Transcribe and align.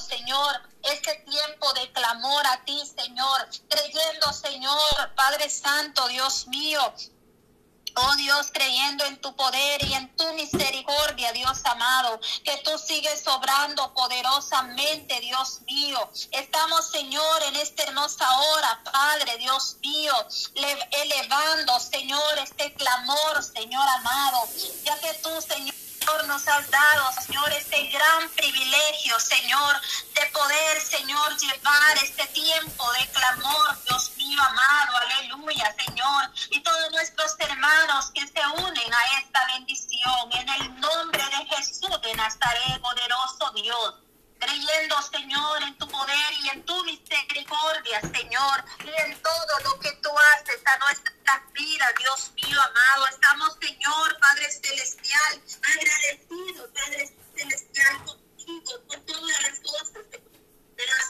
Señor, 0.00 0.60
este 0.82 1.14
tiempo 1.28 1.72
de 1.74 1.90
clamor 1.92 2.46
a 2.46 2.64
ti, 2.64 2.80
Señor, 2.96 3.48
creyendo, 3.68 4.32
Señor, 4.32 5.14
Padre 5.16 5.50
Santo, 5.50 6.06
Dios 6.08 6.46
mío, 6.48 6.80
Oh 8.00 8.14
Dios, 8.14 8.50
creyendo 8.52 9.04
en 9.06 9.20
tu 9.20 9.34
poder 9.34 9.84
y 9.84 9.92
en 9.94 10.14
tu 10.14 10.32
misericordia, 10.34 11.32
Dios 11.32 11.60
amado, 11.64 12.20
que 12.44 12.56
tú 12.58 12.78
sigues 12.78 13.26
obrando 13.26 13.92
poderosamente, 13.92 15.18
Dios 15.20 15.62
mío. 15.62 16.08
Estamos, 16.30 16.90
Señor, 16.92 17.42
en 17.48 17.56
esta 17.56 17.82
hermosa 17.82 18.24
hora, 18.38 18.80
Padre, 18.84 19.36
Dios 19.38 19.78
mío, 19.82 20.12
elevando, 20.92 21.80
Señor, 21.80 22.38
este 22.38 22.72
clamor, 22.74 23.42
Señor 23.42 23.88
amado, 23.88 24.44
ya 24.84 24.96
que 25.00 25.14
tú, 25.14 25.30
Señor, 25.42 25.74
nos 26.26 26.46
has 26.48 26.70
dado, 26.70 27.12
Señor, 27.20 27.52
este 27.52 27.86
gran 27.88 28.28
privilegio, 28.30 29.18
Señor, 29.20 29.76
de 30.14 30.26
poder, 30.32 30.80
Señor, 30.80 31.36
llevar 31.36 31.96
este 32.02 32.26
tiempo 32.28 32.92
de 32.92 33.06
clamor, 33.08 33.78
Dios 33.84 34.12
mío 34.16 34.40
amado, 34.42 34.96
aleluya, 34.96 35.74
Señor, 35.84 36.30
y 36.50 36.60
todos 36.60 36.90
nuestros 36.92 37.34
hermanos 37.40 38.10
que 38.14 38.26
se 38.26 38.46
unen 38.56 38.94
a 38.94 39.18
esta 39.18 39.46
bendición, 39.54 40.32
en 40.32 40.48
el 40.48 40.80
nombre 40.80 41.22
de 41.22 41.56
Jesús 41.56 42.00
de 42.02 42.14
Nazaret, 42.14 42.80
poderoso 42.80 43.50
Dios 43.54 44.07
creyendo, 44.38 45.02
Señor, 45.02 45.62
en 45.62 45.78
tu 45.78 45.88
poder 45.88 46.32
y 46.42 46.48
en 46.50 46.64
tu 46.64 46.84
misericordia, 46.84 48.00
Señor, 48.00 48.64
y 48.84 49.02
en 49.02 49.22
todo 49.22 49.60
lo 49.64 49.80
que 49.80 49.92
tú 50.02 50.10
haces 50.34 50.60
a 50.66 50.78
nuestras 50.78 51.52
vidas, 51.52 51.94
Dios 51.98 52.32
mío 52.34 52.60
amado. 52.60 53.06
Estamos, 53.08 53.56
Señor, 53.60 54.18
Padre 54.20 54.50
Celestial, 54.50 55.42
agradecidos, 55.62 56.70
Padre 56.74 57.16
Celestial, 57.36 58.04
contigo, 58.04 58.72
por 58.88 59.00
todas 59.00 59.42
las 59.42 59.60
cosas, 59.60 60.06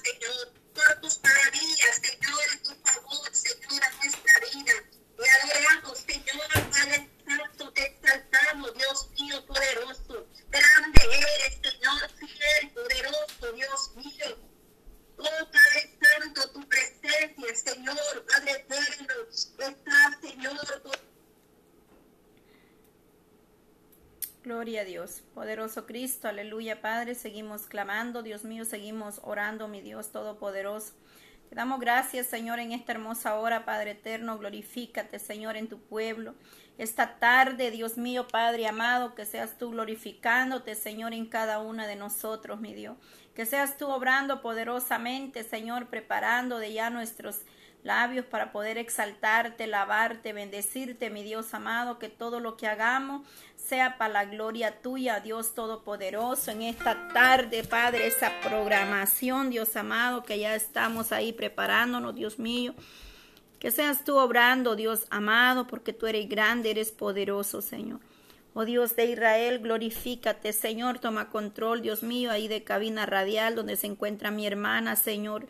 Señor, 0.04 0.52
por 0.74 1.00
tus 1.00 1.20
maravillas, 1.22 1.96
Señor, 1.96 2.40
y 2.54 2.58
tu 2.58 2.74
favor, 2.84 3.34
Señor, 3.34 3.84
a 3.84 3.90
nuestra 3.90 4.40
vida. 4.52 4.72
Te 5.16 5.30
adoramos, 5.30 5.98
Señor, 5.98 6.70
Padre 6.70 7.10
Santo, 7.26 7.72
te 7.72 7.86
exaltamos, 7.86 8.74
Dios 8.74 9.10
mío, 9.18 9.46
poderoso. 9.46 10.27
Grande 10.58 11.00
eres, 11.04 11.58
Señor, 11.62 12.10
fiel, 12.18 12.70
poderoso, 12.72 13.52
Dios 13.54 13.96
mío. 13.96 14.36
Oh 15.18 15.24
Padre 15.24 15.98
Santo, 16.00 16.50
tu 16.52 16.68
presencia, 16.68 17.54
Señor, 17.54 18.26
Padre 18.28 18.52
eterno, 18.52 19.14
está, 19.30 20.18
Señor. 20.20 20.58
Gloria 24.42 24.80
a 24.80 24.84
Dios, 24.84 25.22
poderoso 25.34 25.86
Cristo, 25.86 26.26
aleluya 26.26 26.80
Padre, 26.80 27.14
seguimos 27.14 27.66
clamando, 27.66 28.22
Dios 28.22 28.44
mío, 28.44 28.64
seguimos 28.64 29.20
orando, 29.22 29.68
mi 29.68 29.80
Dios 29.80 30.10
todopoderoso. 30.10 30.94
Te 31.48 31.54
damos 31.54 31.80
gracias, 31.80 32.26
Señor, 32.26 32.58
en 32.58 32.72
esta 32.72 32.92
hermosa 32.92 33.36
hora, 33.36 33.64
Padre 33.64 33.92
eterno, 33.92 34.36
glorifícate, 34.36 35.18
Señor, 35.18 35.56
en 35.56 35.66
tu 35.66 35.78
pueblo. 35.80 36.34
Esta 36.76 37.18
tarde, 37.18 37.70
Dios 37.70 37.96
mío, 37.96 38.28
Padre 38.28 38.66
amado, 38.66 39.14
que 39.14 39.24
seas 39.24 39.56
tú 39.56 39.70
glorificándote, 39.70 40.74
Señor, 40.74 41.14
en 41.14 41.24
cada 41.24 41.60
una 41.60 41.86
de 41.86 41.96
nosotros, 41.96 42.60
mi 42.60 42.74
Dios. 42.74 42.98
Que 43.34 43.46
seas 43.46 43.78
tú 43.78 43.88
obrando 43.88 44.42
poderosamente, 44.42 45.42
Señor, 45.42 45.86
preparando 45.86 46.58
de 46.58 46.74
ya 46.74 46.90
nuestros 46.90 47.40
labios 47.82 48.26
para 48.26 48.52
poder 48.52 48.76
exaltarte, 48.76 49.66
lavarte, 49.66 50.34
bendecirte, 50.34 51.08
mi 51.08 51.22
Dios 51.22 51.54
amado, 51.54 51.98
que 51.98 52.10
todo 52.10 52.40
lo 52.40 52.58
que 52.58 52.66
hagamos 52.66 53.26
sea 53.68 53.98
para 53.98 54.12
la 54.12 54.24
gloria 54.24 54.80
tuya, 54.80 55.20
Dios 55.20 55.54
Todopoderoso, 55.54 56.50
en 56.50 56.62
esta 56.62 57.08
tarde, 57.08 57.64
Padre, 57.64 58.06
esa 58.06 58.32
programación, 58.40 59.50
Dios 59.50 59.76
amado, 59.76 60.22
que 60.22 60.38
ya 60.38 60.54
estamos 60.54 61.12
ahí 61.12 61.34
preparándonos, 61.34 62.14
Dios 62.14 62.38
mío. 62.38 62.74
Que 63.58 63.70
seas 63.70 64.04
tú 64.04 64.16
obrando, 64.16 64.74
Dios 64.74 65.06
amado, 65.10 65.66
porque 65.66 65.92
tú 65.92 66.06
eres 66.06 66.28
grande, 66.28 66.70
eres 66.70 66.92
poderoso, 66.92 67.60
Señor. 67.60 68.00
Oh 68.54 68.64
Dios 68.64 68.96
de 68.96 69.04
Israel, 69.04 69.58
glorifícate, 69.58 70.54
Señor, 70.54 70.98
toma 70.98 71.28
control, 71.28 71.82
Dios 71.82 72.02
mío, 72.02 72.30
ahí 72.30 72.48
de 72.48 72.64
cabina 72.64 73.04
radial 73.04 73.54
donde 73.54 73.76
se 73.76 73.86
encuentra 73.86 74.30
mi 74.30 74.46
hermana, 74.46 74.96
Señor. 74.96 75.46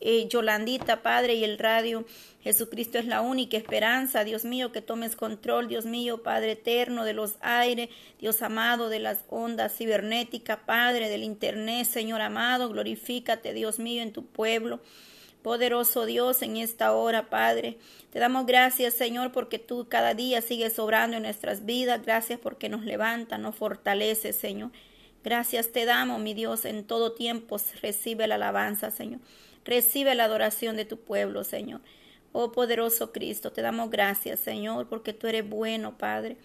Eh, 0.00 0.28
Yolandita, 0.28 1.02
Padre, 1.02 1.34
y 1.34 1.44
el 1.44 1.58
radio. 1.58 2.04
Jesucristo 2.42 2.98
es 2.98 3.06
la 3.06 3.20
única 3.20 3.56
esperanza, 3.56 4.24
Dios 4.24 4.44
mío, 4.44 4.70
que 4.70 4.80
tomes 4.80 5.16
control, 5.16 5.68
Dios 5.68 5.86
mío, 5.86 6.22
Padre 6.22 6.52
eterno 6.52 7.04
de 7.04 7.12
los 7.12 7.34
aires, 7.40 7.90
Dios 8.18 8.42
amado 8.42 8.88
de 8.88 9.00
las 9.00 9.24
ondas 9.28 9.76
cibernéticas, 9.76 10.58
Padre 10.64 11.08
del 11.08 11.24
Internet, 11.24 11.86
Señor 11.86 12.20
amado, 12.20 12.68
glorifícate, 12.68 13.52
Dios 13.52 13.78
mío, 13.78 14.02
en 14.02 14.12
tu 14.12 14.24
pueblo. 14.24 14.80
Poderoso 15.42 16.04
Dios, 16.04 16.42
en 16.42 16.56
esta 16.56 16.92
hora, 16.92 17.28
Padre, 17.28 17.78
te 18.10 18.18
damos 18.18 18.46
gracias, 18.46 18.94
Señor, 18.94 19.32
porque 19.32 19.58
tú 19.58 19.86
cada 19.88 20.14
día 20.14 20.40
sigues 20.40 20.78
obrando 20.78 21.16
en 21.16 21.22
nuestras 21.24 21.64
vidas. 21.64 22.02
Gracias 22.04 22.40
porque 22.40 22.68
nos 22.68 22.84
levanta, 22.84 23.38
nos 23.38 23.54
fortalece, 23.54 24.32
Señor. 24.32 24.70
Gracias 25.22 25.72
te 25.72 25.84
damos, 25.84 26.20
mi 26.20 26.34
Dios, 26.34 26.64
en 26.64 26.84
todo 26.84 27.12
tiempo 27.12 27.56
recibe 27.82 28.26
la 28.26 28.36
alabanza, 28.36 28.90
Señor. 28.90 29.20
Recibe 29.68 30.14
la 30.14 30.24
adoración 30.24 30.76
de 30.76 30.86
tu 30.86 30.98
pueblo, 30.98 31.44
Señor. 31.44 31.82
Oh 32.32 32.52
poderoso 32.52 33.12
Cristo, 33.12 33.52
te 33.52 33.60
damos 33.60 33.90
gracias, 33.90 34.40
Señor, 34.40 34.88
porque 34.88 35.12
tú 35.12 35.26
eres 35.26 35.46
bueno, 35.46 35.98
Padre, 35.98 36.38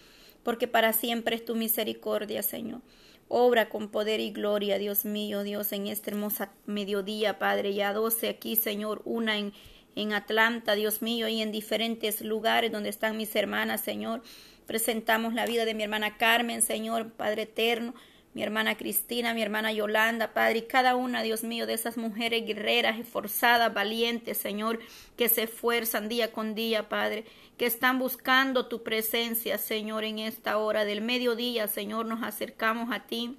porque 0.43 0.67
para 0.67 0.91
siempre 0.91 1.37
es 1.37 1.45
tu 1.45 1.55
misericordia, 1.55 2.43
Señor. 2.43 2.81
Obra 3.29 3.69
con 3.69 3.87
poder 3.87 4.19
y 4.19 4.31
gloria, 4.31 4.77
Dios 4.77 5.05
mío, 5.05 5.43
Dios, 5.43 5.71
en 5.71 5.87
este 5.87 6.11
hermosa 6.11 6.51
mediodía, 6.65 7.39
Padre, 7.39 7.73
ya 7.73 7.93
doce 7.93 8.27
aquí, 8.27 8.57
Señor, 8.57 9.01
una 9.05 9.37
en, 9.37 9.53
en 9.95 10.11
Atlanta, 10.11 10.75
Dios 10.75 11.01
mío, 11.01 11.29
y 11.29 11.41
en 11.41 11.53
diferentes 11.53 12.19
lugares 12.19 12.73
donde 12.73 12.89
están 12.89 13.15
mis 13.15 13.33
hermanas, 13.37 13.79
Señor. 13.79 14.21
Presentamos 14.67 15.33
la 15.33 15.45
vida 15.45 15.63
de 15.63 15.73
mi 15.73 15.83
hermana 15.83 16.17
Carmen, 16.17 16.61
Señor, 16.61 17.13
Padre 17.13 17.43
eterno 17.43 17.93
mi 18.33 18.41
hermana 18.41 18.75
Cristina, 18.75 19.33
mi 19.33 19.41
hermana 19.41 19.71
Yolanda, 19.71 20.33
Padre, 20.33 20.59
y 20.59 20.61
cada 20.63 20.95
una, 20.95 21.21
Dios 21.21 21.43
mío, 21.43 21.65
de 21.67 21.73
esas 21.73 21.97
mujeres 21.97 22.45
guerreras, 22.45 22.99
esforzadas, 22.99 23.73
valientes, 23.73 24.37
Señor, 24.37 24.79
que 25.17 25.29
se 25.29 25.43
esfuerzan 25.43 26.09
día 26.09 26.31
con 26.31 26.55
día, 26.55 26.89
Padre, 26.89 27.25
que 27.57 27.65
están 27.65 27.99
buscando 27.99 28.67
tu 28.67 28.83
presencia, 28.83 29.57
Señor, 29.57 30.03
en 30.03 30.19
esta 30.19 30.57
hora 30.57 30.85
del 30.85 31.01
mediodía, 31.01 31.67
Señor, 31.67 32.05
nos 32.05 32.23
acercamos 32.23 32.91
a 32.91 33.01
ti 33.01 33.37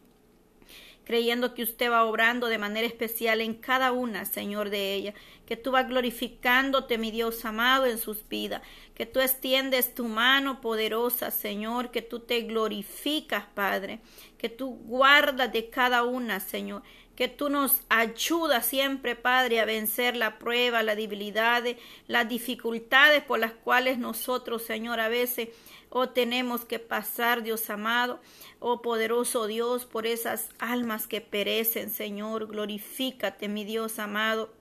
creyendo 1.05 1.55
que 1.55 1.63
usted 1.63 1.91
va 1.91 2.05
obrando 2.05 2.49
de 2.49 2.59
manera 2.59 2.87
especial 2.87 3.41
en 3.41 3.55
cada 3.55 3.93
una, 3.93 4.25
Señor, 4.25 4.71
de 4.71 4.95
ellas, 4.95 5.15
que 5.47 5.57
tú 5.57 5.71
vas 5.73 5.89
glorificándote, 5.89 6.99
mi 6.99 7.11
Dios 7.11 7.45
amado, 7.45 7.87
en 7.87 7.99
sus 7.99 8.27
vidas, 8.29 8.63
que 8.95 9.07
tú 9.07 9.21
extiendes 9.21 9.95
tu 9.95 10.07
mano 10.07 10.61
poderosa, 10.61 11.31
Señor, 11.31 11.91
que 11.91 12.03
tú 12.03 12.21
te 12.21 12.43
glorificas, 12.43 13.45
Padre, 13.55 14.01
que 14.39 14.49
tú 14.49 14.71
guardas 14.87 15.53
de 15.53 15.69
cada 15.69 16.05
una, 16.05 16.41
Señor, 16.41 16.83
que 17.17 17.29
tú 17.29 17.49
nos 17.49 17.83
ayudas 17.89 18.67
siempre, 18.67 19.15
Padre, 19.15 19.61
a 19.61 19.65
vencer 19.65 20.17
la 20.17 20.39
prueba, 20.39 20.83
la 20.83 20.97
debilidad, 20.97 21.63
las 22.09 22.29
dificultades 22.29 23.23
por 23.23 23.39
las 23.39 23.53
cuales 23.53 23.99
nosotros, 23.99 24.65
Señor, 24.65 24.99
a 24.99 25.09
veces 25.09 25.51
oh 25.97 26.09
tenemos 26.09 26.65
que 26.65 26.81
pasar, 26.81 27.45
Dios 27.45 27.71
amado, 27.71 28.19
oh 28.59 28.83
poderoso 28.83 29.47
Dios, 29.47 29.85
por 29.85 30.09
esas 30.09 30.49
almas 30.59 31.07
que 31.07 31.21
perecen, 31.21 31.89
Señor, 31.89 32.49
glorifícate, 32.49 33.47
mi 33.47 33.65
Dios 33.65 34.01
amado. 34.01 34.53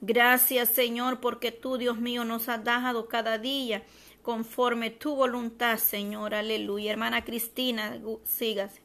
Gracias, 0.00 0.70
Señor, 0.70 1.20
porque 1.20 1.52
tú, 1.52 1.76
Dios 1.76 1.98
mío, 1.98 2.24
nos 2.24 2.48
has 2.48 2.64
dado 2.64 3.08
cada 3.08 3.36
día 3.36 3.82
conforme 4.22 4.88
tu 4.88 5.16
voluntad, 5.16 5.76
Señor. 5.76 6.34
Aleluya. 6.34 6.90
Hermana 6.90 7.22
Cristina, 7.22 8.00
sígase. 8.24 8.80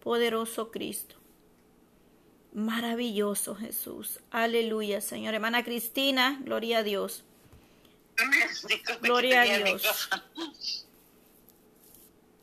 Poderoso 0.00 0.70
Cristo. 0.70 1.16
Maravilloso 2.52 3.56
Jesús. 3.56 4.20
Aleluya, 4.30 5.00
Señor. 5.00 5.34
Hermana 5.34 5.64
Cristina, 5.64 6.40
gloria 6.44 6.78
a 6.78 6.82
Dios. 6.84 7.24
Gloria 9.00 9.42
a 9.42 9.44
Dios. 9.44 10.08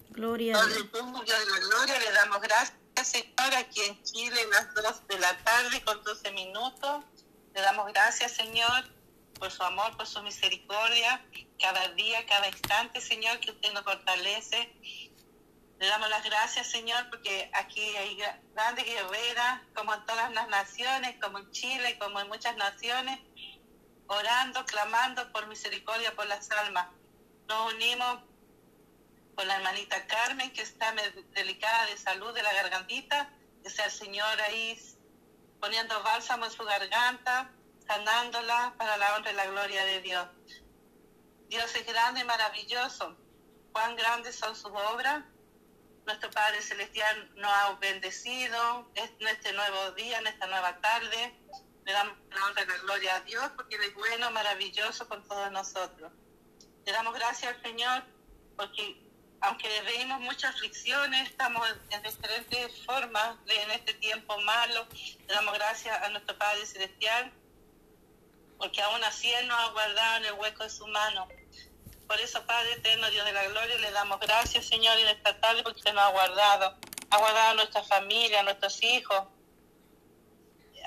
Gloria 0.09 0.57
a 0.57 0.65
Dios. 0.67 0.91
Gloria, 0.91 1.99
le 1.99 2.11
damos 2.11 2.41
gracias, 2.41 2.77
Señor, 3.03 3.55
aquí 3.57 3.81
en 3.81 4.03
Chile, 4.03 4.41
las 4.51 4.73
dos 4.73 5.07
de 5.07 5.19
la 5.19 5.37
tarde 5.43 5.81
con 5.83 6.03
12 6.03 6.31
minutos. 6.31 7.05
Le 7.53 7.61
damos 7.61 7.87
gracias, 7.93 8.33
Señor, 8.33 8.85
por 9.39 9.51
su 9.51 9.63
amor, 9.63 9.95
por 9.97 10.07
su 10.07 10.21
misericordia, 10.21 11.25
cada 11.59 11.89
día, 11.89 12.25
cada 12.25 12.47
instante, 12.47 13.01
Señor, 13.01 13.39
que 13.39 13.51
usted 13.51 13.71
nos 13.73 13.83
fortalece. 13.83 14.73
Le 15.79 15.87
damos 15.87 16.09
las 16.09 16.23
gracias, 16.23 16.67
Señor, 16.69 17.09
porque 17.09 17.49
aquí 17.53 17.81
hay 17.97 18.17
grandes 18.53 18.85
guerreras, 18.85 19.61
como 19.73 19.93
en 19.93 20.05
todas 20.05 20.31
las 20.33 20.47
naciones, 20.49 21.15
como 21.21 21.39
en 21.39 21.51
Chile, 21.51 21.97
como 21.97 22.19
en 22.19 22.27
muchas 22.27 22.55
naciones, 22.55 23.19
orando, 24.11 24.65
clamando 24.65 25.31
por 25.31 25.47
misericordia 25.47 26.13
por 26.15 26.27
las 26.27 26.51
almas. 26.51 26.87
Nos 27.47 27.73
unimos 27.73 28.19
con 29.35 29.47
la 29.47 29.55
hermanita 29.55 30.05
Carmen, 30.07 30.51
que 30.51 30.61
está 30.61 30.93
delicada 31.33 31.85
de 31.85 31.97
salud 31.97 32.33
de 32.33 32.43
la 32.43 32.53
gargantita. 32.53 33.29
sea 33.65 33.85
el 33.85 33.91
Señor 33.91 34.41
ahí 34.41 34.77
poniendo 35.59 36.01
bálsamo 36.03 36.45
en 36.45 36.51
su 36.51 36.63
garganta, 36.63 37.51
sanándola 37.87 38.73
para 38.77 38.97
la 38.97 39.15
honra 39.15 39.31
y 39.31 39.35
la 39.35 39.45
gloria 39.45 39.85
de 39.85 40.01
Dios. 40.01 40.27
Dios 41.47 41.73
es 41.75 41.85
grande 41.85 42.21
y 42.21 42.23
maravilloso. 42.25 43.17
Cuán 43.71 43.95
grandes 43.95 44.35
son 44.35 44.55
sus 44.55 44.71
obras. 44.93 45.23
Nuestro 46.05 46.29
Padre 46.31 46.61
Celestial 46.61 47.31
nos 47.35 47.51
ha 47.51 47.73
bendecido 47.79 48.91
en 48.95 49.27
este 49.27 49.53
nuevo 49.53 49.91
día, 49.91 50.19
en 50.19 50.27
esta 50.27 50.47
nueva 50.47 50.81
tarde. 50.81 51.33
Le 51.85 51.91
damos 51.93 52.15
la 52.29 52.45
honra 52.45 52.63
y 52.63 52.67
la 52.67 52.77
gloria 52.77 53.15
a 53.15 53.21
Dios 53.21 53.51
porque 53.55 53.75
Él 53.75 53.83
es 53.83 53.93
bueno, 53.95 54.31
maravilloso 54.31 55.07
con 55.07 55.27
todos 55.27 55.51
nosotros. 55.51 56.11
Le 56.85 56.91
damos 56.91 57.13
gracias 57.13 57.55
al 57.55 57.61
Señor 57.61 58.03
porque 58.55 59.01
aunque 59.41 59.67
vemos 59.81 60.19
muchas 60.21 60.53
aflicciones, 60.53 61.29
estamos 61.29 61.67
en 61.89 62.03
diferentes 62.03 62.85
formas 62.85 63.37
en 63.47 63.71
este 63.71 63.95
tiempo 63.95 64.39
malo, 64.41 64.87
le 64.93 65.33
damos 65.33 65.53
gracias 65.55 65.99
a 65.99 66.09
nuestro 66.09 66.37
Padre 66.37 66.63
Celestial, 66.65 67.31
porque 68.59 68.81
aún 68.83 69.03
así 69.03 69.33
Él 69.33 69.47
nos 69.47 69.59
ha 69.59 69.71
guardado 69.71 70.17
en 70.17 70.25
el 70.25 70.33
hueco 70.33 70.63
de 70.63 70.69
su 70.69 70.85
mano. 70.87 71.27
Por 72.07 72.19
eso, 72.19 72.45
Padre 72.45 72.73
eterno, 72.73 73.09
Dios 73.09 73.25
de 73.25 73.31
la 73.31 73.47
gloria, 73.47 73.77
le 73.77 73.91
damos 73.91 74.19
gracias, 74.19 74.67
Señor, 74.67 74.99
en 74.99 75.07
esta 75.07 75.39
tarde, 75.39 75.63
porque 75.63 75.91
nos 75.91 76.03
ha 76.03 76.09
guardado. 76.09 76.77
Ha 77.09 77.17
guardado 77.17 77.51
a 77.51 77.53
nuestra 77.55 77.83
familia, 77.83 78.41
a 78.41 78.43
nuestros 78.43 78.83
hijos. 78.83 79.23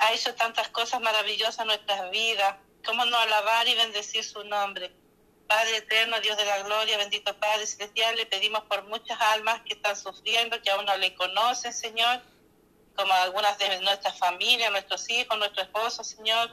Ha 0.00 0.12
hecho 0.12 0.34
tantas 0.34 0.68
cosas 0.68 1.00
maravillosas 1.00 1.60
en 1.60 1.66
nuestras 1.68 2.10
vidas. 2.10 2.56
¿Cómo 2.84 3.04
no 3.04 3.16
alabar 3.16 3.66
y 3.68 3.74
bendecir 3.74 4.24
su 4.24 4.44
nombre? 4.44 4.92
Padre 5.46 5.76
eterno, 5.78 6.20
Dios 6.20 6.36
de 6.36 6.44
la 6.44 6.62
gloria, 6.62 6.96
bendito 6.96 7.38
Padre 7.38 7.66
celestial, 7.66 8.16
le 8.16 8.26
pedimos 8.26 8.64
por 8.64 8.84
muchas 8.84 9.20
almas 9.20 9.60
que 9.62 9.74
están 9.74 9.96
sufriendo, 9.96 10.60
que 10.62 10.70
aún 10.70 10.84
no 10.86 10.96
le 10.96 11.14
conocen, 11.14 11.72
Señor, 11.72 12.22
como 12.96 13.12
algunas 13.12 13.58
de 13.58 13.80
nuestras 13.80 14.18
familias, 14.18 14.70
nuestros 14.70 15.08
hijos, 15.10 15.36
nuestro 15.38 15.62
esposo, 15.62 16.02
Señor. 16.02 16.50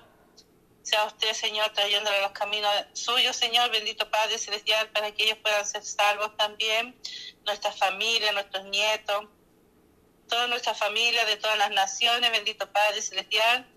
Sea 0.83 1.05
usted, 1.05 1.33
Señor, 1.33 1.71
trayéndole 1.73 2.21
los 2.21 2.31
caminos 2.31 2.71
suyos, 2.93 3.35
Señor, 3.35 3.69
bendito 3.69 4.09
Padre 4.09 4.38
celestial, 4.39 4.89
para 4.89 5.11
que 5.11 5.23
ellos 5.23 5.38
puedan 5.38 5.65
ser 5.65 5.83
salvos 5.83 6.35
también, 6.38 6.99
nuestra 7.45 7.71
familia, 7.71 8.31
nuestros 8.31 8.65
nietos, 8.65 9.25
toda 10.31 10.48
nuestra 10.48 10.74
familia 10.74 11.25
de 11.25 11.36
todas 11.36 11.57
las 11.57 11.72
naciones, 11.72 12.31
bendito 12.31 12.72
Padre 12.72 13.01
celestial, 13.01 13.68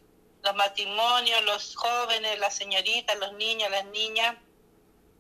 los 0.42 0.54
matrimonios, 0.54 1.42
los 1.44 1.74
jóvenes, 1.74 2.38
las 2.38 2.54
señoritas, 2.54 3.18
los 3.18 3.32
niños, 3.34 3.70
las 3.70 3.84
niñas 3.86 4.36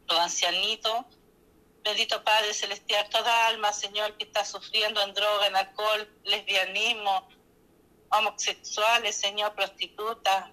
los 0.08 0.18
ancianitos. 0.18 1.04
Bendito 1.82 2.22
Padre 2.24 2.54
Celestial, 2.54 3.06
toda 3.10 3.46
alma, 3.48 3.72
Señor, 3.72 4.16
que 4.16 4.24
está 4.24 4.44
sufriendo 4.44 5.02
en 5.02 5.12
droga, 5.12 5.48
en 5.48 5.56
alcohol, 5.56 6.08
lesbianismo, 6.24 7.28
homosexuales, 8.10 9.16
Señor, 9.16 9.54
prostitutas, 9.54 10.50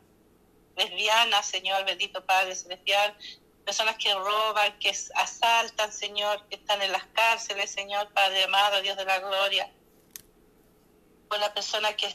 lesbianas, 0.75 1.45
Señor, 1.45 1.85
bendito 1.85 2.25
Padre 2.25 2.53
Celestial, 2.53 3.15
personas 3.63 3.95
que 3.95 4.13
roban, 4.13 4.77
que 4.79 4.89
asaltan, 5.15 5.93
Señor, 5.93 6.45
que 6.49 6.55
están 6.55 6.81
en 6.81 6.91
las 6.91 7.05
cárceles, 7.13 7.71
Señor, 7.71 8.11
Padre 8.11 8.43
amado, 8.43 8.81
Dios 8.81 8.97
de 8.97 9.05
la 9.05 9.19
gloria. 9.19 9.71
Por 11.31 11.39
la 11.39 11.53
persona 11.53 11.95
que, 11.95 12.13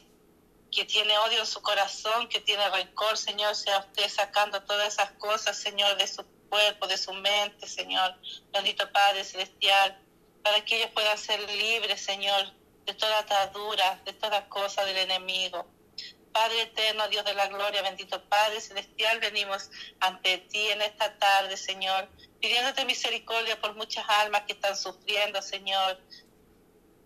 que 0.71 0.85
tiene 0.85 1.17
odio 1.17 1.41
en 1.41 1.47
su 1.47 1.63
corazón, 1.63 2.29
que 2.29 2.43
tiene 2.43 2.69
rencor, 2.69 3.17
Señor, 3.17 3.57
sea 3.57 3.79
usted 3.79 4.11
sacando 4.11 4.63
todas 4.65 4.93
esas 4.93 5.13
cosas, 5.13 5.57
Señor, 5.57 5.97
de 5.97 6.07
su 6.07 6.23
cuerpo, 6.51 6.87
de 6.87 6.99
su 6.99 7.15
mente, 7.15 7.67
Señor. 7.67 8.15
Bendito 8.53 8.93
Padre 8.93 9.25
Celestial, 9.25 9.99
para 10.43 10.63
que 10.67 10.77
ellos 10.77 10.91
puedan 10.93 11.17
ser 11.17 11.41
libres, 11.51 12.03
Señor, 12.03 12.53
de 12.85 12.93
toda 12.93 13.21
atadura, 13.21 14.03
de 14.05 14.13
toda 14.13 14.51
cosa 14.51 14.85
del 14.85 14.99
enemigo. 14.99 15.67
Padre 16.31 16.61
eterno, 16.61 17.09
Dios 17.09 17.25
de 17.25 17.33
la 17.33 17.47
gloria, 17.47 17.81
bendito 17.81 18.23
Padre 18.29 18.61
Celestial, 18.61 19.19
venimos 19.21 19.71
ante 20.01 20.37
ti 20.37 20.69
en 20.69 20.83
esta 20.83 21.17
tarde, 21.17 21.57
Señor, 21.57 22.11
pidiéndote 22.39 22.85
misericordia 22.85 23.59
por 23.63 23.75
muchas 23.77 24.05
almas 24.07 24.43
que 24.43 24.53
están 24.53 24.77
sufriendo, 24.77 25.41
Señor. 25.41 25.99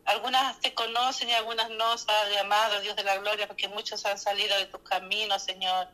Algunas 0.04 0.58
te 0.60 0.74
conocen 0.74 1.28
y 1.28 1.32
algunas 1.32 1.70
no, 1.70 1.94
Padre 2.06 2.38
amado, 2.38 2.80
Dios 2.80 2.96
de 2.96 3.04
la 3.04 3.18
gloria, 3.18 3.46
porque 3.46 3.68
muchos 3.68 4.04
han 4.06 4.18
salido 4.18 4.56
de 4.58 4.66
tu 4.66 4.82
camino, 4.82 5.38
Señor. 5.38 5.88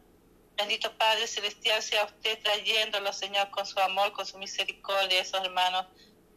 Bendito 0.56 0.97
Padre 0.97 1.26
Celestial, 1.26 1.82
sea 1.82 2.05
usted 2.05 2.43
trayéndolo, 2.43 3.12
Señor, 3.12 3.50
con 3.50 3.67
su 3.67 3.79
amor, 3.81 4.12
con 4.12 4.25
su 4.25 4.38
misericordia, 4.38 5.20
esos 5.20 5.44
hermanos 5.44 5.87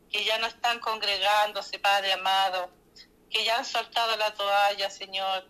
que 0.09 0.25
ya 0.25 0.37
no 0.39 0.47
están 0.47 0.79
congregándose, 0.79 1.79
Padre 1.79 2.13
amado, 2.13 2.71
que 3.29 3.43
ya 3.45 3.57
han 3.57 3.65
soltado 3.65 4.17
la 4.17 4.33
toalla, 4.33 4.89
Señor. 4.89 5.47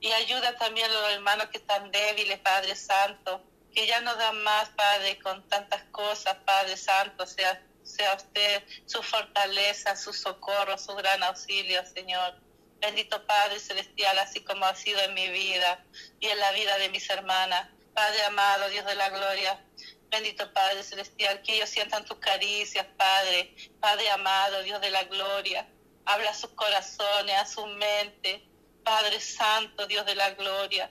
Y 0.00 0.10
ayuda 0.12 0.56
también 0.56 0.90
a 0.90 0.94
los 0.94 1.10
hermanos 1.12 1.46
que 1.46 1.58
están 1.58 1.90
débiles, 1.92 2.40
Padre 2.40 2.74
Santo, 2.74 3.40
que 3.72 3.86
ya 3.86 4.00
no 4.00 4.14
dan 4.16 4.42
más, 4.42 4.68
Padre, 4.70 5.18
con 5.20 5.48
tantas 5.48 5.84
cosas, 5.84 6.36
Padre 6.44 6.76
Santo, 6.76 7.26
sea, 7.26 7.62
sea 7.82 8.14
usted 8.14 8.62
su 8.86 9.02
fortaleza, 9.02 9.96
su 9.96 10.12
socorro, 10.12 10.76
su 10.78 10.94
gran 10.94 11.22
auxilio, 11.22 11.84
Señor. 11.86 12.34
Bendito 12.80 13.24
Padre 13.26 13.60
Celestial, 13.60 14.18
así 14.18 14.40
como 14.40 14.64
ha 14.64 14.74
sido 14.74 15.00
en 15.00 15.14
mi 15.14 15.28
vida 15.28 15.84
y 16.18 16.26
en 16.26 16.38
la 16.38 16.50
vida 16.52 16.78
de 16.78 16.88
mis 16.88 17.08
hermanas. 17.10 17.68
Padre 17.94 18.22
amado, 18.24 18.68
Dios 18.70 18.84
de 18.86 18.94
la 18.94 19.08
gloria. 19.10 19.64
Bendito 20.10 20.52
Padre 20.52 20.82
Celestial, 20.82 21.42
que 21.42 21.54
ellos 21.54 21.68
sientan 21.68 22.04
tus 22.04 22.18
caricias, 22.18 22.86
Padre. 22.96 23.54
Padre 23.80 24.10
amado, 24.10 24.62
Dios 24.62 24.80
de 24.80 24.90
la 24.90 25.04
gloria. 25.04 25.68
Habla 26.04 26.30
a 26.30 26.34
sus 26.34 26.50
corazones, 26.50 27.36
a 27.36 27.46
su 27.46 27.64
mente. 27.66 28.44
Padre 28.82 29.20
Santo, 29.20 29.86
Dios 29.86 30.04
de 30.04 30.16
la 30.16 30.30
gloria. 30.32 30.90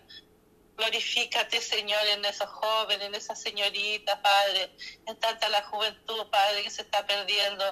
Glorifícate, 0.82 1.62
Señor, 1.62 2.02
en 2.08 2.26
esos 2.26 2.50
jóvenes, 2.50 3.06
en 3.06 3.14
esas 3.14 3.40
señoritas, 3.40 4.18
Padre. 4.18 4.76
En 5.06 5.16
tanta 5.18 5.48
la 5.50 5.62
juventud, 5.66 6.26
Padre, 6.32 6.64
que 6.64 6.72
se 6.72 6.82
está 6.82 7.06
perdiendo 7.06 7.64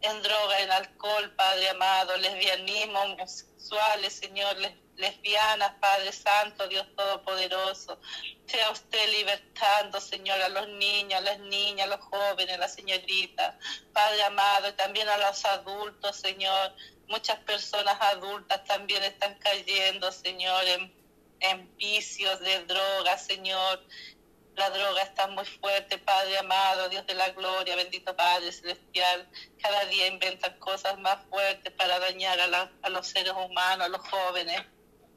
en 0.00 0.22
droga, 0.22 0.60
en 0.60 0.70
alcohol, 0.70 1.28
Padre 1.34 1.70
amado, 1.70 2.16
lesbianismo, 2.18 3.00
homosexuales, 3.00 4.12
Señor, 4.12 4.56
lesbianas, 4.94 5.72
Padre 5.80 6.12
Santo, 6.12 6.68
Dios 6.68 6.86
Todopoderoso. 6.94 7.98
Sea 8.46 8.70
usted 8.70 9.10
libertando, 9.10 10.00
Señor, 10.00 10.40
a 10.40 10.48
los 10.48 10.68
niños, 10.68 11.18
a 11.18 11.22
las 11.22 11.40
niñas, 11.40 11.88
a 11.88 11.96
los 11.96 12.06
jóvenes, 12.06 12.54
a 12.54 12.58
las 12.58 12.74
señoritas, 12.74 13.56
Padre 13.92 14.22
amado, 14.22 14.68
y 14.68 14.72
también 14.74 15.08
a 15.08 15.18
los 15.18 15.44
adultos, 15.46 16.14
Señor. 16.14 16.76
Muchas 17.08 17.40
personas 17.40 18.00
adultas 18.00 18.64
también 18.66 19.02
están 19.02 19.34
cayendo, 19.40 20.12
Señor, 20.12 20.64
en, 20.68 21.01
en 21.42 21.76
vicios 21.76 22.40
de 22.40 22.64
drogas, 22.64 23.26
Señor. 23.26 23.84
La 24.54 24.68
droga 24.70 25.02
está 25.02 25.26
muy 25.28 25.46
fuerte, 25.46 25.98
Padre 25.98 26.38
amado, 26.38 26.88
Dios 26.88 27.06
de 27.06 27.14
la 27.14 27.30
gloria, 27.30 27.74
bendito 27.74 28.14
Padre 28.14 28.52
celestial. 28.52 29.28
Cada 29.62 29.86
día 29.86 30.08
inventan 30.08 30.58
cosas 30.58 30.98
más 30.98 31.18
fuertes 31.30 31.72
para 31.72 31.98
dañar 31.98 32.38
a, 32.38 32.70
a 32.82 32.88
los 32.90 33.06
seres 33.06 33.32
humanos, 33.32 33.86
a 33.86 33.88
los 33.88 34.00
jóvenes 34.08 34.62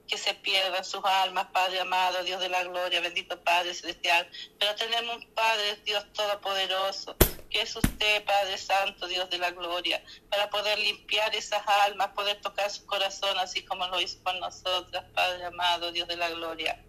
que 0.08 0.18
se 0.18 0.34
pierdan 0.36 0.84
sus 0.84 1.04
almas, 1.04 1.48
Padre 1.52 1.80
amado, 1.80 2.24
Dios 2.24 2.40
de 2.40 2.50
la 2.50 2.64
gloria, 2.64 3.02
bendito 3.02 3.40
Padre 3.42 3.74
celestial. 3.74 4.30
Pero 4.60 4.76
tenemos 4.76 5.18
un 5.18 5.34
Padre, 5.34 5.78
Dios 5.84 6.06
todopoderoso, 6.14 7.16
que 7.50 7.62
es 7.62 7.76
usted, 7.76 8.24
Padre 8.26 8.58
Santo, 8.58 9.08
Dios 9.08 9.30
de 9.30 9.38
la 9.38 9.52
gloria, 9.52 10.04
para 10.30 10.50
poder 10.50 10.78
limpiar 10.80 11.36
esas 11.36 11.64
almas, 11.86 12.10
poder 12.10 12.40
tocar 12.42 12.70
su 12.70 12.86
corazón, 12.86 13.38
así 13.40 13.64
como 13.66 13.88
lo 13.88 14.00
hizo 14.00 14.22
con 14.24 14.40
nosotras, 14.40 15.04
Padre 15.14 15.46
amado, 15.46 15.92
Dios 15.92 16.08
de 16.08 16.18
la 16.18 16.30
gloria. 16.30 16.84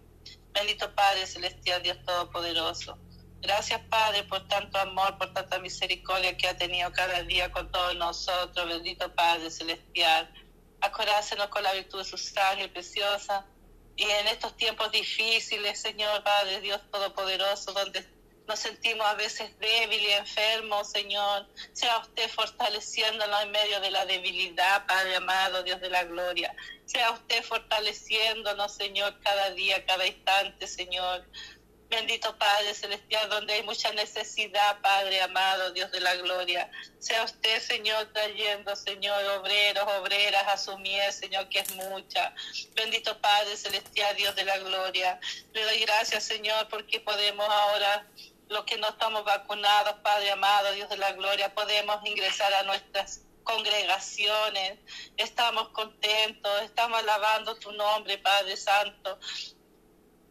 Bendito 0.51 0.93
Padre 0.93 1.25
celestial, 1.25 1.81
Dios 1.81 1.97
todopoderoso. 2.05 2.97
Gracias, 3.39 3.81
Padre, 3.89 4.23
por 4.23 4.47
tanto 4.47 4.79
amor, 4.79 5.17
por 5.17 5.31
tanta 5.31 5.59
misericordia 5.59 6.35
que 6.35 6.47
ha 6.47 6.57
tenido 6.57 6.91
cada 6.91 7.21
día 7.23 7.51
con 7.51 7.71
todos 7.71 7.95
nosotros. 7.95 8.67
Bendito 8.67 9.13
Padre 9.13 9.51
celestial 9.51 10.33
acordásenos 10.81 11.47
con 11.47 11.63
la 11.63 11.73
virtud 11.73 11.99
de 11.99 12.05
su 12.05 12.17
sangre 12.17 12.69
preciosa. 12.69 13.45
Y 13.95 14.03
en 14.03 14.27
estos 14.27 14.55
tiempos 14.55 14.91
difíciles, 14.91 15.79
Señor 15.79 16.23
Padre 16.23 16.61
Dios 16.61 16.81
Todopoderoso, 16.91 17.73
donde 17.73 18.05
nos 18.47 18.59
sentimos 18.59 19.05
a 19.05 19.15
veces 19.15 19.59
débiles 19.59 20.07
y 20.07 20.11
enfermos, 20.13 20.89
Señor, 20.89 21.47
sea 21.73 21.97
usted 21.97 22.29
fortaleciéndonos 22.29 23.43
en 23.43 23.51
medio 23.51 23.81
de 23.81 23.91
la 23.91 24.05
debilidad, 24.05 24.85
Padre 24.85 25.17
amado, 25.17 25.63
Dios 25.63 25.81
de 25.81 25.89
la 25.89 26.05
gloria. 26.05 26.55
Sea 26.85 27.11
usted 27.11 27.43
fortaleciéndonos, 27.43 28.73
Señor, 28.73 29.19
cada 29.19 29.51
día, 29.51 29.85
cada 29.85 30.07
instante, 30.07 30.65
Señor. 30.65 31.27
Bendito 31.89 32.37
Padre 32.37 32.73
Celestial, 32.73 33.29
donde 33.29 33.53
hay 33.53 33.63
mucha 33.63 33.91
necesidad, 33.93 34.81
Padre 34.81 35.21
amado, 35.21 35.71
Dios 35.71 35.89
de 35.91 36.01
la 36.01 36.15
gloria. 36.15 36.69
Sea 36.99 37.23
usted, 37.23 37.61
Señor, 37.61 38.11
trayendo, 38.11 38.75
Señor, 38.75 39.23
obreros, 39.39 39.85
obreras 39.99 40.43
a 40.47 40.57
su 40.57 40.77
miel, 40.79 41.13
Señor, 41.13 41.47
que 41.47 41.59
es 41.59 41.73
mucha. 41.75 42.33
Bendito 42.75 43.17
Padre 43.21 43.55
Celestial, 43.55 44.15
Dios 44.17 44.35
de 44.35 44.43
la 44.43 44.57
gloria. 44.57 45.19
Le 45.53 45.63
doy 45.63 45.79
gracias, 45.79 46.25
Señor, 46.25 46.67
porque 46.67 46.99
podemos 46.99 47.47
ahora, 47.47 48.05
los 48.49 48.65
que 48.65 48.77
no 48.77 48.89
estamos 48.89 49.23
vacunados, 49.23 49.95
Padre 50.03 50.31
amado, 50.31 50.73
Dios 50.73 50.89
de 50.89 50.97
la 50.97 51.13
gloria, 51.13 51.55
podemos 51.55 52.05
ingresar 52.05 52.53
a 52.53 52.63
nuestras 52.63 53.21
congregaciones. 53.43 54.77
Estamos 55.15 55.69
contentos, 55.69 56.61
estamos 56.63 56.99
alabando 56.99 57.55
tu 57.55 57.71
nombre, 57.71 58.17
Padre 58.17 58.57
Santo. 58.57 59.17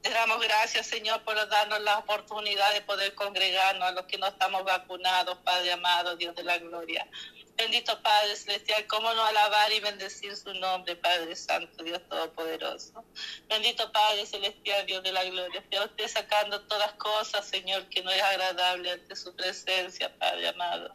Te 0.06 0.12
damos 0.12 0.40
gracias, 0.40 0.86
Señor, 0.86 1.24
por 1.24 1.34
darnos 1.48 1.80
la 1.80 1.98
oportunidad 1.98 2.72
de 2.74 2.80
poder 2.82 3.12
congregarnos 3.16 3.88
a 3.88 3.90
los 3.90 4.06
que 4.06 4.18
no 4.18 4.28
estamos 4.28 4.62
vacunados, 4.62 5.36
Padre 5.38 5.72
amado, 5.72 6.14
Dios 6.14 6.32
de 6.36 6.44
la 6.44 6.58
gloria. 6.58 7.08
Bendito 7.56 8.00
Padre 8.02 8.36
Celestial, 8.36 8.86
cómo 8.86 9.12
no 9.14 9.24
alabar 9.24 9.72
y 9.72 9.80
bendecir 9.80 10.36
su 10.36 10.54
nombre, 10.54 10.94
Padre 10.94 11.34
Santo, 11.34 11.82
Dios 11.82 12.00
Todopoderoso. 12.08 13.04
Bendito 13.48 13.90
Padre 13.90 14.26
Celestial, 14.26 14.86
Dios 14.86 15.02
de 15.02 15.10
la 15.10 15.24
gloria. 15.24 15.64
Que 15.68 15.80
usted 15.80 16.06
sacando 16.06 16.60
todas 16.68 16.92
cosas, 16.92 17.44
Señor, 17.44 17.88
que 17.88 18.04
no 18.04 18.12
es 18.12 18.22
agradable 18.22 18.92
ante 18.92 19.16
su 19.16 19.34
presencia, 19.34 20.16
Padre 20.18 20.46
amado. 20.46 20.94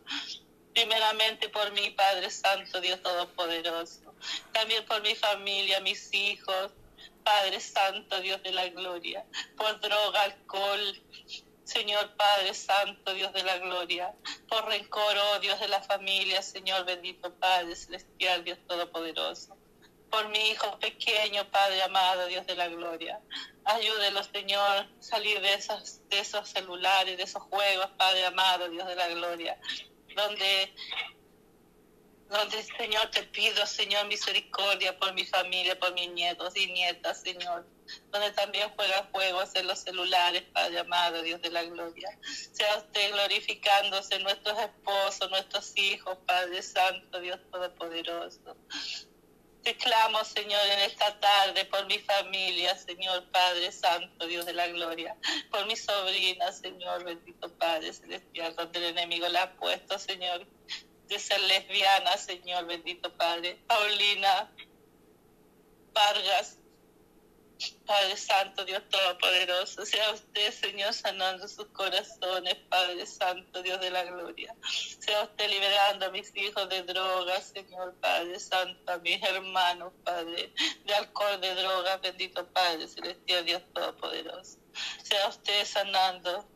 Primeramente 0.74 1.50
por 1.50 1.70
mí, 1.74 1.89
Padre 1.89 2.32
Santo, 2.32 2.80
Dios 2.80 3.01
Todopoderoso. 3.01 4.15
También 4.53 4.86
por 4.86 5.01
mi 5.01 5.15
familia, 5.15 5.82
mis 5.82 6.13
hijos, 6.13 6.72
Padre 7.24 7.60
Santo, 7.60 8.20
Dios 8.22 8.42
de 8.44 8.51
la 8.51 8.68
gloria. 8.70 9.25
Por 9.58 9.80
droga, 9.80 10.22
alcohol, 10.24 11.01
Señor 11.72 12.16
Padre 12.18 12.54
Santo, 12.54 13.13
Dios 13.13 13.32
de 13.32 13.44
la 13.44 13.58
gloria, 13.60 14.13
por 14.50 14.66
rencor, 14.66 15.16
oh 15.18 15.40
Dios 15.40 15.58
de 15.60 15.70
la 15.70 15.82
familia, 15.82 16.42
Señor 16.42 16.86
bendito 16.86 17.34
Padre 17.36 17.75
Celestial, 17.75 18.44
Dios 18.44 18.60
Todopoderoso, 18.68 19.56
por 20.10 20.28
mi 20.30 20.50
hijo 20.50 20.78
pequeño, 20.80 21.50
Padre 21.50 21.82
amado, 21.84 22.28
Dios 22.28 22.46
de 22.46 22.56
la 22.56 22.68
gloria. 22.68 23.22
Ayúdelo, 23.63 24.22
Señor, 24.24 24.88
salir 25.00 25.40
de 25.40 25.54
esos, 25.54 26.01
de 26.10 26.20
esos 26.20 26.50
celulares, 26.50 27.16
de 27.16 27.24
esos 27.24 27.44
juegos, 27.44 27.88
Padre 27.98 28.25
amado, 28.25 28.70
Dios 28.70 28.86
de 28.88 28.96
la 28.96 29.08
gloria, 29.08 29.58
donde 30.13 30.74
donde, 32.31 32.63
Señor, 32.63 33.11
te 33.11 33.23
pido, 33.23 33.65
Señor, 33.67 34.07
misericordia 34.07 34.97
por 34.97 35.13
mi 35.13 35.25
familia, 35.25 35.77
por 35.77 35.93
mis 35.93 36.09
nietos 36.11 36.55
y 36.55 36.67
nietas, 36.67 37.21
Señor. 37.21 37.67
Donde 38.09 38.31
también 38.31 38.69
juega 38.75 39.09
juegos 39.11 39.53
en 39.55 39.67
los 39.67 39.79
celulares, 39.79 40.43
Padre 40.53 40.79
amado, 40.79 41.21
Dios 41.23 41.41
de 41.41 41.50
la 41.50 41.63
gloria. 41.63 42.17
Sea 42.23 42.77
usted 42.77 43.11
glorificándose 43.11 44.17
nuestros 44.19 44.57
esposos, 44.59 45.29
nuestros 45.29 45.77
hijos, 45.77 46.17
Padre 46.25 46.61
Santo, 46.61 47.19
Dios 47.19 47.39
Todopoderoso. 47.51 48.55
Te 49.63 49.75
clamo, 49.75 50.23
Señor, 50.23 50.61
en 50.71 50.79
esta 50.79 51.19
tarde 51.19 51.65
por 51.65 51.85
mi 51.85 52.00
familia, 52.00 52.75
Señor 52.77 53.29
Padre 53.29 53.71
Santo, 53.73 54.25
Dios 54.25 54.45
de 54.45 54.53
la 54.53 54.67
gloria, 54.69 55.15
por 55.51 55.67
mi 55.67 55.75
sobrina, 55.75 56.51
Señor, 56.51 57.03
bendito 57.03 57.53
Padre 57.57 57.93
Celestial, 57.93 58.55
donde 58.55 58.79
el 58.79 58.85
enemigo 58.85 59.27
la 59.27 59.43
ha 59.43 59.53
puesto, 59.57 60.00
Señor, 60.00 60.47
de 61.12 61.20
ser 61.20 61.41
lesbiana, 61.41 62.18
Señor, 62.18 62.65
bendito 62.65 63.13
Padre. 63.18 63.62
Paulina 63.68 64.50
Vargas, 65.94 66.58
Padre 67.86 68.15
Santo, 68.15 68.63
Dios 68.63 68.82
Todopoderoso, 68.89 69.86
sea 69.86 70.10
usted, 70.12 70.53
Señor, 70.53 70.94
sanando 70.94 71.50
sus 71.50 71.65
corazones, 71.68 72.56
Padre 72.70 73.06
Santo, 73.06 73.62
Dios 73.62 73.82
de 73.82 73.91
la 73.91 74.06
gloria. 74.06 74.56
Sea 75.00 75.24
usted 75.24 75.50
liberando 75.50 76.06
a 76.06 76.12
mis 76.12 76.34
hijos 76.34 76.70
de 76.70 76.82
drogas, 76.84 77.51
Señor, 77.53 77.94
Padre 78.00 78.39
Santo, 78.39 78.94
a 78.94 78.98
mis 79.00 79.22
hermanos, 79.22 79.91
Padre, 80.06 80.53
de 80.86 80.94
alcohol, 80.94 81.41
de 81.41 81.53
drogas, 81.56 82.00
bendito 82.00 82.48
Padre 82.53 82.88
Celestial, 82.88 83.44
Dios 83.44 83.62
Todopoderoso. 83.74 84.60
Sea 85.03 85.27
usted 85.27 85.65
sanando 85.65 86.48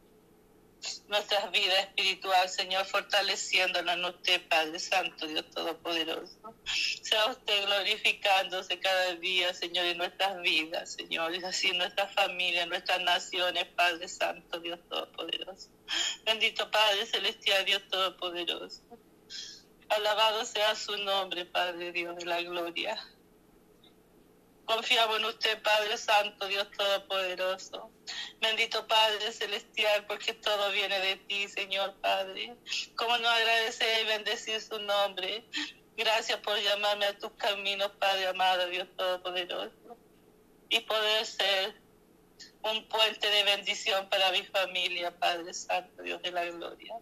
nuestras 1.07 1.51
vidas 1.51 1.79
espiritual, 1.79 2.49
Señor, 2.49 2.85
fortaleciéndonos 2.85 3.93
en 3.95 4.05
usted, 4.05 4.47
Padre 4.47 4.79
Santo, 4.79 5.27
Dios 5.27 5.45
Todopoderoso. 5.51 6.55
Sea 6.65 7.25
usted 7.27 7.65
glorificándose 7.65 8.79
cada 8.79 9.15
día, 9.15 9.53
Señor, 9.53 9.85
en 9.85 9.97
nuestras 9.97 10.41
vidas, 10.41 10.93
Señor, 10.93 11.35
y 11.35 11.43
así 11.43 11.69
en 11.69 11.77
nuestras 11.77 12.13
familias, 12.13 12.67
nuestras 12.67 13.01
naciones, 13.01 13.65
Padre 13.75 14.07
Santo, 14.07 14.59
Dios 14.59 14.79
Todopoderoso. 14.89 15.69
Bendito 16.25 16.69
Padre 16.71 17.05
Celestial, 17.05 17.65
Dios 17.65 17.81
Todopoderoso. 17.89 18.81
Alabado 19.89 20.45
sea 20.45 20.75
su 20.75 20.97
nombre, 20.97 21.45
Padre 21.45 21.91
Dios 21.91 22.15
de 22.17 22.25
la 22.25 22.41
gloria. 22.41 22.99
Confiamos 24.65 25.19
en 25.19 25.25
usted, 25.25 25.61
Padre 25.61 25.97
Santo, 25.97 26.47
Dios 26.47 26.67
Todopoderoso. 26.71 27.91
Bendito 28.41 28.87
Padre 28.87 29.31
Celestial, 29.31 30.05
porque 30.07 30.33
todo 30.33 30.71
viene 30.71 30.99
de 30.99 31.15
ti, 31.17 31.47
Señor 31.47 31.93
Padre. 32.01 32.55
Como 32.95 33.17
no 33.17 33.29
agradecer 33.29 34.03
y 34.03 34.07
bendecir 34.07 34.61
su 34.61 34.79
nombre. 34.79 35.45
Gracias 35.95 36.39
por 36.39 36.59
llamarme 36.59 37.05
a 37.05 37.17
tus 37.17 37.31
caminos, 37.33 37.91
Padre 37.99 38.27
amado, 38.27 38.67
Dios 38.67 38.87
Todopoderoso. 38.97 39.97
Y 40.69 40.79
poder 40.81 41.25
ser 41.25 41.84
un 42.71 42.83
puente 42.87 43.29
de 43.29 43.43
bendición 43.43 44.09
para 44.09 44.31
mi 44.31 44.43
familia, 44.43 45.15
Padre 45.17 45.53
Santo, 45.53 46.01
Dios 46.01 46.21
de 46.23 46.31
la 46.31 46.45
gloria, 46.45 46.95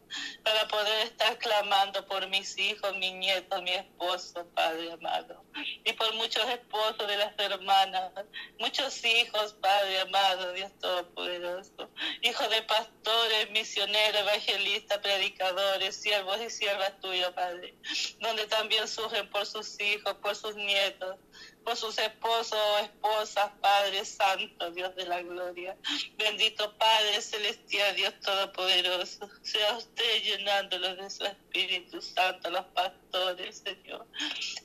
para 0.44 0.68
poder 0.68 1.08
estar 1.08 1.38
clamando 1.38 2.06
por 2.06 2.28
mis 2.28 2.58
hijos, 2.58 2.96
mis 2.98 3.14
nietos, 3.14 3.62
mi 3.62 3.72
esposo, 3.72 4.46
Padre 4.54 4.92
amado, 4.92 5.44
y 5.86 5.94
por 5.94 6.14
muchos 6.16 6.44
esposos 6.50 7.08
de 7.08 7.18
las 7.18 7.34
hermanas, 7.38 8.12
muchos 8.60 9.04
hijos, 9.06 9.54
Padre 9.54 10.02
amado, 10.02 10.52
Dios 10.52 10.72
Todopoderoso, 10.80 11.90
hijos 12.22 12.50
de 12.50 12.62
pastores, 12.64 13.52
misioneros, 13.52 14.22
evangelistas, 14.22 14.98
predicadores, 14.98 15.96
siervos 15.96 16.42
y 16.42 16.50
siervas 16.50 17.00
tuyas, 17.00 17.32
Padre, 17.32 17.74
donde 18.20 18.48
también 18.48 18.88
surgen 18.88 19.30
por 19.30 19.46
sus 19.46 19.80
hijos, 19.80 20.14
por 20.16 20.36
sus 20.36 20.56
nietos, 20.56 21.18
por 21.64 21.76
sus 21.76 21.98
esposos 21.98 22.60
esposas, 22.82 23.52
Padre 23.62 24.06
Santo, 24.06 24.72
Dios 24.72 24.96
de 24.96 25.06
la 25.06 25.22
gloria. 25.22 25.78
Bendito 26.18 26.76
Padre 26.78 27.22
Celestial, 27.22 27.96
Dios 27.96 28.14
Todopoderoso. 28.22 29.30
Sea 29.42 29.78
usted 29.78 30.24
llenándolos 30.24 30.98
de 30.98 31.10
su 31.10 31.26
Espíritu 31.26 32.02
Santo, 32.02 32.50
los 32.50 32.66
pastores, 32.68 33.64
Señor. 33.66 34.06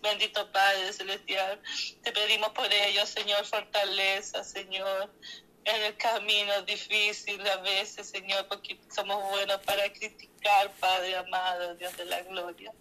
Bendito 0.00 0.50
Padre 0.52 0.92
Celestial, 0.92 1.60
te 2.02 2.12
pedimos 2.12 2.50
por 2.50 2.72
ellos, 2.72 3.08
Señor, 3.08 3.44
fortaleza, 3.44 4.44
Señor 4.44 5.10
en 5.64 5.82
el 5.82 5.96
camino 5.96 6.62
difícil 6.62 7.46
a 7.46 7.56
veces, 7.58 8.08
Señor, 8.08 8.46
porque 8.48 8.78
somos 8.94 9.22
buenos 9.30 9.60
para 9.62 9.92
criticar, 9.92 10.72
Padre 10.80 11.16
amado, 11.16 11.74
Dios 11.74 11.96
de 11.96 12.04
la 12.06 12.22
gloria. 12.22 12.72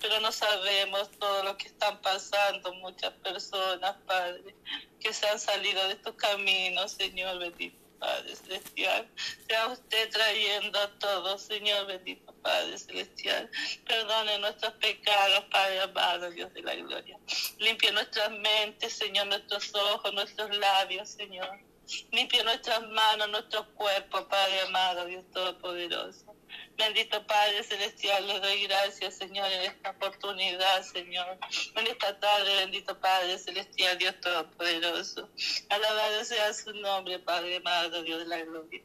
Pero 0.00 0.20
no 0.20 0.30
sabemos 0.30 1.10
todo 1.18 1.42
lo 1.44 1.56
que 1.56 1.68
están 1.68 2.00
pasando 2.02 2.74
muchas 2.74 3.12
personas, 3.14 3.96
Padre, 4.06 4.54
que 5.00 5.12
se 5.12 5.26
han 5.26 5.40
salido 5.40 5.86
de 5.88 5.94
estos 5.94 6.14
caminos, 6.16 6.92
Señor 6.92 7.38
bendito. 7.38 7.84
Padre 8.04 8.36
Celestial, 8.36 9.08
sea 9.48 9.68
usted 9.68 10.10
trayendo 10.10 10.78
a 10.78 10.90
todos, 10.98 11.40
Señor 11.40 11.86
bendito 11.86 12.34
Padre 12.42 12.76
Celestial. 12.76 13.50
Perdone 13.86 14.38
nuestros 14.40 14.74
pecados, 14.74 15.44
Padre 15.50 15.80
amado, 15.80 16.30
Dios 16.30 16.52
de 16.52 16.60
la 16.60 16.74
gloria. 16.74 17.18
Limpie 17.58 17.92
nuestras 17.92 18.30
mentes, 18.30 18.92
Señor, 18.92 19.28
nuestros 19.28 19.74
ojos, 19.74 20.12
nuestros 20.12 20.54
labios, 20.54 21.08
Señor. 21.08 21.58
Limpia 22.12 22.42
nuestras 22.44 22.82
manos, 22.88 23.28
nuestros 23.30 23.66
cuerpos, 23.68 24.24
Padre 24.24 24.60
amado, 24.62 25.04
Dios 25.06 25.24
Todopoderoso. 25.32 26.34
Bendito 26.76 27.24
Padre 27.26 27.62
Celestial, 27.62 28.26
le 28.26 28.40
doy 28.40 28.66
gracias, 28.66 29.16
Señor, 29.16 29.50
en 29.52 29.62
esta 29.62 29.90
oportunidad, 29.90 30.82
Señor. 30.82 31.38
En 31.76 31.86
esta 31.86 32.18
tarde, 32.18 32.56
bendito 32.56 32.98
Padre 32.98 33.38
Celestial, 33.38 33.98
Dios 33.98 34.20
Todopoderoso. 34.20 35.28
Alabado 35.68 36.24
sea 36.24 36.52
su 36.52 36.72
nombre, 36.72 37.18
Padre 37.18 37.56
amado, 37.56 38.02
Dios 38.02 38.20
de 38.20 38.26
la 38.26 38.38
gloria. 38.38 38.82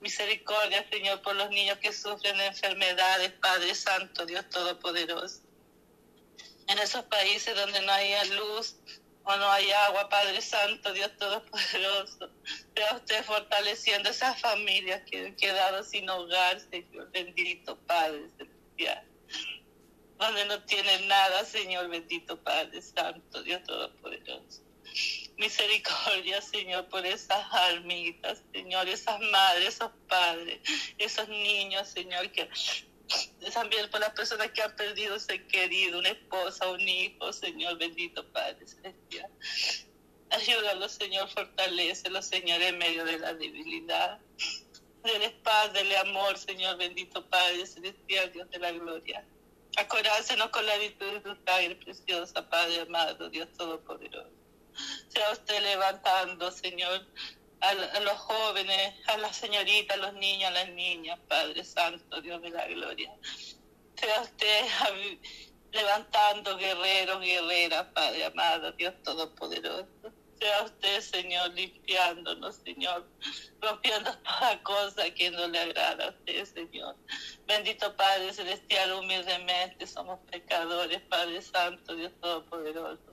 Misericordia, 0.00 0.86
Señor, 0.90 1.20
por 1.20 1.36
los 1.36 1.50
niños 1.50 1.78
que 1.78 1.92
sufren 1.92 2.36
de 2.38 2.46
enfermedades, 2.46 3.32
Padre 3.32 3.74
Santo, 3.74 4.24
Dios 4.24 4.48
Todopoderoso. 4.48 5.42
En 6.68 6.78
esos 6.78 7.04
países 7.04 7.54
donde 7.54 7.82
no 7.82 7.92
haya 7.92 8.24
luz, 8.26 8.76
o 9.30 9.36
no 9.36 9.50
hay 9.50 9.70
agua, 9.70 10.08
Padre 10.08 10.40
Santo, 10.40 10.92
Dios 10.92 11.10
Todopoderoso. 11.16 12.30
Sea 12.74 12.94
usted 12.96 13.24
fortaleciendo 13.24 14.10
esas 14.10 14.40
familias 14.40 15.02
que 15.08 15.26
han 15.26 15.36
quedado 15.36 15.82
sin 15.84 16.08
hogar, 16.08 16.60
Señor 16.60 17.10
bendito 17.12 17.76
Padre 17.86 18.28
Celestial. 18.36 19.04
Donde 20.18 20.44
no 20.46 20.62
tienen 20.64 21.08
nada, 21.08 21.44
Señor 21.44 21.88
bendito 21.88 22.42
Padre 22.42 22.82
Santo, 22.82 23.42
Dios 23.42 23.62
Todopoderoso. 23.64 24.62
Misericordia, 25.38 26.42
Señor, 26.42 26.88
por 26.88 27.06
esas 27.06 27.46
almitas, 27.52 28.42
Señor, 28.52 28.88
esas 28.88 29.20
madres, 29.20 29.68
esos 29.68 29.92
padres, 30.08 30.60
esos 30.98 31.28
niños, 31.28 31.88
Señor, 31.88 32.30
que 32.32 32.48
también 33.52 33.90
por 33.90 34.00
las 34.00 34.10
personas 34.10 34.50
que 34.52 34.62
han 34.62 34.74
perdido 34.76 35.18
ser 35.18 35.46
querido, 35.46 35.98
una 35.98 36.10
esposa, 36.10 36.68
un 36.68 36.80
hijo, 36.80 37.32
Señor 37.32 37.78
bendito 37.78 38.26
Padre 38.32 38.66
Celestial. 38.66 39.30
Ayúdalo, 40.30 40.88
Señor, 40.88 41.28
fortalecelo, 41.28 42.22
Señor, 42.22 42.62
en 42.62 42.78
medio 42.78 43.04
de 43.04 43.18
la 43.18 43.34
debilidad. 43.34 44.20
Dele 45.02 45.30
paz, 45.42 45.72
dele 45.72 45.96
amor, 45.98 46.38
Señor 46.38 46.76
bendito 46.76 47.26
Padre 47.28 47.66
Celestial, 47.66 48.32
Dios 48.32 48.50
de 48.50 48.58
la 48.58 48.70
gloria. 48.72 49.24
Acorácenos 49.76 50.50
con 50.50 50.64
la 50.66 50.76
virtud 50.78 51.12
de 51.12 51.20
tu 51.20 51.36
sangre 51.44 51.76
preciosa, 51.76 52.48
Padre 52.48 52.80
amado, 52.80 53.28
Dios 53.28 53.48
Todopoderoso. 53.56 54.30
Sea 55.08 55.32
usted 55.32 55.60
levantando, 55.62 56.50
Señor, 56.52 57.06
a, 57.60 58.00
los 58.00 58.18
jóvenes, 58.18 58.94
a 59.06 59.18
las 59.18 59.36
señoritas, 59.36 59.96
a 59.96 60.00
los 60.00 60.14
niños, 60.14 60.50
a 60.50 60.52
las 60.52 60.68
niñas, 60.70 61.18
Padre 61.28 61.64
Santo, 61.64 62.20
Dios 62.20 62.40
de 62.42 62.50
la 62.50 62.66
gloria. 62.66 63.12
Sea 63.96 64.22
usted 64.22 64.66
levantando 65.72 66.56
guerreros, 66.56 67.20
guerreras, 67.20 67.86
Padre 67.94 68.24
amado, 68.24 68.72
Dios 68.72 68.94
Todopoderoso. 69.02 69.86
Sea 70.38 70.62
usted, 70.64 71.00
Señor, 71.02 71.52
limpiándonos, 71.52 72.56
Señor, 72.56 73.06
rompiendo 73.60 74.10
toda 74.18 74.62
cosa 74.62 75.10
que 75.10 75.30
no 75.30 75.46
le 75.48 75.58
agrada 75.58 76.06
a 76.06 76.10
usted, 76.10 76.46
Señor. 76.46 76.96
Bendito 77.46 77.94
Padre 77.94 78.32
Celestial, 78.32 78.94
humildemente 78.94 79.86
somos 79.86 80.18
pecadores, 80.30 81.02
Padre 81.02 81.42
Santo, 81.42 81.94
Dios 81.94 82.12
Todopoderoso. 82.22 83.09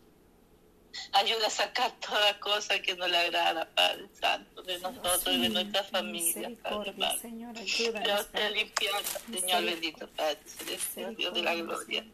Ayuda 1.12 1.48
a 1.48 1.50
sacar 1.50 1.92
toda 2.00 2.40
cosa 2.40 2.80
que 2.82 2.96
no 2.96 3.08
le 3.08 3.18
agrada, 3.18 3.70
Padre 3.76 4.08
Santo, 4.20 4.64
de 4.64 4.80
nosotros 4.80 5.36
y 5.36 5.42
de 5.42 5.50
nuestra 5.50 5.84
familia, 5.84 6.52
Padre 6.64 6.94
Padre. 6.94 7.20
Señor, 7.20 7.58
ayúdanos. 7.58 8.28
Limpiando, 8.54 9.10
Señor 9.32 9.64
bendito, 9.64 10.08
Padre 10.10 10.40
Celestial, 10.46 11.16
Dios 11.16 11.34
de 11.34 11.44
la 11.44 11.56
gloria. 11.56 12.06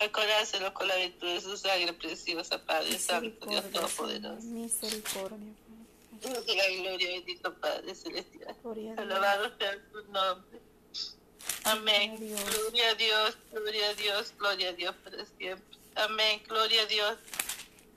Acordárselo 0.00 0.74
con 0.74 0.88
la 0.88 0.96
virtud 0.96 1.28
de 1.28 1.40
su 1.40 1.56
sangre 1.56 1.92
preciosa, 1.92 2.58
Padre 2.64 2.98
Santo, 2.98 3.46
Dios 3.46 3.70
Todopoderoso. 3.70 4.42
Misericordia, 4.42 5.54
Dios 6.20 6.46
de 6.46 6.56
la 6.56 6.68
gloria, 6.68 7.08
bendito 7.08 7.54
Padre 7.54 7.94
Celestial. 7.94 8.56
Alabado 8.96 9.56
sea 9.58 9.78
su 9.92 10.12
nombre. 10.12 10.60
Amén. 11.64 12.16
Gloria 12.16 12.90
a 12.90 12.94
Dios, 12.94 13.36
gloria 13.52 13.88
a 13.88 13.94
Dios, 13.94 14.32
gloria 14.38 14.68
a 14.70 14.72
Dios 14.72 14.94
para 15.04 15.24
siempre. 15.24 15.78
Amén. 15.94 16.42
Gloria 16.48 16.82
a 16.82 16.86
Dios. 16.86 17.18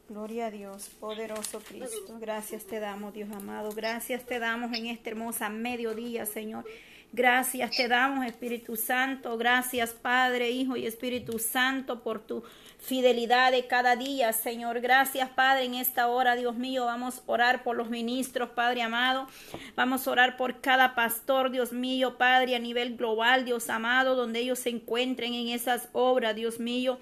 Gloria 0.08 0.46
a 0.48 0.52
Dios, 0.52 0.90
poderoso 1.00 1.60
Cristo. 1.62 2.18
Gracias 2.20 2.66
te 2.66 2.80
damos, 2.80 3.12
Dios 3.12 3.32
amado. 3.32 3.72
Gracias 3.72 4.24
te 4.24 4.38
damos 4.38 4.72
en 4.78 4.86
este 4.86 5.10
hermosa 5.10 5.50
mediodía, 5.50 6.28
Señor. 6.28 6.64
Gracias 7.12 7.72
te 7.72 7.88
damos, 7.88 8.24
Espíritu 8.24 8.76
Santo. 8.76 9.36
Gracias, 9.36 9.94
Padre, 9.94 10.52
Hijo 10.52 10.76
y 10.76 10.86
Espíritu 10.86 11.40
Santo, 11.40 12.04
por 12.04 12.20
tu 12.20 12.44
fidelidad 12.78 13.52
de 13.52 13.66
cada 13.66 13.96
día, 13.96 14.32
Señor. 14.32 14.80
Gracias, 14.80 15.28
Padre, 15.30 15.66
en 15.66 15.74
esta 15.74 16.08
hora, 16.08 16.36
Dios 16.36 16.56
mío. 16.56 16.86
Vamos 16.86 17.20
a 17.20 17.32
orar 17.32 17.64
por 17.64 17.76
los 17.76 17.90
ministros, 17.90 18.50
Padre 18.50 18.84
amado. 18.84 19.28
Vamos 19.76 20.08
a 20.08 20.12
orar 20.12 20.38
por 20.38 20.62
cada 20.62 20.94
pastor, 20.94 21.50
Dios 21.50 21.74
mío, 21.74 22.20
Padre, 22.20 22.56
a 22.56 22.60
nivel 22.60 22.96
global, 22.96 23.44
Dios 23.44 23.72
amado, 23.72 24.16
donde 24.16 24.42
ellos 24.42 24.60
se 24.60 24.70
encuentren 24.70 25.34
en 25.34 25.48
esas 25.48 25.90
obras, 25.94 26.36
Dios 26.36 26.60
mío. 26.60 27.00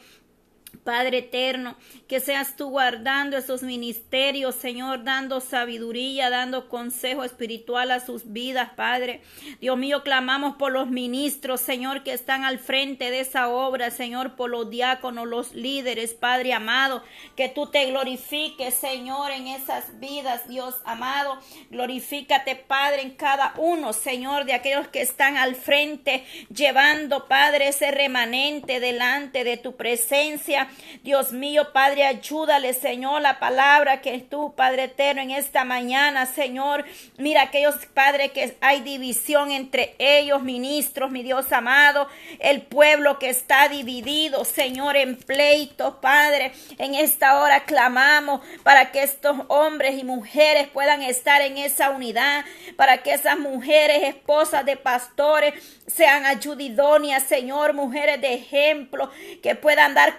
Padre 0.84 1.20
eterno, 1.20 1.78
que 2.08 2.20
seas 2.20 2.56
tú 2.56 2.70
guardando 2.70 3.38
esos 3.38 3.64
ministerios, 3.64 4.56
Señor, 4.56 5.04
dando 5.04 5.40
sabiduría, 5.40 6.30
dando 6.30 6.68
consejo 6.68 7.24
espiritual 7.24 7.92
a 7.92 8.00
sus 8.00 8.34
vidas, 8.34 8.72
Padre. 8.76 9.22
Dios 9.62 9.78
mío, 9.78 10.04
clamamos 10.04 10.56
por 10.58 10.72
los 10.72 10.90
ministros, 10.90 11.62
Señor, 11.62 12.04
que 12.04 12.14
están 12.14 12.44
al 12.44 12.60
frente 12.60 13.12
de 13.12 13.22
esa 13.22 13.48
obra, 13.48 13.92
Señor, 13.92 14.36
por 14.36 14.50
los 14.50 14.70
diáconos, 14.70 15.28
los 15.28 15.54
líderes, 15.54 16.14
Padre 16.14 16.54
amado, 16.54 17.04
que 17.38 17.48
tú 17.48 17.68
te 17.68 17.86
glorifiques, 17.86 18.74
Señor, 18.74 19.32
en 19.32 19.48
esas 19.48 20.00
vidas, 20.00 20.48
Dios 20.50 20.76
amado. 20.84 21.40
Glorifícate, 21.70 22.56
Padre, 22.56 23.04
en 23.04 23.12
cada 23.12 23.54
uno, 23.58 23.94
Señor, 23.94 24.46
de 24.46 24.54
aquellos 24.54 24.88
que 24.90 25.02
están 25.02 25.38
al 25.38 25.56
frente, 25.56 26.26
llevando, 26.54 27.28
Padre, 27.28 27.70
ese 27.70 27.92
remanente 27.92 28.80
delante 28.80 29.44
de 29.44 29.58
tu 29.58 29.76
presencia. 29.76 30.63
Dios 31.04 31.32
mío, 31.32 31.74
Padre, 31.74 32.06
ayúdale, 32.06 32.74
Señor, 32.74 33.22
la 33.22 33.40
palabra 33.40 34.02
que 34.02 34.16
es 34.16 34.30
tú, 34.30 34.54
Padre 34.56 34.86
eterno, 34.86 35.22
en 35.22 35.32
esta 35.32 35.64
mañana, 35.66 36.26
Señor. 36.26 36.86
Mira 37.18 37.44
aquellos, 37.44 37.76
Padre, 37.94 38.30
que 38.30 38.56
hay 38.62 38.82
división 38.82 39.52
entre 39.52 39.96
ellos, 40.00 40.42
ministros, 40.44 41.12
mi 41.12 41.24
Dios 41.24 41.52
amado, 41.52 42.08
el 42.40 42.62
pueblo 42.62 43.20
que 43.20 43.30
está 43.30 43.68
dividido, 43.68 44.46
Señor, 44.46 44.96
en 44.96 45.18
pleito, 45.18 46.00
Padre. 46.02 46.54
En 46.78 46.96
esta 46.96 47.40
hora 47.40 47.66
clamamos 47.66 48.42
para 48.64 48.92
que 48.92 49.04
estos 49.04 49.38
hombres 49.48 49.98
y 49.98 50.04
mujeres 50.04 50.68
puedan 50.68 51.02
estar 51.02 51.42
en 51.42 51.58
esa 51.58 51.90
unidad, 51.90 52.46
para 52.76 53.04
que 53.04 53.14
esas 53.14 53.38
mujeres, 53.38 54.04
esposas 54.04 54.66
de 54.66 54.78
pastores, 54.78 55.54
sean 55.88 56.26
ayudidonias, 56.26 57.24
Señor, 57.24 57.74
mujeres 57.74 58.22
de 58.22 58.34
ejemplo, 58.34 59.10
que 59.42 59.56
puedan 59.56 59.94
dar 59.94 60.18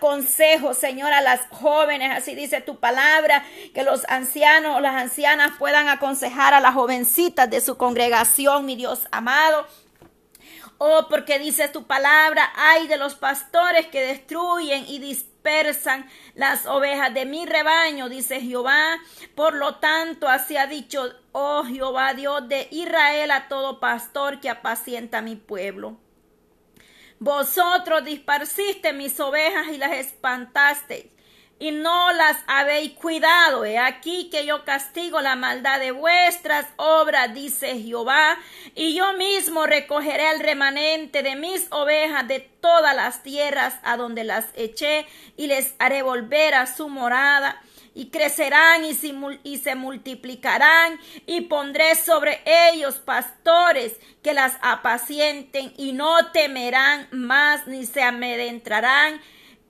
Señor, 0.75 1.12
a 1.12 1.20
las 1.20 1.42
jóvenes, 1.51 2.11
así 2.16 2.35
dice 2.35 2.61
tu 2.61 2.81
palabra, 2.81 3.44
que 3.73 3.83
los 3.83 4.05
ancianos 4.09 4.77
o 4.77 4.81
las 4.81 4.94
ancianas 4.94 5.53
puedan 5.59 5.88
aconsejar 5.88 6.55
a 6.55 6.61
las 6.61 6.75
jovencitas 6.75 7.49
de 7.49 7.61
su 7.61 7.77
congregación, 7.77 8.66
mi 8.66 8.77
Dios 8.77 9.07
amado. 9.12 9.66
Oh, 10.79 11.07
porque 11.09 11.38
dice 11.38 11.68
tu 11.68 11.85
palabra, 11.87 12.53
hay 12.57 12.88
de 12.88 12.97
los 12.97 13.14
pastores 13.14 13.87
que 13.87 14.05
destruyen 14.05 14.85
y 14.88 14.99
dispersan 14.99 16.09
las 16.35 16.66
ovejas 16.66 17.14
de 17.14 17.27
mi 17.27 17.47
rebaño, 17.47 18.09
dice 18.09 18.40
Jehová. 18.40 18.99
Por 19.37 19.55
lo 19.55 19.77
tanto, 19.77 20.29
así 20.29 20.57
ha 20.57 20.66
dicho, 20.66 21.05
oh 21.31 21.64
Jehová, 21.64 22.14
Dios 22.14 22.49
de 22.49 22.66
Israel, 22.73 23.31
a 23.31 23.47
todo 23.47 23.79
pastor 23.79 24.40
que 24.40 24.51
apacienta 24.51 25.18
a 25.18 25.23
mi 25.23 25.37
pueblo. 25.37 25.97
Vosotros 27.18 28.05
disparciste 28.05 28.92
mis 28.92 29.18
ovejas 29.20 29.68
y 29.72 29.79
las 29.79 29.92
espantasteis 29.92 31.07
y 31.59 31.70
no 31.70 32.12
las 32.12 32.37
habéis 32.46 32.92
cuidado. 32.92 33.64
He 33.64 33.79
aquí 33.79 34.29
que 34.31 34.44
yo 34.44 34.64
castigo 34.64 35.20
la 35.20 35.37
maldad 35.37 35.81
de 35.81 35.92
vuestras 35.92 36.66
obras, 36.77 37.33
dice 37.33 37.81
Jehová, 37.81 38.37
y 38.74 38.94
yo 38.94 39.12
mismo 39.14 39.66
recogeré 39.66 40.31
el 40.31 40.40
remanente 40.40 41.22
de 41.22 41.37
mis 41.37 41.66
ovejas 41.70 42.27
de 42.29 42.40
todas 42.40 42.94
las 42.94 43.22
tierras 43.22 43.77
a 43.83 43.96
donde 43.96 44.24
las 44.24 44.46
eché 44.55 45.07
y 45.37 45.46
les 45.46 45.74
haré 45.79 46.03
volver 46.03 46.55
a 46.55 46.66
su 46.66 46.88
morada 46.88 47.62
y 47.94 48.07
crecerán 48.07 48.85
y 48.85 48.94
se, 48.94 49.74
multiplicarán 49.74 50.98
y 51.26 51.42
pondré 51.42 51.94
sobre 51.94 52.40
ellos 52.72 52.96
pastores 52.96 53.94
que 54.22 54.35
las 54.35 54.57
apacienten 54.62 55.72
y 55.76 55.92
no 55.92 56.33
temerán 56.33 57.09
más 57.12 57.66
ni 57.66 57.87
se 57.87 58.02
amedrentarán 58.02 59.20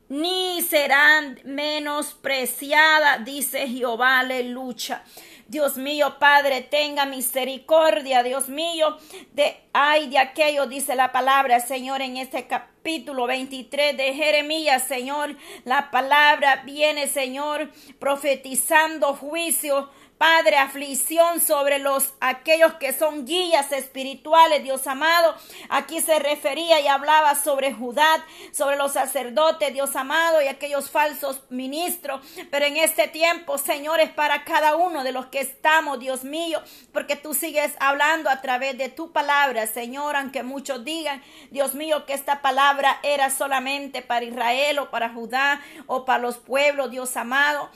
ni 0.09 0.61
serán 0.63 1.41
menospreciadas, 1.45 3.25
dice 3.25 3.67
Jehová, 3.67 4.21
aleluya. 4.21 5.03
Dios 5.49 5.77
mío, 5.77 6.19
Padre, 6.19 6.63
tenga 6.63 7.05
misericordia, 7.05 8.23
Dios 8.23 8.49
mío, 8.49 8.97
de 9.33 9.57
ay 9.73 10.09
de 10.09 10.19
aquello, 10.19 10.67
dice 10.67 10.95
la 10.95 11.13
palabra, 11.13 11.61
Señor, 11.61 12.01
en 12.01 12.17
este 12.17 12.47
capítulo 12.47 13.27
23 13.27 13.97
de 13.97 14.15
Jeremías, 14.15 14.85
Señor, 14.85 15.37
la 15.65 15.91
palabra 15.91 16.63
viene, 16.65 17.09
Señor, 17.09 17.71
profetizando 17.99 19.15
juicio 19.15 19.91
Padre, 20.19 20.57
aflicción 20.57 21.41
sobre 21.41 21.81
los 21.81 22.15
aquellos 22.21 22.75
que 22.75 22.93
son 22.93 23.27
guías 23.27 23.73
espirituales, 23.73 24.63
Dios 24.63 24.87
amado. 24.87 25.35
Aquí 25.69 26.01
se 26.01 26.21
refería 26.21 26.81
y 26.81 26.87
hablaba 26.87 27.35
sobre 27.35 27.73
Judá, 27.73 28.25
sobre 28.53 28.77
los 28.77 28.93
sacerdotes, 28.93 29.73
Dios 29.73 29.97
amado, 29.97 30.41
y 30.41 30.47
aquellos 30.47 30.89
falsos 30.89 31.43
ministros. 31.51 32.25
Pero 32.51 32.65
en 32.65 32.77
este 32.77 33.09
tiempo, 33.09 33.59
Señor, 33.59 33.99
es 33.99 34.11
para 34.11 34.45
cada 34.45 34.77
uno 34.77 35.03
de 35.03 35.11
los 35.11 35.27
que 35.27 35.41
estamos, 35.41 35.99
Dios 35.99 36.23
mío, 36.23 36.63
porque 36.93 37.17
tú 37.17 37.35
sigues 37.35 37.75
hablando 37.81 38.31
a 38.31 38.41
través 38.41 38.79
de 38.79 38.89
tu 38.89 39.13
palabra, 39.13 39.67
Señor, 39.67 40.15
aunque 40.15 40.45
muchos 40.45 40.85
digan, 40.85 41.23
Dios 41.51 41.75
mío, 41.75 42.07
que 42.07 42.13
esta 42.13 42.41
palabra 42.41 43.01
era 43.03 43.31
solamente 43.31 44.01
para 44.01 44.25
Israel 44.25 44.79
o 44.79 44.91
para 44.91 45.11
Judá 45.11 45.61
o 45.87 46.05
para 46.05 46.21
los 46.21 46.37
pueblos, 46.37 46.93
Dios 46.93 47.17
amado 47.17 47.69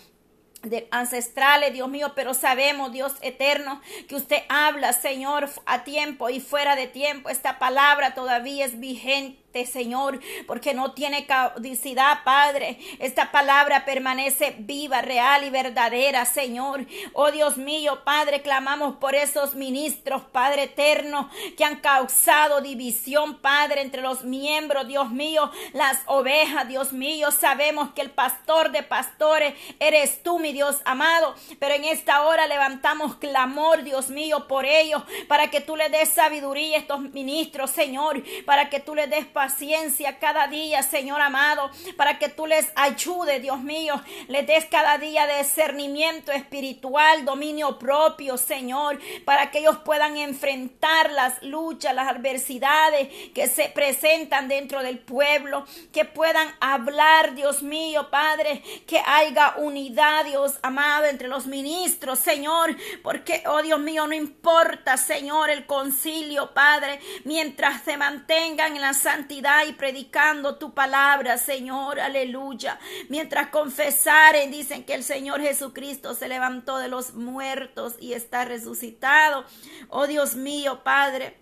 de 0.62 0.88
ancestrales, 0.90 1.72
Dios 1.72 1.88
mío, 1.88 2.12
pero 2.14 2.34
sabemos, 2.34 2.92
Dios 2.92 3.14
eterno, 3.20 3.80
que 4.08 4.16
usted 4.16 4.42
habla, 4.48 4.92
Señor, 4.92 5.48
a 5.66 5.84
tiempo 5.84 6.30
y 6.30 6.40
fuera 6.40 6.76
de 6.76 6.86
tiempo. 6.86 7.28
Esta 7.28 7.58
palabra 7.58 8.14
todavía 8.14 8.64
es 8.64 8.80
vigente 8.80 9.47
Señor, 9.66 10.20
porque 10.46 10.74
no 10.74 10.92
tiene 10.92 11.26
caducidad, 11.26 12.22
Padre. 12.22 12.78
Esta 12.98 13.32
palabra 13.32 13.84
permanece 13.84 14.54
viva, 14.58 15.00
real 15.00 15.44
y 15.44 15.50
verdadera, 15.50 16.24
Señor. 16.26 16.86
Oh 17.12 17.30
Dios 17.30 17.56
mío, 17.56 18.02
Padre, 18.04 18.42
clamamos 18.42 18.96
por 18.96 19.14
esos 19.14 19.54
ministros, 19.54 20.22
Padre 20.32 20.64
eterno, 20.64 21.30
que 21.56 21.64
han 21.64 21.76
causado 21.76 22.60
división, 22.60 23.38
Padre, 23.40 23.80
entre 23.80 24.02
los 24.02 24.22
miembros, 24.22 24.86
Dios 24.86 25.10
mío, 25.10 25.50
las 25.72 25.98
ovejas, 26.06 26.68
Dios 26.68 26.92
mío. 26.92 27.30
Sabemos 27.30 27.90
que 27.94 28.02
el 28.02 28.10
pastor 28.10 28.70
de 28.70 28.82
pastores 28.82 29.54
eres 29.80 30.22
tú, 30.22 30.38
mi 30.38 30.52
Dios 30.52 30.76
amado, 30.84 31.34
pero 31.58 31.74
en 31.74 31.84
esta 31.84 32.22
hora 32.22 32.46
levantamos 32.46 33.16
clamor, 33.16 33.82
Dios 33.82 34.10
mío, 34.10 34.46
por 34.46 34.66
ellos, 34.66 35.02
para 35.26 35.50
que 35.50 35.60
tú 35.60 35.74
le 35.74 35.88
des 35.88 36.10
sabiduría 36.10 36.76
a 36.76 36.80
estos 36.80 37.00
ministros, 37.00 37.70
Señor, 37.70 38.22
para 38.44 38.68
que 38.70 38.80
tú 38.80 38.94
le 38.94 39.06
des 39.06 39.26
paciencia 39.38 40.18
cada 40.18 40.48
día, 40.48 40.82
Señor 40.82 41.20
amado, 41.20 41.70
para 41.96 42.18
que 42.18 42.28
tú 42.28 42.44
les 42.48 42.72
ayudes, 42.74 43.40
Dios 43.40 43.60
mío, 43.60 43.94
les 44.26 44.44
des 44.48 44.64
cada 44.64 44.98
día 44.98 45.28
discernimiento 45.28 46.32
espiritual, 46.32 47.24
dominio 47.24 47.78
propio, 47.78 48.36
Señor, 48.36 48.98
para 49.24 49.52
que 49.52 49.60
ellos 49.60 49.78
puedan 49.84 50.16
enfrentar 50.16 51.12
las 51.12 51.40
luchas, 51.44 51.94
las 51.94 52.08
adversidades 52.08 53.06
que 53.32 53.46
se 53.46 53.68
presentan 53.68 54.48
dentro 54.48 54.82
del 54.82 54.98
pueblo, 54.98 55.64
que 55.92 56.04
puedan 56.04 56.48
hablar, 56.58 57.36
Dios 57.36 57.62
mío, 57.62 58.10
Padre, 58.10 58.64
que 58.88 59.00
haya 59.06 59.54
unidad, 59.58 60.24
Dios 60.24 60.58
amado, 60.62 61.04
entre 61.04 61.28
los 61.28 61.46
ministros, 61.46 62.18
Señor, 62.18 62.76
porque, 63.04 63.44
oh 63.46 63.62
Dios 63.62 63.78
mío, 63.78 64.08
no 64.08 64.14
importa, 64.14 64.96
Señor, 64.96 65.48
el 65.50 65.64
concilio, 65.64 66.52
Padre, 66.52 66.98
mientras 67.22 67.84
se 67.84 67.96
mantengan 67.96 68.74
en 68.74 68.82
la 68.82 68.94
y 69.30 69.72
predicando 69.72 70.56
tu 70.56 70.72
palabra, 70.72 71.36
Señor, 71.36 72.00
aleluya. 72.00 72.78
Mientras 73.08 73.48
confesaren, 73.48 74.50
dicen 74.50 74.84
que 74.84 74.94
el 74.94 75.04
Señor 75.04 75.40
Jesucristo 75.40 76.14
se 76.14 76.28
levantó 76.28 76.78
de 76.78 76.88
los 76.88 77.14
muertos 77.14 77.96
y 78.00 78.14
está 78.14 78.44
resucitado. 78.44 79.44
Oh 79.88 80.06
Dios 80.06 80.34
mío, 80.34 80.82
Padre. 80.82 81.36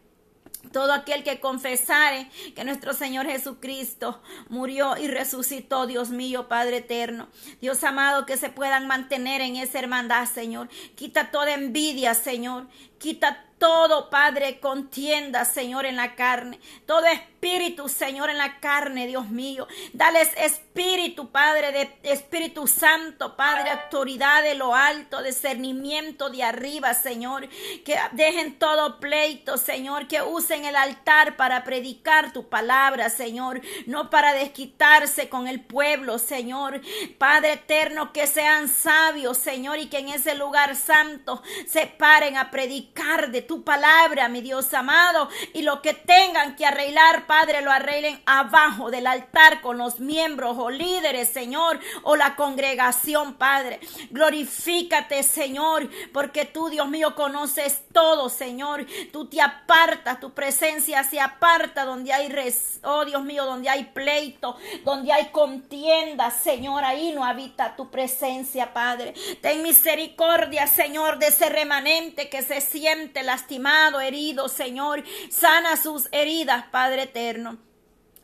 Todo 0.72 0.92
aquel 0.92 1.22
que 1.22 1.38
confesare 1.38 2.29
que 2.57 2.64
nuestro 2.64 2.92
Señor 2.92 3.27
Jesucristo 3.27 4.20
murió 4.49 4.96
y 4.96 5.07
resucitó, 5.07 5.87
Dios 5.87 6.11
mío, 6.11 6.49
Padre 6.49 6.79
eterno. 6.79 7.29
Dios 7.61 7.85
amado, 7.85 8.27
que 8.27 8.37
se 8.37 8.49
puedan 8.49 8.88
mantener 8.88 9.42
en 9.42 9.55
esa 9.57 9.79
hermandad, 9.79 10.27
Señor. 10.27 10.68
Quita 10.96 11.31
toda 11.31 11.55
envidia, 11.55 12.14
Señor. 12.14 12.66
Quita 12.99 13.46
todo, 13.59 14.11
Padre, 14.11 14.61
contienda, 14.61 15.45
Señor, 15.45 15.87
en 15.87 15.97
la 15.97 16.14
carne. 16.14 16.61
Todo 16.85 17.07
espíritu, 17.07 17.88
Señor, 17.88 18.29
en 18.29 18.37
la 18.37 18.61
carne, 18.61 19.07
Dios 19.07 19.31
mío. 19.31 19.66
Dales 19.95 20.31
espíritu, 20.37 21.31
Padre, 21.31 21.73
de 21.73 21.90
Espíritu 22.03 22.66
Santo, 22.66 23.35
Padre, 23.37 23.71
autoridad 23.71 24.42
de 24.42 24.57
lo 24.57 24.75
alto, 24.75 25.23
discernimiento 25.23 26.29
de 26.29 26.42
arriba, 26.42 26.92
Señor. 26.92 27.49
Que 27.85 27.97
dejen 28.12 28.59
todo 28.59 29.01
pleito, 29.01 29.57
Señor. 29.57 30.07
Que 30.07 30.21
usen 30.21 30.66
el 30.66 30.77
altar 30.77 31.37
para 31.37 31.64
predicar 31.64 32.33
tu 32.35 32.49
palabra, 32.49 33.09
Señor. 33.09 33.62
No 33.87 34.11
para 34.11 34.35
desquitarse 34.35 35.31
con 35.31 35.49
el 35.49 35.61
pueblo, 35.61 36.19
Señor. 36.19 36.83
Padre 37.16 37.55
eterno, 37.55 38.12
que 38.12 38.27
sean 38.27 38.69
sabios, 38.69 39.38
Señor, 39.38 39.79
y 39.79 39.87
que 39.87 39.99
en 39.99 40.09
ese 40.09 40.35
lugar 40.35 40.77
santo 40.77 41.42
se 41.66 41.87
paren 41.87 42.37
a 42.37 42.51
predicar 42.51 43.31
de 43.31 43.46
tu 43.47 43.65
palabra, 43.65 44.29
mi 44.29 44.41
Dios 44.41 44.73
amado, 44.75 45.29
y 45.53 45.63
lo 45.63 45.83
que 45.83 45.95
tengan 45.95 46.57
que 46.57 46.67
arreglar, 46.67 47.27
Padre, 47.27 47.63
lo 47.63 47.73
arreglen 47.73 48.21
abajo 48.27 48.91
del 48.91 49.07
altar 49.07 49.61
con 49.61 49.79
los 49.79 50.01
miembros 50.01 50.57
o 50.59 50.71
líderes, 50.71 51.29
Señor, 51.29 51.81
o 52.03 52.17
la 52.17 52.37
congregación, 52.37 53.35
Padre. 53.35 53.81
Glorifícate, 54.11 55.23
Señor, 55.23 55.89
porque 56.13 56.45
tú, 56.45 56.69
Dios 56.69 56.89
mío, 56.89 57.15
conoces 57.15 57.83
todo, 57.93 58.29
Señor. 58.29 58.87
Tú 59.13 59.27
te 59.27 59.41
apartas, 59.41 60.21
tu 60.21 60.33
presencia 60.33 61.05
se 61.05 61.21
aparta 61.21 61.85
donde 61.85 62.13
hay, 62.13 62.29
res 62.29 62.81
oh 62.83 63.05
Dios 63.05 63.23
mío, 63.23 63.45
donde 63.45 63.69
hay 63.69 63.85
pleito, 63.85 64.57
donde 64.85 65.13
hay 65.13 65.27
contienda, 65.27 66.31
Señor, 66.31 66.85
ahí 66.85 67.13
no 67.13 67.25
habita 67.25 67.77
tu 67.77 67.91
presencia, 67.91 68.73
Padre. 68.73 69.15
Ten 69.41 69.63
misericordia, 69.63 70.67
Señor, 70.67 71.19
de 71.19 71.29
ese 71.29 71.49
remanente 71.49 72.29
que 72.29 72.43
se 72.43 72.61
siente 72.61 73.23
la 73.23 73.36
lastimado, 73.37 74.01
herido, 74.01 74.49
Señor. 74.49 75.05
Sana 75.31 75.77
sus 75.77 76.09
heridas, 76.11 76.64
Padre 76.70 77.03
eterno. 77.03 77.66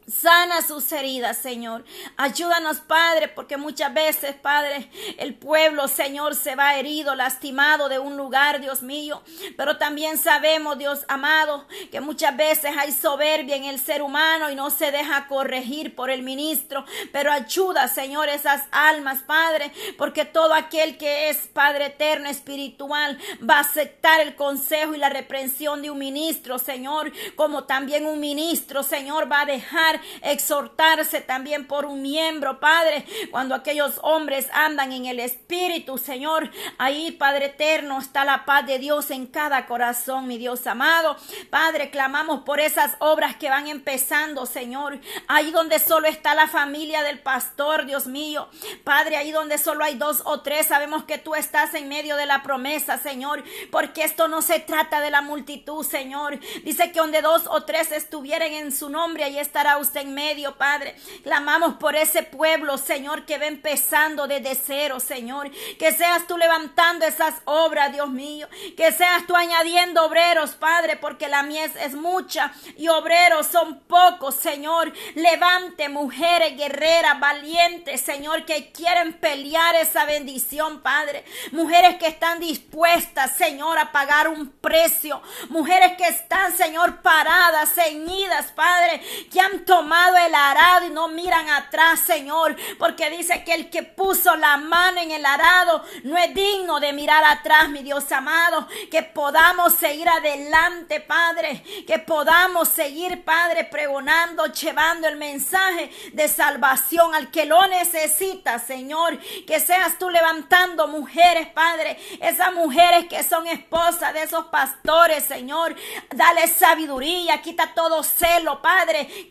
Sana 0.09 0.63
sus 0.63 0.91
heridas, 0.91 1.39
Señor. 1.39 1.85
Ayúdanos, 2.17 2.79
Padre, 2.81 3.29
porque 3.29 3.57
muchas 3.57 3.95
veces, 3.95 4.35
Padre, 4.35 4.91
el 5.17 5.35
pueblo, 5.35 5.87
Señor, 5.87 6.35
se 6.35 6.57
va 6.57 6.75
herido, 6.75 7.15
lastimado 7.15 7.89
de 7.89 8.01
un 8.01 8.17
lugar, 8.17 8.61
Dios 8.61 8.83
mío. 8.83 9.23
Pero 9.57 9.79
también 9.79 10.19
sabemos, 10.19 10.77
Dios 10.77 11.05
amado, 11.07 11.69
que 11.93 12.01
muchas 12.01 12.37
veces 12.37 12.73
hay 12.77 12.91
soberbia 12.91 13.55
en 13.55 13.65
el 13.65 13.79
ser 13.79 14.03
humano 14.03 14.51
y 14.51 14.57
no 14.57 14.71
se 14.71 14.91
deja 14.91 15.29
corregir 15.29 15.95
por 15.95 16.11
el 16.11 16.23
ministro. 16.23 16.85
Pero 17.13 17.31
ayuda, 17.31 17.87
Señor, 17.87 18.29
esas 18.29 18.65
almas, 18.73 19.23
Padre, 19.23 19.71
porque 19.99 20.25
todo 20.25 20.53
aquel 20.55 20.99
que 20.99 21.29
es 21.31 21.47
Padre 21.53 21.87
eterno, 21.87 22.29
espiritual, 22.29 23.19
va 23.49 23.59
a 23.59 23.61
aceptar 23.61 24.21
el 24.21 24.35
consejo 24.35 24.97
y 24.97 24.99
la 24.99 25.11
reprensión 25.11 25.81
de 25.81 25.91
un 25.91 25.99
ministro, 25.99 26.59
Señor, 26.59 27.13
como 27.37 27.65
también 27.65 28.05
un 28.05 28.19
ministro, 28.19 28.83
Señor, 28.83 29.31
va 29.31 29.43
a 29.43 29.47
dejar 29.47 29.92
exhortarse 30.23 31.21
también 31.21 31.67
por 31.67 31.85
un 31.85 32.03
miembro, 32.03 32.61
Padre, 32.61 33.05
cuando 33.31 33.55
aquellos 33.55 33.99
hombres 34.03 34.49
andan 34.53 34.93
en 34.93 35.07
el 35.07 35.21
Espíritu, 35.21 35.99
Señor, 35.99 36.51
ahí, 36.79 37.13
Padre 37.13 37.47
eterno, 37.47 37.99
está 37.99 38.25
la 38.25 38.45
paz 38.45 38.67
de 38.67 38.79
Dios 38.79 39.11
en 39.11 39.27
cada 39.27 39.67
corazón, 39.67 40.27
mi 40.27 40.39
Dios 40.39 40.67
amado. 40.67 41.17
Padre, 41.51 41.91
clamamos 41.91 42.43
por 42.43 42.61
esas 42.61 42.97
obras 42.99 43.37
que 43.37 43.51
van 43.51 43.69
empezando, 43.69 44.47
Señor, 44.47 45.01
ahí 45.29 45.51
donde 45.51 45.79
solo 45.79 46.09
está 46.09 46.35
la 46.35 46.49
familia 46.49 47.03
del 47.03 47.21
pastor, 47.21 47.87
Dios 47.87 48.07
mío. 48.07 48.49
Padre, 48.85 49.17
ahí 49.17 49.33
donde 49.33 49.59
solo 49.59 49.85
hay 49.85 49.97
dos 49.97 50.23
o 50.25 50.41
tres, 50.41 50.67
sabemos 50.67 51.05
que 51.05 51.19
tú 51.19 51.35
estás 51.35 51.75
en 51.75 51.89
medio 51.89 52.17
de 52.17 52.27
la 52.27 52.43
promesa, 52.43 52.99
Señor, 52.99 53.43
porque 53.71 54.05
esto 54.05 54.29
no 54.29 54.43
se 54.43 54.61
trata 54.61 55.01
de 55.01 55.11
la 55.11 55.23
multitud, 55.23 55.85
Señor. 55.85 56.39
Dice 56.65 56.93
que 56.93 57.01
donde 57.01 57.23
dos 57.23 57.45
o 57.49 57.65
tres 57.65 57.93
estuvieren 57.93 58.53
en 58.53 58.73
su 58.73 58.89
nombre, 58.89 59.25
ahí 59.25 59.39
estará 59.39 59.79
en 59.95 60.15
medio, 60.15 60.57
Padre. 60.57 60.97
Clamamos 61.23 61.75
por 61.75 61.97
ese 61.97 62.23
pueblo, 62.23 62.79
Señor, 62.79 63.25
que 63.25 63.39
va 63.39 63.47
empezando 63.47 64.27
desde 64.27 64.55
cero, 64.55 65.01
Señor. 65.01 65.51
Que 65.79 65.93
seas 65.93 66.27
tú 66.27 66.39
levantando 66.39 67.05
esas 67.05 67.35
obras, 67.45 67.93
Dios 67.93 68.09
mío. 68.09 68.49
Que 68.77 68.93
seas 68.93 69.27
tú 69.27 69.37
añadiendo 69.37 70.05
obreros, 70.05 70.53
Padre, 70.53 70.97
porque 70.97 71.29
la 71.29 71.43
mies 71.43 71.75
es 71.77 71.95
mucha 71.95 72.53
y 72.77 72.89
obreros 72.89 73.47
son 73.47 73.81
pocos, 73.81 74.35
Señor. 74.35 74.93
Levante 75.15 75.89
mujeres 75.89 76.57
guerreras, 76.57 77.19
valientes, 77.21 78.01
Señor, 78.01 78.45
que 78.45 78.73
quieren 78.73 79.15
pelear 79.15 79.75
esa 79.77 80.05
bendición, 80.05 80.81
Padre. 80.81 81.25
Mujeres 81.53 81.97
que 81.97 82.07
están 82.07 82.41
dispuestas, 82.41 83.37
Señor, 83.37 83.79
a 83.79 83.93
pagar 83.93 84.29
un 84.29 84.51
precio. 84.51 85.23
Mujeres 85.49 85.93
que 85.97 86.09
están, 86.09 86.57
Señor, 86.57 87.03
paradas, 87.03 87.73
ceñidas, 87.75 88.53
Padre, 88.53 89.03
que 89.31 89.41
han 89.41 89.65
tomado 89.73 90.19
el 90.19 90.35
arado 90.35 90.85
y 90.85 90.91
no 90.91 91.09
miran 91.09 91.49
atrás, 91.49 92.01
Señor, 92.01 92.55
porque 92.79 93.09
dice 93.09 93.43
que 93.43 93.55
el 93.55 93.71
que 93.71 93.83
puso 93.83 94.37
la 94.37 94.59
mano 94.59 95.01
en 95.01 95.11
el 95.13 95.25
arado 95.25 95.83
no 96.03 96.19
es 96.19 96.35
digno 96.35 96.79
de 96.79 96.93
mirar 96.93 97.25
atrás, 97.25 97.71
mi 97.71 97.83
Dios 97.83 98.13
amado, 98.13 98.69
que 98.91 99.03
podamos 99.03 99.73
seguir 99.73 100.07
adelante, 100.11 101.01
Padre, 101.01 101.65
que 101.87 101.99
podamos 101.99 102.69
seguir, 102.69 103.25
Padre, 103.25 103.65
pregonando, 103.65 104.45
llevando 104.45 105.09
el 105.09 105.17
mensaje 105.17 105.91
de 106.13 106.29
salvación 106.29 107.15
al 107.15 107.31
que 107.31 107.47
lo 107.47 107.67
necesita, 107.69 108.59
Señor, 108.59 109.19
que 109.47 109.59
seas 109.59 109.99
tú 109.99 110.11
levantando 110.11 110.87
mujeres, 110.87 111.49
Padre, 111.49 111.99
esas 112.21 112.53
mujeres 112.53 113.07
que 113.07 113.23
son 113.23 113.47
esposas 113.47 114.13
de 114.13 114.25
esos 114.25 114.45
pastores, 114.49 115.25
Señor, 115.25 115.75
dale 116.11 116.47
sabiduría, 116.47 117.41
quita 117.41 117.73
todo 117.73 118.03
celo, 118.03 118.61
Padre, 118.61 119.31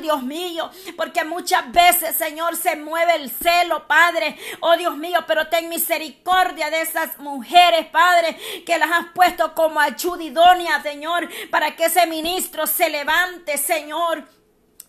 Dios 0.00 0.22
mío, 0.22 0.70
porque 0.96 1.24
muchas 1.24 1.70
veces, 1.72 2.16
Señor, 2.16 2.56
se 2.56 2.76
mueve 2.76 3.16
el 3.16 3.30
celo, 3.30 3.86
Padre, 3.86 4.36
oh 4.60 4.76
Dios 4.76 4.96
mío, 4.96 5.20
pero 5.26 5.48
ten 5.48 5.68
misericordia 5.68 6.70
de 6.70 6.82
esas 6.82 7.18
mujeres, 7.18 7.86
Padre, 7.86 8.36
que 8.64 8.78
las 8.78 8.90
has 8.90 9.06
puesto 9.14 9.54
como 9.54 9.80
ayuda 9.80 10.22
idónea, 10.22 10.82
Señor, 10.82 11.28
para 11.50 11.74
que 11.76 11.86
ese 11.86 12.06
ministro 12.06 12.66
se 12.66 12.88
levante, 12.88 13.56
Señor 13.58 14.33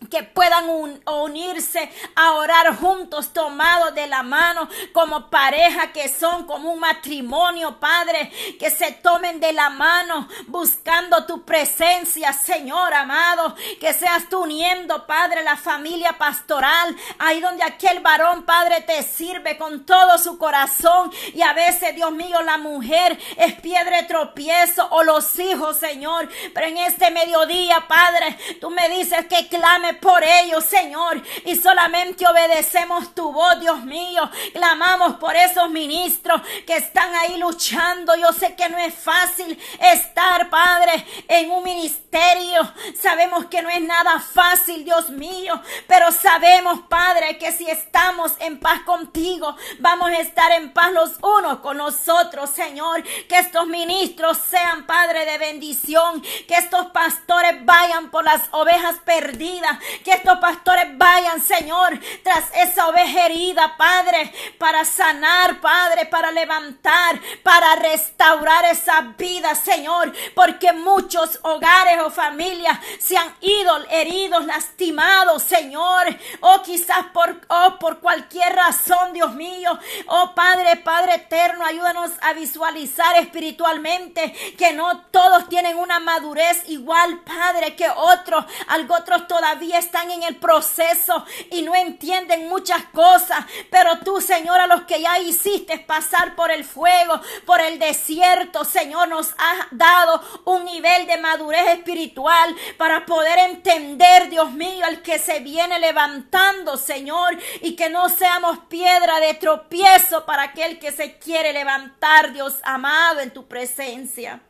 que 0.09 0.23
puedan 0.23 0.69
unirse 1.05 1.91
a 2.15 2.33
orar 2.33 2.75
juntos, 2.77 3.33
tomados 3.33 3.93
de 3.95 4.07
la 4.07 4.23
mano, 4.23 4.69
como 4.93 5.29
pareja 5.29 5.91
que 5.91 6.09
son, 6.09 6.45
como 6.45 6.73
un 6.73 6.79
matrimonio, 6.79 7.79
Padre, 7.79 8.31
que 8.59 8.69
se 8.69 8.91
tomen 8.91 9.39
de 9.39 9.53
la 9.53 9.69
mano, 9.69 10.27
buscando 10.47 11.25
tu 11.25 11.43
presencia, 11.43 12.33
Señor 12.33 12.93
amado, 12.93 13.55
que 13.79 13.93
seas 13.93 14.29
tú 14.29 14.43
uniendo, 14.43 15.05
Padre, 15.05 15.43
la 15.43 15.57
familia 15.57 16.17
pastoral, 16.17 16.95
ahí 17.19 17.41
donde 17.41 17.63
aquel 17.63 17.99
varón, 17.99 18.43
Padre, 18.43 18.81
te 18.81 19.01
sirve 19.03 19.57
con 19.57 19.85
todo 19.85 20.17
su 20.17 20.37
corazón, 20.37 21.11
y 21.33 21.41
a 21.41 21.53
veces, 21.53 21.95
Dios 21.95 22.11
mío, 22.11 22.41
la 22.41 22.57
mujer 22.57 23.17
es 23.37 23.53
piedra 23.55 24.01
de 24.01 24.07
tropiezo, 24.07 24.87
o 24.91 25.03
los 25.03 25.37
hijos, 25.39 25.77
Señor, 25.77 26.29
pero 26.53 26.67
en 26.67 26.77
este 26.77 27.11
mediodía, 27.11 27.85
Padre, 27.87 28.37
tú 28.61 28.69
me 28.69 28.89
dices 28.89 29.25
que 29.27 29.47
clame 29.47 29.94
por 30.01 30.23
ellos, 30.23 30.63
Señor. 30.65 31.21
Y 31.45 31.55
solamente 31.55 32.27
obedecemos 32.27 33.13
tu 33.13 33.31
voz, 33.31 33.59
Dios 33.59 33.83
mío. 33.83 34.29
Clamamos 34.53 35.15
por 35.15 35.35
esos 35.35 35.69
ministros 35.69 36.41
que 36.65 36.77
están 36.77 37.13
ahí 37.15 37.37
luchando. 37.37 38.15
Yo 38.15 38.31
sé 38.33 38.55
que 38.55 38.69
no 38.69 38.77
es 38.77 38.93
fácil 38.93 39.59
estar, 39.79 40.49
Padre, 40.49 41.05
en 41.27 41.51
un 41.51 41.63
ministerio. 41.63 42.73
Sabemos 42.99 43.45
que 43.45 43.61
no 43.61 43.69
es 43.69 43.81
nada 43.81 44.19
fácil, 44.19 44.83
Dios 44.83 45.09
mío. 45.09 45.61
Pero 45.87 46.11
sabemos, 46.11 46.81
Padre, 46.89 47.37
que 47.37 47.51
si 47.51 47.69
estamos 47.69 48.33
en 48.39 48.59
paz 48.59 48.81
contigo, 48.81 49.55
vamos 49.79 50.09
a 50.09 50.19
estar 50.19 50.51
en 50.53 50.73
paz 50.73 50.91
los 50.91 51.11
unos 51.21 51.59
con 51.59 51.77
nosotros, 51.77 52.49
Señor. 52.49 53.03
Que 53.27 53.39
estos 53.39 53.67
ministros 53.67 54.37
sean, 54.37 54.85
Padre, 54.85 55.25
de 55.25 55.37
bendición. 55.37 56.21
Que 56.47 56.55
estos 56.55 56.87
pastores 56.87 57.65
vayan 57.65 58.11
por 58.11 58.23
las 58.23 58.43
ovejas 58.51 58.95
perdidas. 59.05 59.74
Que 60.03 60.11
estos 60.11 60.37
pastores 60.39 60.97
vayan, 60.97 61.41
Señor, 61.41 61.99
tras 62.23 62.45
esa 62.55 62.87
oveja 62.87 63.25
herida, 63.25 63.75
Padre, 63.77 64.33
para 64.57 64.85
sanar, 64.85 65.59
Padre, 65.61 66.05
para 66.05 66.31
levantar, 66.31 67.19
para 67.43 67.75
restaurar 67.75 68.65
esa 68.65 69.01
vida, 69.17 69.55
Señor. 69.55 70.13
Porque 70.33 70.73
muchos 70.73 71.39
hogares 71.43 72.01
o 72.01 72.09
familias 72.09 72.79
se 72.99 73.17
han 73.17 73.33
ido 73.41 73.85
heridos, 73.89 74.45
lastimados, 74.45 75.43
Señor. 75.43 76.07
O 76.41 76.61
quizás 76.61 77.05
por, 77.13 77.41
o 77.47 77.79
por 77.79 77.99
cualquier 77.99 78.55
razón, 78.55 79.13
Dios 79.13 79.33
mío. 79.33 79.77
Oh 80.07 80.33
Padre, 80.35 80.77
Padre 80.77 81.15
eterno, 81.15 81.65
ayúdanos 81.65 82.11
a 82.21 82.33
visualizar 82.33 83.15
espiritualmente 83.17 84.31
que 84.57 84.73
no 84.73 85.01
todos 85.11 85.49
tienen 85.49 85.77
una 85.77 85.99
madurez 85.99 86.63
igual, 86.67 87.21
Padre, 87.21 87.75
que 87.75 87.89
otros. 87.89 88.45
Algo 88.67 88.95
otros 88.95 89.27
todavía 89.27 89.64
están 89.73 90.11
en 90.11 90.23
el 90.23 90.37
proceso 90.37 91.25
y 91.51 91.61
no 91.61 91.75
entienden 91.75 92.47
muchas 92.47 92.83
cosas. 92.85 93.45
Pero 93.69 93.99
tú, 93.99 94.21
Señor, 94.21 94.59
a 94.59 94.67
los 94.67 94.83
que 94.83 95.01
ya 95.01 95.19
hiciste 95.19 95.79
pasar 95.79 96.35
por 96.35 96.51
el 96.51 96.63
fuego, 96.63 97.19
por 97.45 97.61
el 97.61 97.79
desierto, 97.79 98.65
Señor, 98.65 99.07
nos 99.07 99.33
has 99.37 99.67
dado 99.71 100.21
un 100.45 100.65
nivel 100.65 101.07
de 101.07 101.17
madurez 101.17 101.67
espiritual 101.67 102.55
para 102.77 103.05
poder 103.05 103.39
entender, 103.39 104.29
Dios 104.29 104.51
mío, 104.51 104.85
al 104.85 105.01
que 105.01 105.19
se 105.19 105.39
viene 105.39 105.79
levantando, 105.79 106.77
Señor, 106.77 107.37
y 107.61 107.75
que 107.75 107.89
no 107.89 108.09
seamos 108.09 108.59
piedra 108.69 109.19
de 109.19 109.33
tropiezo 109.35 110.25
para 110.25 110.43
aquel 110.43 110.79
que 110.79 110.91
se 110.91 111.17
quiere 111.17 111.53
levantar, 111.53 112.33
Dios 112.33 112.59
amado, 112.63 113.19
en 113.19 113.31
tu 113.31 113.47
presencia. 113.47 114.41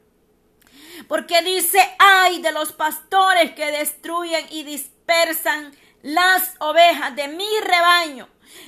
Porque 1.07 1.41
dice, 1.41 1.79
ay 1.99 2.41
de 2.41 2.51
los 2.51 2.71
pastores 2.71 3.51
que 3.53 3.71
destruyen 3.71 4.45
y 4.49 4.63
dispersan 4.63 4.94
las 6.01 6.55
ovejas 6.59 7.15
de 7.15 7.27
mi 7.27 7.47
rebaño. 7.61 8.27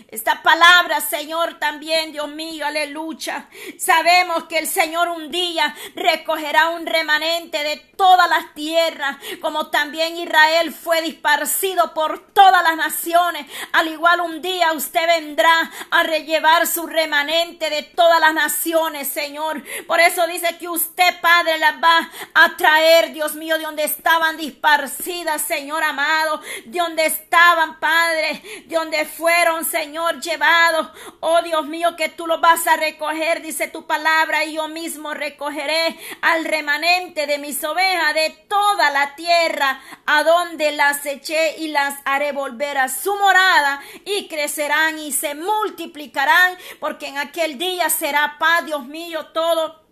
Esta 0.09 0.41
palabra, 0.41 1.01
Señor, 1.01 1.59
también, 1.59 2.11
Dios 2.11 2.29
mío, 2.29 2.65
aleluya. 2.65 3.49
Sabemos 3.77 4.45
que 4.45 4.59
el 4.59 4.67
Señor 4.67 5.09
un 5.09 5.31
día 5.31 5.75
recogerá 5.95 6.69
un 6.69 6.85
remanente 6.85 7.63
de 7.63 7.77
todas 7.97 8.29
las 8.29 8.53
tierras, 8.53 9.17
como 9.41 9.67
también 9.67 10.17
Israel 10.17 10.73
fue 10.73 11.01
disparcido 11.01 11.93
por 11.93 12.31
todas 12.33 12.63
las 12.63 12.77
naciones. 12.77 13.47
Al 13.73 13.87
igual 13.87 14.21
un 14.21 14.41
día 14.41 14.71
usted 14.73 15.05
vendrá 15.07 15.71
a 15.89 16.03
rellevar 16.03 16.67
su 16.67 16.87
remanente 16.87 17.69
de 17.69 17.83
todas 17.83 18.19
las 18.19 18.33
naciones, 18.33 19.07
Señor. 19.07 19.63
Por 19.87 19.99
eso 19.99 20.25
dice 20.27 20.57
que 20.57 20.69
usted, 20.69 21.19
Padre, 21.21 21.57
las 21.57 21.75
va 21.83 22.09
a 22.33 22.55
traer, 22.55 23.13
Dios 23.13 23.35
mío, 23.35 23.57
de 23.57 23.63
donde 23.63 23.83
estaban 23.83 24.37
disparcidas, 24.37 25.41
Señor 25.41 25.83
amado, 25.83 26.41
de 26.65 26.79
donde 26.79 27.05
estaban, 27.05 27.79
Padre, 27.79 28.41
de 28.65 28.75
donde 28.75 29.05
fueron, 29.05 29.65
Señor, 29.65 29.76
llevado. 29.85 30.91
Oh 31.19 31.41
Dios 31.41 31.65
mío, 31.65 31.95
que 31.95 32.09
tú 32.09 32.27
lo 32.27 32.39
vas 32.39 32.65
a 32.67 32.77
recoger, 32.77 33.41
dice 33.41 33.67
tu 33.67 33.85
palabra, 33.85 34.43
y 34.45 34.53
yo 34.55 34.67
mismo 34.67 35.13
recogeré 35.13 35.97
al 36.21 36.45
remanente 36.45 37.27
de 37.27 37.37
mis 37.37 37.63
ovejas 37.63 38.13
de 38.13 38.29
toda 38.47 38.89
la 38.91 39.15
tierra, 39.15 39.81
a 40.05 40.23
donde 40.23 40.71
las 40.71 41.05
eché 41.05 41.57
y 41.59 41.69
las 41.69 41.95
haré 42.05 42.31
volver 42.31 42.77
a 42.77 42.89
su 42.89 43.15
morada, 43.15 43.81
y 44.05 44.27
crecerán 44.27 44.99
y 44.99 45.11
se 45.11 45.35
multiplicarán, 45.35 46.57
porque 46.79 47.07
en 47.07 47.17
aquel 47.17 47.57
día 47.57 47.89
será 47.89 48.37
paz, 48.39 48.65
Dios 48.65 48.85
mío, 48.85 49.27
todo 49.27 49.86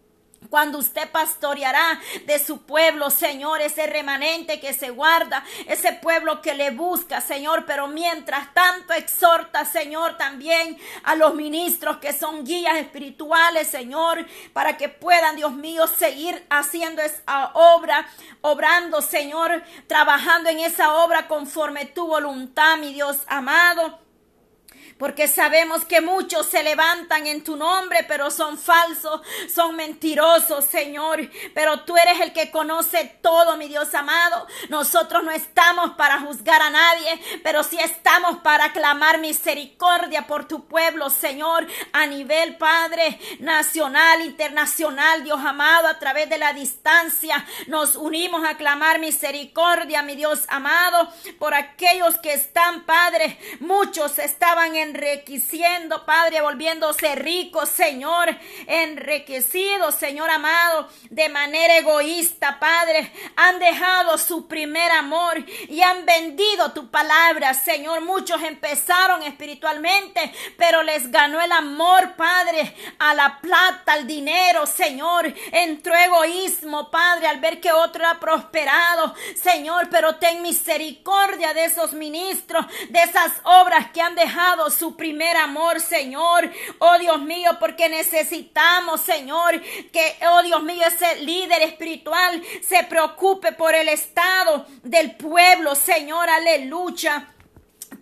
cuando 0.49 0.79
usted 0.79 1.10
pastoreará 1.12 1.99
de 2.25 2.39
su 2.39 2.62
pueblo, 2.63 3.10
Señor, 3.10 3.62
ese 3.62 3.88
remanente 3.88 4.60
que 4.60 4.73
se 4.73 4.89
guarda, 4.89 5.43
ese 5.67 5.93
pueblo 5.93 6.41
que 6.41 6.53
le 6.53 6.71
busca, 6.71 7.21
Señor, 7.21 7.65
pero 7.65 7.88
mientras 7.88 8.53
tanto 8.53 8.93
exhorta, 8.93 9.65
Señor, 9.65 10.17
también 10.17 10.77
a 11.03 11.15
los 11.15 11.36
ministros 11.36 11.97
que 11.97 12.13
son 12.13 12.45
guías 12.45 12.77
espirituales, 12.77 13.67
Señor, 13.67 14.25
para 14.53 14.77
que 14.77 14.89
puedan, 14.89 15.36
Dios 15.36 15.53
mío, 15.53 15.88
seguir 15.88 16.45
haciendo 16.49 17.01
esa 17.01 17.51
obra, 17.53 18.08
obrando, 18.41 19.01
Señor, 19.01 19.63
trabajando 19.88 20.49
en 20.49 20.60
esa 20.60 20.95
obra 20.95 21.27
conforme 21.27 21.86
tu 21.86 22.08
voluntad, 22.08 22.77
mi 22.77 22.93
Dios 22.93 23.17
amado 23.27 24.04
porque 24.97 25.27
sabemos 25.27 25.84
que 25.84 25.99
muchos 25.99 26.45
se 26.45 26.63
levantan 26.63 27.27
en 27.27 27.43
tu 27.43 27.58
nombre, 27.58 28.05
pero 28.08 28.31
son 28.31 28.58
falsos, 28.58 29.21
son 29.53 29.75
mentirosos, 29.75 30.63
Señor. 30.65 31.29
Pero 31.53 31.81
tú 31.81 31.97
eres 31.97 32.21
el 32.21 32.31
que 32.31 32.49
conoce 32.49 33.17
todo, 33.21 33.58
mi 33.58 33.67
Dios 33.67 33.93
amado. 33.93 34.47
Nosotros 34.69 35.23
no 35.23 35.31
estamos 35.31 35.91
para 35.91 36.21
juzgar 36.21 36.62
a 36.62 36.69
nadie, 36.69 37.19
pero 37.43 37.63
sí 37.63 37.77
estamos 37.77 38.38
para 38.38 38.71
clamar 38.71 39.19
misericordia 39.19 40.27
por 40.27 40.47
tu 40.47 40.65
pueblo, 40.65 41.10
Señor, 41.10 41.67
a 41.91 42.05
nivel, 42.05 42.55
Padre, 42.55 43.19
nacional, 43.39 44.21
internacional, 44.21 45.23
Dios 45.25 45.39
amado, 45.43 45.89
a 45.89 45.99
través 45.99 46.29
de 46.29 46.38
la 46.38 46.53
distancia. 46.53 47.45
Nos 47.67 47.97
unimos 47.97 48.45
a 48.45 48.55
clamar 48.55 48.99
misericordia, 48.99 50.03
mi 50.03 50.15
Dios 50.15 50.45
amado, 50.47 51.12
por 51.38 51.53
aquellos 51.53 52.17
que 52.19 52.34
están, 52.34 52.86
Padre. 52.86 53.38
Muchos 53.60 54.19
estaban 54.19 54.75
en 54.75 54.85
enriqueciendo, 54.86 56.06
Padre, 56.06 56.41
volviéndose 56.41 57.15
ricos, 57.15 57.69
Señor, 57.69 58.30
enriquecidos, 58.67 59.95
Señor 59.95 60.30
amado, 60.30 60.89
de 61.10 61.30
manera 61.30 61.78
egoísta, 61.78 62.60
Padre, 62.60 63.12
han 63.36 63.60
dejado 63.60 64.17
su 64.17 64.48
primer 64.48 64.91
amor 64.91 65.43
y 65.67 65.82
han 65.82 66.06
vendido 66.06 66.71
tu 66.71 66.89
palabra, 66.89 67.54
Señor. 67.54 68.02
Muchos 68.02 68.41
empezaron 68.41 69.24
espiritualmente, 69.24 70.34
pero 70.58 70.84
les 70.84 71.12
ganó 71.12 71.41
el 71.41 71.52
amor, 71.52 72.15
Padre, 72.15 72.76
a 73.00 73.13
la 73.13 73.39
plata, 73.41 73.93
al 73.93 74.08
dinero, 74.08 74.65
Señor. 74.65 75.34
Entró 75.52 75.95
egoísmo, 75.95 76.89
Padre, 76.91 77.28
al 77.28 77.39
ver 77.39 77.60
que 77.60 77.71
otro 77.71 78.08
ha 78.08 78.19
prosperado, 78.19 79.13
Señor, 79.41 79.89
pero 79.89 80.15
ten 80.15 80.41
misericordia 80.41 81.54
de 81.54 81.65
esos 81.65 81.93
ministros, 81.93 82.65
de 82.89 83.02
esas 83.02 83.32
obras 83.43 83.91
que 83.91 84.02
han 84.02 84.15
dejado 84.15 84.69
su 84.75 84.95
primer 84.95 85.38
amor, 85.38 85.79
Señor. 85.79 86.51
Oh 86.79 86.97
Dios 86.99 87.21
mío, 87.21 87.51
porque 87.59 87.89
necesitamos, 87.89 89.01
Señor, 89.01 89.61
que, 89.91 90.15
oh 90.29 90.43
Dios 90.43 90.61
mío, 90.63 90.85
ese 90.85 91.21
líder 91.21 91.61
espiritual 91.63 92.41
se 92.61 92.83
preocupe 92.83 93.51
por 93.53 93.73
el 93.73 93.89
estado 93.89 94.65
del 94.83 95.15
pueblo, 95.15 95.75
Señor. 95.75 96.29
Aleluya. 96.29 97.35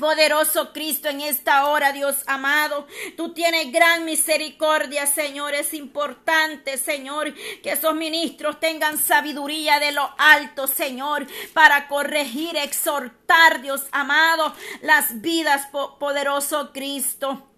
Poderoso 0.04 0.74
Cristo, 0.74 1.08
en 1.08 1.22
esta 1.22 1.68
hora, 1.68 1.94
Dios 1.94 2.24
amado, 2.28 2.88
tú 3.16 3.34
tienes 3.34 3.72
gran 3.72 4.04
misericordia, 4.04 5.08
Señor. 5.08 5.54
Es 5.54 5.74
importante, 5.74 6.78
Señor, 6.78 7.34
que 7.64 7.72
esos 7.72 7.96
ministros 7.96 8.60
tengan 8.60 8.98
sabiduría 8.98 9.80
de 9.80 9.94
lo 9.94 10.14
alto, 10.18 10.68
Señor, 10.68 11.26
para 11.54 11.88
corregir, 11.88 12.58
exhortar, 12.58 13.62
Dios 13.62 13.86
amado, 13.94 14.54
las 14.82 15.22
vidas, 15.22 15.70
poderoso 15.72 16.74
Cristo. 16.74 17.53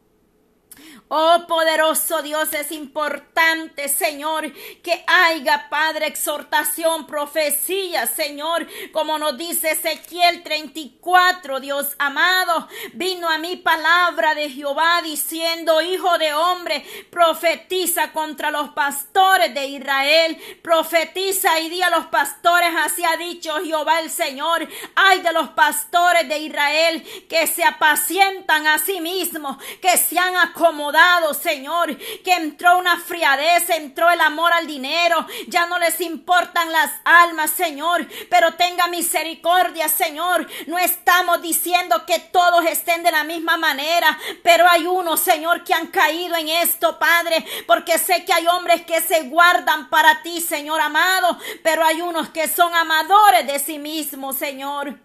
Oh 1.08 1.46
poderoso 1.48 2.24
Dios, 2.24 2.52
es 2.54 2.72
importante, 2.72 3.88
Señor, 3.90 4.52
que 4.82 5.04
haya, 5.06 5.70
Padre, 5.70 6.08
exhortación, 6.08 7.06
profecía, 7.06 8.08
Señor, 8.08 8.68
como 8.92 9.20
nos 9.20 9.38
dice 9.38 9.72
Ezequiel 9.72 10.42
34, 10.42 11.60
Dios 11.60 11.96
amado, 12.00 12.68
vino 12.94 13.30
a 13.30 13.38
mi 13.38 13.56
palabra 13.56 14.34
de 14.34 14.50
Jehová 14.50 15.02
diciendo, 15.04 15.80
Hijo 15.82 16.18
de 16.18 16.34
hombre, 16.34 16.84
profetiza 17.12 18.12
contra 18.12 18.50
los 18.50 18.70
pastores 18.70 19.54
de 19.54 19.68
Israel, 19.68 20.38
profetiza 20.64 21.60
y 21.60 21.70
di 21.70 21.84
a 21.84 21.92
los 21.92 22.08
pastores, 22.08 22.72
así 22.84 23.04
ha 23.06 23.16
dicho 23.16 23.54
Jehová 23.64 24.02
el 24.02 24.10
Señor, 24.10 24.68
ay 24.96 25.22
de 25.22 25.32
los 25.32 25.50
pastores 25.50 26.28
de 26.28 26.40
Israel 26.40 27.04
que 27.30 27.46
se 27.46 27.64
apacientan 27.64 28.66
a 28.66 28.80
sí 28.80 29.00
mismos, 29.00 29.58
que 29.82 29.98
se 29.98 30.18
han 30.18 30.36
acordado 30.36 30.65
acomodado, 30.66 31.34
Señor, 31.34 31.96
que 32.24 32.34
entró 32.34 32.78
una 32.78 33.00
friadez, 33.00 33.70
entró 33.70 34.10
el 34.10 34.20
amor 34.20 34.52
al 34.52 34.66
dinero, 34.66 35.26
ya 35.48 35.68
no 35.68 35.78
les 35.78 36.02
importan 36.02 36.72
las 36.72 36.92
almas, 37.04 37.52
Señor, 37.52 38.08
pero 38.30 38.54
tenga 38.56 38.88
misericordia, 38.88 39.88
Señor. 39.88 40.48
No 40.66 40.80
estamos 40.80 41.42
diciendo 41.42 42.06
que 42.06 42.20
todos 42.20 42.66
estén 42.66 43.04
de 43.04 43.12
la 43.12 43.24
misma 43.24 43.58
manera, 43.58 44.18
pero 44.44 44.68
hay 44.68 44.88
unos, 44.88 45.20
Señor, 45.20 45.64
que 45.64 45.74
han 45.74 45.88
caído 45.88 46.36
en 46.36 46.50
esto, 46.50 46.98
Padre, 46.98 47.46
porque 47.68 48.00
sé 48.00 48.26
que 48.26 48.34
hay 48.34 48.48
hombres 48.48 48.86
que 48.86 49.02
se 49.02 49.24
guardan 49.24 49.90
para 49.90 50.24
ti, 50.24 50.42
Señor 50.42 50.82
amado, 50.82 51.38
pero 51.64 51.86
hay 51.86 52.02
unos 52.02 52.30
que 52.30 52.48
son 52.48 52.74
amadores 52.74 53.46
de 53.46 53.60
sí 53.60 53.78
mismos, 53.78 54.36
Señor. 54.38 55.00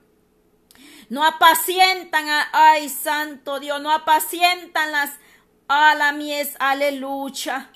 No 1.11 1.25
apacientan, 1.25 2.25
ay, 2.53 2.89
santo 2.89 3.59
Dios, 3.59 3.83
no 3.83 3.91
apacientan 3.91 4.93
las 4.93 5.11
a 5.73 5.95
la 5.95 6.11
mies, 6.11 6.57
aleluya. 6.59 7.71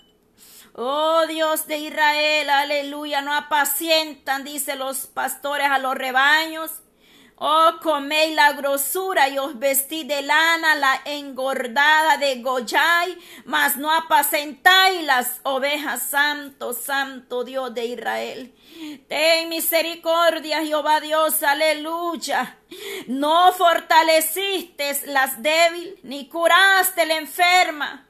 Oh 0.75 1.25
Dios 1.29 1.69
de 1.69 1.79
Israel, 1.79 2.51
aleluya, 2.51 3.21
no 3.21 3.33
apacientan, 3.33 4.43
dice 4.43 4.75
los 4.75 5.07
pastores 5.07 5.69
a 5.71 5.79
los 5.79 5.95
rebaños. 5.95 6.73
Oh, 7.37 7.73
coméis 7.83 8.33
la 8.37 8.53
grosura 8.53 9.29
y 9.29 9.39
os 9.39 9.59
vestí 9.59 10.05
de 10.05 10.23
lana, 10.23 10.77
la 10.77 11.01
engordada 11.05 12.17
de 12.17 12.41
Goyay, 12.41 13.19
mas 13.45 13.77
no 13.77 13.91
apacentáis 13.91 15.03
las 15.03 15.41
ovejas, 15.43 16.03
santo, 16.03 16.73
santo 16.73 17.43
Dios 17.43 17.75
de 17.75 17.87
Israel. 17.87 18.55
Ten 19.09 19.49
misericordia, 19.49 20.65
Jehová 20.65 21.01
Dios, 21.01 21.43
aleluya. 21.43 22.57
No 23.09 23.53
fortaleciste 23.53 24.97
las 25.07 25.43
débiles, 25.43 26.05
ni 26.05 26.29
curaste 26.29 27.05
la 27.05 27.17
enferma. 27.17 28.07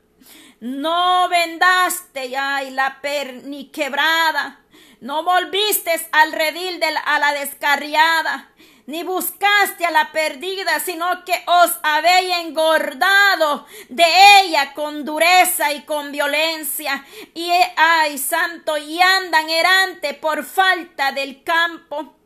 No 0.60 1.28
vendaste, 1.30 2.36
ay, 2.36 2.70
la 2.70 3.00
ni 3.44 3.70
quebrada. 3.70 4.63
No 5.04 5.22
volviste 5.22 5.90
al 6.12 6.32
redil 6.32 6.80
de 6.80 6.86
a 6.86 7.18
la 7.18 7.34
descarriada 7.34 8.48
ni 8.86 9.02
buscaste 9.02 9.84
a 9.84 9.90
la 9.90 10.12
perdida, 10.12 10.80
sino 10.80 11.26
que 11.26 11.34
os 11.46 11.72
habéis 11.82 12.36
engordado 12.38 13.66
de 13.90 14.04
ella 14.40 14.72
con 14.72 15.04
dureza 15.04 15.74
y 15.74 15.82
con 15.82 16.10
violencia. 16.10 17.04
Y 17.34 17.50
ay, 17.76 18.16
santo, 18.16 18.78
y 18.78 18.98
andan 18.98 19.50
errante 19.50 20.14
por 20.14 20.42
falta 20.42 21.12
del 21.12 21.42
campo. 21.44 22.16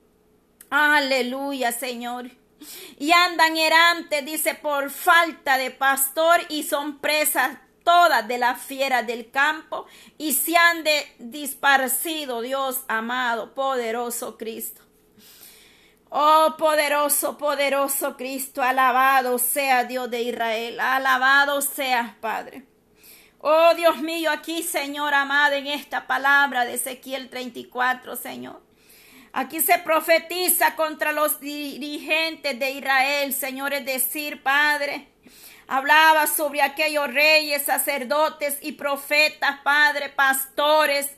Aleluya, 0.71 1.73
Señor. 1.73 2.31
Y 2.97 3.11
andan 3.11 3.57
errante, 3.57 4.23
dice, 4.23 4.55
por 4.55 4.91
falta 4.91 5.59
de 5.59 5.73
pastor 5.73 6.43
y 6.49 6.63
son 6.63 7.01
presas 7.01 7.59
todas 7.89 8.29
de 8.29 8.37
la 8.37 8.55
fiera 8.55 9.03
del 9.03 9.31
campo 9.31 9.87
y 10.19 10.35
se 10.35 10.55
han 10.59 10.85
de 10.85 11.11
disparcido, 11.19 12.43
Dios 12.43 12.83
amado, 12.87 13.55
poderoso 13.55 14.37
Cristo. 14.37 14.83
Oh 16.11 16.57
poderoso, 16.59 17.39
poderoso 17.39 18.15
Cristo, 18.19 18.63
alabado 18.63 19.39
sea 19.39 19.85
Dios 19.85 20.11
de 20.11 20.21
Israel, 20.21 20.79
alabado 20.81 21.63
sea 21.63 22.19
Padre. 22.21 22.67
Oh 23.39 23.73
Dios 23.75 24.03
mío, 24.03 24.31
aquí 24.33 24.63
Señor 24.63 25.15
amado, 25.15 25.55
en 25.55 25.67
esta 25.67 26.07
palabra 26.07 26.67
de 26.67 26.75
Ezequiel 26.75 27.31
34, 27.31 28.17
Señor. 28.17 28.61
Aquí 29.33 29.61
se 29.61 29.79
profetiza 29.79 30.77
contra 30.77 31.13
los 31.13 31.41
dirigentes 31.41 32.59
de 32.59 32.71
Israel, 32.71 33.33
Señor, 33.33 33.73
es 33.73 33.87
decir, 33.87 34.43
Padre. 34.43 35.09
Hablaba 35.71 36.27
sobre 36.27 36.63
aquellos 36.63 37.13
reyes, 37.13 37.63
sacerdotes 37.63 38.57
y 38.63 38.73
profetas, 38.73 39.61
Padre, 39.63 40.09
pastores, 40.09 41.11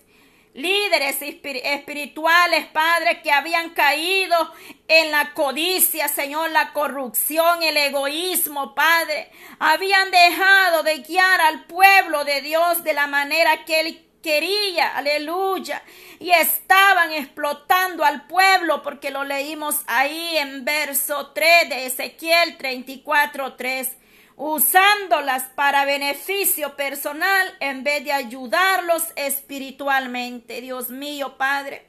líderes 0.54 1.18
espirituales, 1.22 2.66
Padre, 2.66 3.22
que 3.22 3.30
habían 3.30 3.70
caído 3.70 4.52
en 4.88 5.12
la 5.12 5.34
codicia, 5.34 6.08
Señor, 6.08 6.50
la 6.50 6.72
corrupción, 6.72 7.62
el 7.62 7.76
egoísmo, 7.76 8.74
Padre. 8.74 9.30
Habían 9.60 10.10
dejado 10.10 10.82
de 10.82 10.98
guiar 10.98 11.40
al 11.42 11.66
pueblo 11.66 12.24
de 12.24 12.42
Dios 12.42 12.82
de 12.82 12.92
la 12.92 13.06
manera 13.06 13.64
que 13.64 13.78
Él 13.78 14.06
quería, 14.20 14.96
aleluya. 14.96 15.80
Y 16.18 16.32
estaban 16.32 17.12
explotando 17.12 18.04
al 18.04 18.26
pueblo 18.26 18.82
porque 18.82 19.12
lo 19.12 19.22
leímos 19.22 19.76
ahí 19.86 20.36
en 20.38 20.64
verso 20.64 21.28
3 21.28 21.68
de 21.68 21.86
Ezequiel 21.86 22.58
34, 22.58 23.54
3 23.54 23.99
usándolas 24.36 25.44
para 25.54 25.84
beneficio 25.84 26.76
personal 26.76 27.54
en 27.60 27.84
vez 27.84 28.04
de 28.04 28.12
ayudarlos 28.12 29.04
espiritualmente. 29.16 30.60
Dios 30.60 30.90
mío, 30.90 31.36
Padre. 31.36 31.86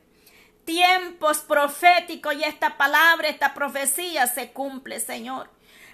Tiempos 0.65 1.39
proféticos 1.39 2.35
y 2.35 2.43
esta 2.43 2.77
palabra, 2.77 3.27
esta 3.27 3.53
profecía 3.53 4.27
se 4.27 4.51
cumple, 4.51 4.99
Señor. 4.99 5.49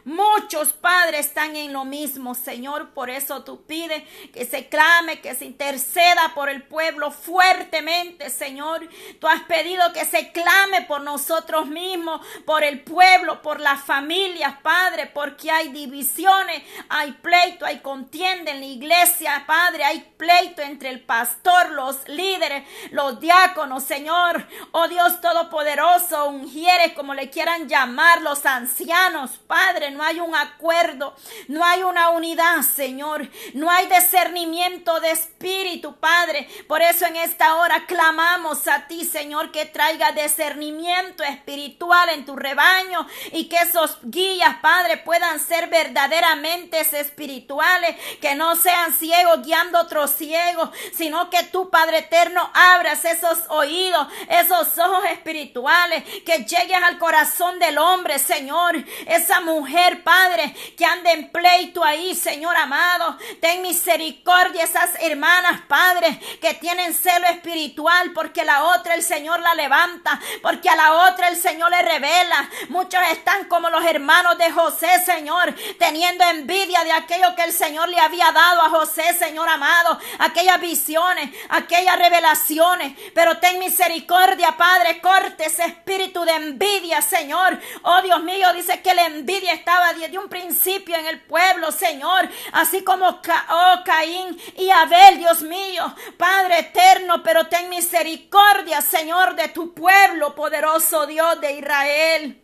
Muchos 0.07 0.71
padres 0.71 1.25
están 1.25 1.57
en 1.57 1.73
lo 1.73 1.83
mismo, 1.83 2.33
Señor. 2.33 2.91
Por 2.91 3.09
eso 3.09 3.43
tú 3.43 3.65
pides 3.65 4.03
que 4.31 4.45
se 4.45 4.69
clame, 4.69 5.19
que 5.19 5.35
se 5.35 5.43
interceda 5.43 6.31
por 6.33 6.47
el 6.47 6.63
pueblo 6.63 7.11
fuertemente, 7.11 8.29
Señor. 8.29 8.87
Tú 9.19 9.27
has 9.27 9.41
pedido 9.43 9.91
que 9.91 10.05
se 10.05 10.31
clame 10.31 10.83
por 10.83 11.01
nosotros 11.01 11.67
mismos, 11.67 12.25
por 12.45 12.63
el 12.63 12.85
pueblo, 12.85 13.41
por 13.41 13.59
las 13.59 13.81
familias, 13.81 14.55
Padre, 14.63 15.07
porque 15.07 15.51
hay 15.51 15.73
divisiones, 15.73 16.63
hay 16.87 17.11
pleito, 17.11 17.65
hay 17.65 17.79
contienda 17.79 18.51
en 18.51 18.61
la 18.61 18.65
iglesia, 18.65 19.43
Padre. 19.45 19.83
Hay 19.83 20.13
pleito 20.15 20.61
entre 20.61 20.87
el 20.87 21.01
pastor, 21.01 21.71
los 21.71 22.07
líderes, 22.07 22.63
los 22.91 23.19
diáconos, 23.19 23.83
Señor. 23.83 24.47
Oh 24.71 24.87
Dios 24.87 25.19
Todopoderoso, 25.19 26.29
ungieres, 26.29 26.93
como 26.93 27.13
le 27.13 27.29
quieran 27.29 27.67
llamar, 27.67 28.21
los 28.21 28.45
ancianos, 28.45 29.31
Padre 29.47 29.66
no 29.91 30.03
hay 30.03 30.19
un 30.19 30.35
acuerdo, 30.35 31.15
no 31.47 31.63
hay 31.63 31.83
una 31.83 32.09
unidad, 32.09 32.61
Señor, 32.61 33.29
no 33.53 33.69
hay 33.69 33.87
discernimiento 33.87 34.99
de 34.99 35.11
espíritu, 35.11 35.95
Padre. 35.95 36.47
Por 36.67 36.81
eso 36.81 37.05
en 37.05 37.15
esta 37.17 37.55
hora 37.55 37.85
clamamos 37.85 38.67
a 38.67 38.87
ti, 38.87 39.05
Señor, 39.05 39.51
que 39.51 39.65
traiga 39.65 40.11
discernimiento 40.11 41.23
espiritual 41.23 42.09
en 42.09 42.25
tu 42.25 42.35
rebaño 42.35 43.07
y 43.33 43.49
que 43.49 43.57
esos 43.57 43.97
guías, 44.03 44.57
Padre, 44.61 44.97
puedan 44.97 45.39
ser 45.39 45.67
verdaderamente 45.67 46.79
espirituales, 46.79 47.95
que 48.21 48.35
no 48.35 48.55
sean 48.55 48.93
ciegos 48.93 49.43
guiando 49.43 49.79
otros 49.79 50.11
ciegos, 50.11 50.69
sino 50.93 51.29
que 51.29 51.43
tú, 51.43 51.69
Padre 51.69 51.99
eterno, 51.99 52.49
abras 52.53 53.03
esos 53.05 53.39
oídos, 53.49 54.07
esos 54.29 54.77
ojos 54.77 55.03
espirituales, 55.11 56.03
que 56.25 56.45
llegues 56.45 56.81
al 56.83 56.97
corazón 56.97 57.59
del 57.59 57.77
hombre, 57.77 58.17
Señor, 58.19 58.75
esa 59.05 59.41
mujer 59.41 59.56
Padre, 60.03 60.55
que 60.77 60.85
ande 60.85 61.11
en 61.11 61.31
pleito 61.31 61.83
ahí, 61.83 62.15
Señor 62.15 62.55
amado. 62.55 63.17
Ten 63.39 63.61
misericordia 63.61 64.63
esas 64.63 64.91
hermanas, 64.99 65.61
Padre, 65.67 66.19
que 66.41 66.53
tienen 66.55 66.93
celo 66.93 67.27
espiritual, 67.27 68.11
porque 68.13 68.43
la 68.43 68.63
otra 68.65 68.95
el 68.95 69.03
Señor 69.03 69.39
la 69.39 69.53
levanta, 69.55 70.19
porque 70.41 70.69
a 70.69 70.75
la 70.75 70.93
otra 71.09 71.29
el 71.29 71.37
Señor 71.37 71.71
le 71.71 71.81
revela. 71.81 72.49
Muchos 72.69 73.01
están 73.11 73.45
como 73.45 73.69
los 73.69 73.83
hermanos 73.85 74.37
de 74.37 74.51
José, 74.51 74.87
Señor, 75.05 75.53
teniendo 75.79 76.23
envidia 76.25 76.83
de 76.83 76.91
aquello 76.91 77.35
que 77.35 77.43
el 77.43 77.53
Señor 77.53 77.89
le 77.89 77.99
había 77.99 78.31
dado 78.31 78.61
a 78.61 78.69
José, 78.69 79.13
Señor 79.13 79.47
amado, 79.49 79.99
aquellas 80.19 80.59
visiones, 80.59 81.29
aquellas 81.49 81.97
revelaciones. 81.97 82.97
Pero 83.13 83.37
ten 83.37 83.59
misericordia, 83.59 84.55
Padre, 84.57 84.99
corte 85.01 85.45
ese 85.45 85.65
espíritu 85.65 86.23
de 86.23 86.33
envidia, 86.33 87.01
Señor. 87.01 87.59
Oh 87.83 88.01
Dios 88.01 88.21
mío, 88.23 88.51
dice 88.53 88.81
que 88.81 88.93
la 88.93 89.05
envidia 89.05 89.46
está 89.49 89.93
desde 89.93 90.17
un 90.17 90.29
principio 90.29 90.95
en 90.95 91.05
el 91.07 91.21
pueblo, 91.21 91.71
Señor, 91.71 92.29
así 92.53 92.83
como 92.83 93.07
oh, 93.07 93.75
Caín 93.85 94.37
y 94.57 94.69
Abel, 94.69 95.19
Dios 95.19 95.41
mío, 95.41 95.95
Padre 96.17 96.59
eterno, 96.59 97.23
pero 97.23 97.47
ten 97.47 97.69
misericordia, 97.69 98.81
Señor, 98.81 99.35
de 99.35 99.49
tu 99.49 99.73
pueblo, 99.73 100.35
poderoso 100.35 101.05
Dios 101.05 101.39
de 101.41 101.53
Israel. 101.53 102.43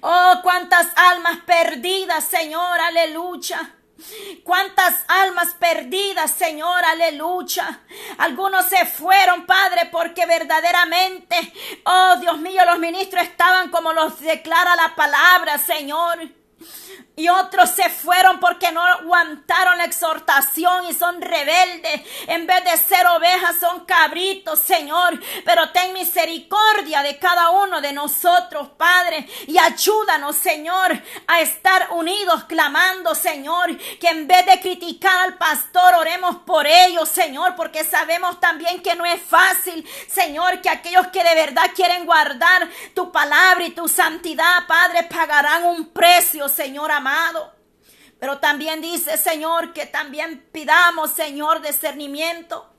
Oh, 0.00 0.40
cuántas 0.42 0.88
almas 0.96 1.38
perdidas, 1.44 2.24
Señor, 2.24 2.80
aleluya. 2.80 3.76
Cuántas 4.44 5.04
almas 5.08 5.54
perdidas, 5.54 6.30
Señor, 6.32 6.84
aleluya. 6.84 7.80
Algunos 8.18 8.66
se 8.66 8.84
fueron, 8.86 9.46
Padre, 9.46 9.88
porque 9.90 10.26
verdaderamente, 10.26 11.36
oh 11.84 12.16
Dios 12.20 12.38
mío, 12.38 12.64
los 12.64 12.78
ministros 12.78 13.22
estaban 13.22 13.70
como 13.70 13.92
los 13.92 14.20
declara 14.20 14.76
la 14.76 14.94
palabra, 14.94 15.58
Señor. 15.58 16.41
Y 17.14 17.28
otros 17.28 17.70
se 17.70 17.90
fueron 17.90 18.40
porque 18.40 18.72
no 18.72 18.82
aguantaron 18.82 19.76
la 19.76 19.84
exhortación 19.84 20.86
y 20.88 20.94
son 20.94 21.20
rebeldes. 21.20 22.00
En 22.26 22.46
vez 22.46 22.64
de 22.64 22.76
ser 22.78 23.06
ovejas 23.06 23.56
son 23.60 23.84
cabritos, 23.84 24.60
Señor. 24.60 25.20
Pero 25.44 25.70
ten 25.72 25.92
misericordia 25.92 27.02
de 27.02 27.18
cada 27.18 27.50
uno 27.50 27.82
de 27.82 27.92
nosotros, 27.92 28.70
Padre. 28.78 29.28
Y 29.46 29.58
ayúdanos, 29.58 30.36
Señor, 30.36 31.02
a 31.26 31.40
estar 31.42 31.88
unidos 31.92 32.44
clamando, 32.44 33.14
Señor. 33.14 33.76
Que 33.98 34.08
en 34.08 34.26
vez 34.26 34.46
de 34.46 34.60
criticar 34.60 35.24
al 35.24 35.36
pastor, 35.36 35.94
oremos 35.96 36.36
por 36.46 36.66
ellos, 36.66 37.10
Señor. 37.10 37.54
Porque 37.56 37.84
sabemos 37.84 38.40
también 38.40 38.82
que 38.82 38.94
no 38.94 39.04
es 39.04 39.20
fácil, 39.22 39.86
Señor, 40.08 40.62
que 40.62 40.70
aquellos 40.70 41.08
que 41.08 41.22
de 41.22 41.34
verdad 41.34 41.70
quieren 41.74 42.06
guardar 42.06 42.68
tu 42.94 43.12
palabra 43.12 43.64
y 43.64 43.70
tu 43.72 43.86
santidad, 43.86 44.66
Padre, 44.66 45.02
pagarán 45.04 45.66
un 45.66 45.90
precio, 45.90 46.48
Señor 46.52 46.90
amado. 46.90 47.52
Pero 48.18 48.38
también 48.38 48.80
dice, 48.80 49.18
Señor, 49.18 49.72
que 49.72 49.86
también 49.86 50.46
pidamos, 50.52 51.10
Señor, 51.10 51.60
discernimiento 51.60 52.71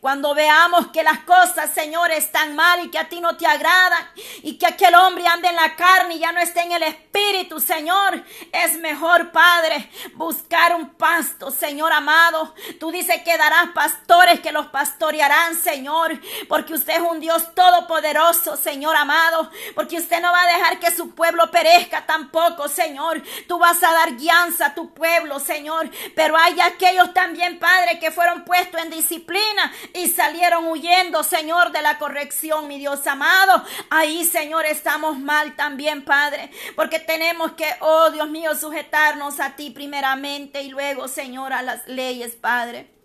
cuando 0.00 0.34
veamos 0.34 0.88
que 0.88 1.02
las 1.02 1.20
cosas, 1.20 1.72
Señor, 1.74 2.10
están 2.10 2.54
mal 2.56 2.84
y 2.84 2.90
que 2.90 2.98
a 2.98 3.08
ti 3.08 3.20
no 3.20 3.36
te 3.36 3.46
agradan 3.46 4.08
y 4.42 4.56
que 4.56 4.66
aquel 4.66 4.94
hombre 4.94 5.26
ande 5.26 5.48
en 5.48 5.56
la 5.56 5.76
carne 5.76 6.14
y 6.14 6.18
ya 6.20 6.32
no 6.32 6.40
esté 6.40 6.60
en 6.60 6.72
el 6.72 6.82
espíritu, 6.82 7.60
Señor, 7.60 8.24
es 8.52 8.78
mejor, 8.78 9.30
Padre, 9.32 9.90
buscar 10.14 10.74
un 10.74 10.90
pasto, 10.90 11.50
Señor 11.50 11.92
amado. 11.92 12.54
Tú 12.78 12.90
dices 12.90 13.22
que 13.22 13.36
darás 13.36 13.70
pastores 13.74 14.40
que 14.40 14.52
los 14.52 14.66
pastorearán, 14.66 15.54
Señor, 15.56 16.18
porque 16.48 16.74
usted 16.74 16.94
es 16.94 17.00
un 17.00 17.20
Dios 17.20 17.54
todopoderoso, 17.54 18.56
Señor 18.56 18.96
amado, 18.96 19.50
porque 19.74 19.98
usted 19.98 20.20
no 20.22 20.32
va 20.32 20.42
a 20.42 20.56
dejar 20.56 20.78
que 20.78 20.90
su 20.90 21.14
pueblo 21.14 21.50
perezca 21.50 22.06
tampoco, 22.06 22.68
Señor. 22.68 23.22
Tú 23.46 23.58
vas 23.58 23.82
a 23.82 23.92
dar 23.92 24.16
guianza 24.16 24.66
a 24.66 24.74
tu 24.74 24.94
pueblo, 24.94 25.40
Señor, 25.40 25.90
pero 26.14 26.36
hay 26.36 26.60
aquellos 26.60 27.12
también, 27.12 27.58
Padre, 27.58 27.98
que 27.98 28.10
fueron 28.10 28.44
puestos 28.44 28.80
en 28.80 28.90
disciplina 28.90 29.49
y 29.94 30.08
salieron 30.08 30.66
huyendo, 30.66 31.22
Señor, 31.22 31.72
de 31.72 31.82
la 31.82 31.98
corrección, 31.98 32.68
mi 32.68 32.78
Dios 32.78 33.06
amado. 33.06 33.64
Ahí, 33.90 34.24
Señor, 34.24 34.66
estamos 34.66 35.18
mal 35.18 35.56
también, 35.56 36.04
Padre, 36.04 36.50
porque 36.76 36.98
tenemos 36.98 37.52
que, 37.52 37.66
oh 37.80 38.10
Dios 38.10 38.28
mío, 38.28 38.54
sujetarnos 38.54 39.40
a 39.40 39.56
ti 39.56 39.70
primeramente 39.70 40.62
y 40.62 40.68
luego, 40.68 41.08
Señor, 41.08 41.52
a 41.52 41.62
las 41.62 41.86
leyes, 41.86 42.34
Padre. 42.34 42.99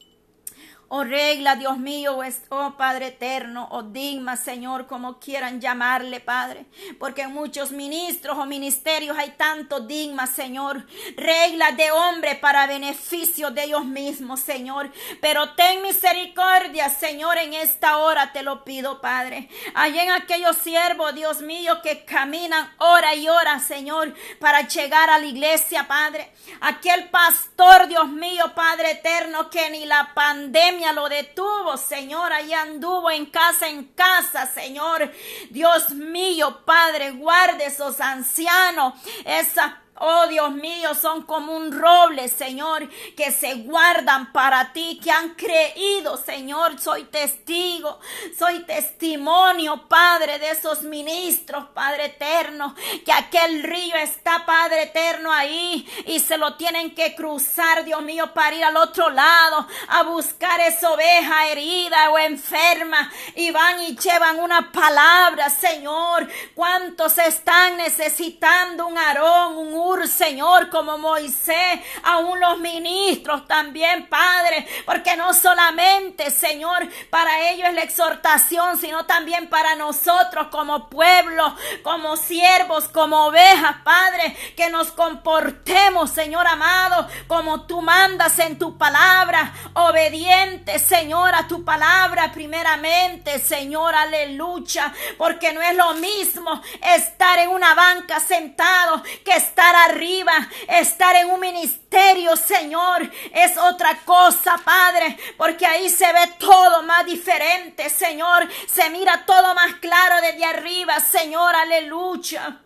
Oh 0.98 1.04
regla, 1.04 1.58
Dios 1.58 1.78
mío, 1.78 2.20
oh 2.48 2.74
Padre 2.78 3.08
eterno, 3.08 3.68
oh 3.72 3.84
digma, 3.84 4.38
Señor, 4.38 4.88
como 4.88 5.20
quieran 5.20 5.60
llamarle, 5.60 6.22
Padre. 6.22 6.68
Porque 6.98 7.24
en 7.24 7.34
muchos 7.34 7.72
ministros 7.72 8.38
o 8.38 8.46
ministerios 8.46 9.18
hay 9.18 9.32
tanto 9.32 9.82
digma, 9.82 10.26
Señor. 10.26 10.88
Regla 11.18 11.74
de 11.74 11.92
hombre 11.92 12.36
para 12.36 12.66
beneficio 12.66 13.52
de 13.52 13.66
ellos 13.66 13.84
mismos, 13.84 14.40
Señor. 14.40 14.90
Pero 15.20 15.54
ten 15.56 15.82
misericordia, 15.82 16.88
Señor, 16.88 17.40
en 17.40 17.56
esta 17.56 17.98
hora 17.98 18.32
te 18.32 18.42
lo 18.42 18.64
pido, 18.64 19.02
Padre. 19.02 19.50
Hay 19.74 20.00
en 20.00 20.14
aquellos 20.14 20.56
siervos, 20.56 21.14
Dios 21.14 21.42
mío, 21.42 21.82
que 21.82 22.06
caminan 22.06 22.74
hora 22.78 23.14
y 23.16 23.28
hora, 23.28 23.60
Señor, 23.60 24.14
para 24.40 24.66
llegar 24.66 25.10
a 25.10 25.20
la 25.20 25.26
iglesia, 25.26 25.90
Padre. 25.90 26.32
Aquel 26.62 27.10
pastor, 27.10 27.90
Dios 27.90 28.08
mío, 28.08 28.54
Padre 28.56 28.92
eterno, 28.92 29.50
que 29.50 29.70
ni 29.72 29.86
la 29.86 30.14
pandemia 30.14 30.85
lo 30.94 31.10
detuvo, 31.10 31.78
Señor. 31.78 32.32
Ahí 32.34 32.54
anduvo 32.54 33.10
en 33.12 33.26
casa 33.26 33.68
en 33.68 33.86
casa, 33.86 34.46
Señor. 34.48 35.12
Dios 35.50 35.92
mío, 35.92 36.62
Padre, 36.66 37.12
guarde 37.12 37.66
esos 37.66 38.00
ancianos, 38.02 38.94
esas 39.26 39.74
Oh 39.98 40.28
Dios 40.28 40.52
mío, 40.52 40.94
son 40.94 41.22
como 41.22 41.56
un 41.56 41.72
roble, 41.72 42.28
Señor, 42.28 42.90
que 43.16 43.32
se 43.32 43.56
guardan 43.56 44.34
para 44.34 44.74
ti, 44.74 45.00
que 45.02 45.10
han 45.10 45.36
creído, 45.36 46.18
Señor. 46.18 46.78
Soy 46.82 47.06
testigo, 47.06 48.00
soy 48.38 48.66
testimonio, 48.66 49.88
Padre, 49.88 50.38
de 50.40 50.52
esos 50.52 50.82
ministros, 50.82 51.68
Padre 51.74 52.08
eterno, 52.08 52.76
que 53.06 53.14
aquel 53.14 53.64
río 53.64 53.96
está, 53.96 54.46
Padre 54.46 54.84
eterno, 54.84 55.32
ahí 55.32 55.88
y 56.08 56.20
se 56.20 56.38
lo 56.38 56.56
tienen 56.56 56.94
que 56.94 57.16
cruzar, 57.16 57.86
Dios 57.86 58.02
mío, 58.02 58.34
para 58.34 58.54
ir 58.54 58.66
al 58.66 58.76
otro 58.76 59.10
lado 59.10 59.66
a 59.88 60.04
buscar 60.04 60.60
esa 60.60 60.92
oveja 60.92 61.48
herida 61.48 62.10
o 62.10 62.18
enferma 62.18 63.10
y 63.36 63.52
van 63.52 63.82
y 63.82 63.96
llevan 63.96 64.40
una 64.40 64.74
palabra, 64.74 65.50
Señor. 65.50 66.28
¿Cuántos 66.54 67.18
están 67.18 67.78
necesitando 67.78 68.88
un 68.88 68.98
arón, 68.98 69.58
un 69.58 69.85
Señor, 70.08 70.70
como 70.70 70.98
Moisés, 70.98 71.80
aún 72.04 72.40
los 72.40 72.58
ministros 72.58 73.48
también, 73.48 74.08
Padre, 74.10 74.68
porque 74.86 75.16
no 75.16 75.34
solamente, 75.34 76.32
Señor, 76.32 76.88
para 77.10 77.50
ellos 77.50 77.70
es 77.70 77.76
la 77.76 77.84
exhortación, 77.84 78.78
sino 78.78 79.06
también 79.06 79.48
para 79.48 79.76
nosotros 79.76 80.48
como 80.50 80.90
pueblo, 80.90 81.56
como 81.84 82.18
siervos, 82.18 82.88
como 82.88 83.26
ovejas, 83.28 83.78
Padre, 83.84 84.36
que 84.58 84.70
nos 84.70 84.92
comportemos, 84.92 86.10
Señor 86.10 86.48
amado, 86.48 87.08
como 87.28 87.62
tú 87.66 87.82
mandas 87.82 88.40
en 88.40 88.58
tu 88.58 88.78
palabra, 88.78 89.54
obediente, 89.74 90.80
Señor, 90.80 91.36
a 91.36 91.48
tu 91.48 91.64
palabra 91.64 92.32
primeramente, 92.34 93.40
Señor, 93.40 93.94
aleluya, 93.94 94.94
porque 95.18 95.54
no 95.54 95.62
es 95.62 95.76
lo 95.76 95.94
mismo 95.94 96.62
estar 96.82 97.40
en 97.40 97.50
una 97.50 97.76
banca 97.76 98.20
sentado 98.20 99.02
que 99.24 99.36
estar 99.36 99.75
arriba, 99.84 100.34
estar 100.68 101.16
en 101.16 101.30
un 101.30 101.40
ministerio, 101.40 102.36
Señor, 102.36 103.10
es 103.32 103.58
otra 103.58 103.98
cosa, 104.06 104.58
Padre, 104.64 105.18
porque 105.38 105.66
ahí 105.66 105.90
se 105.90 106.12
ve 106.12 106.34
todo 106.40 106.84
más 106.84 107.06
diferente, 107.06 107.90
Señor, 107.90 108.48
se 108.68 108.90
mira 108.90 109.26
todo 109.26 109.54
más 109.54 109.76
claro 109.76 110.22
desde 110.22 110.46
arriba, 110.46 111.00
Señor, 111.00 111.56
aleluya. 111.56 112.62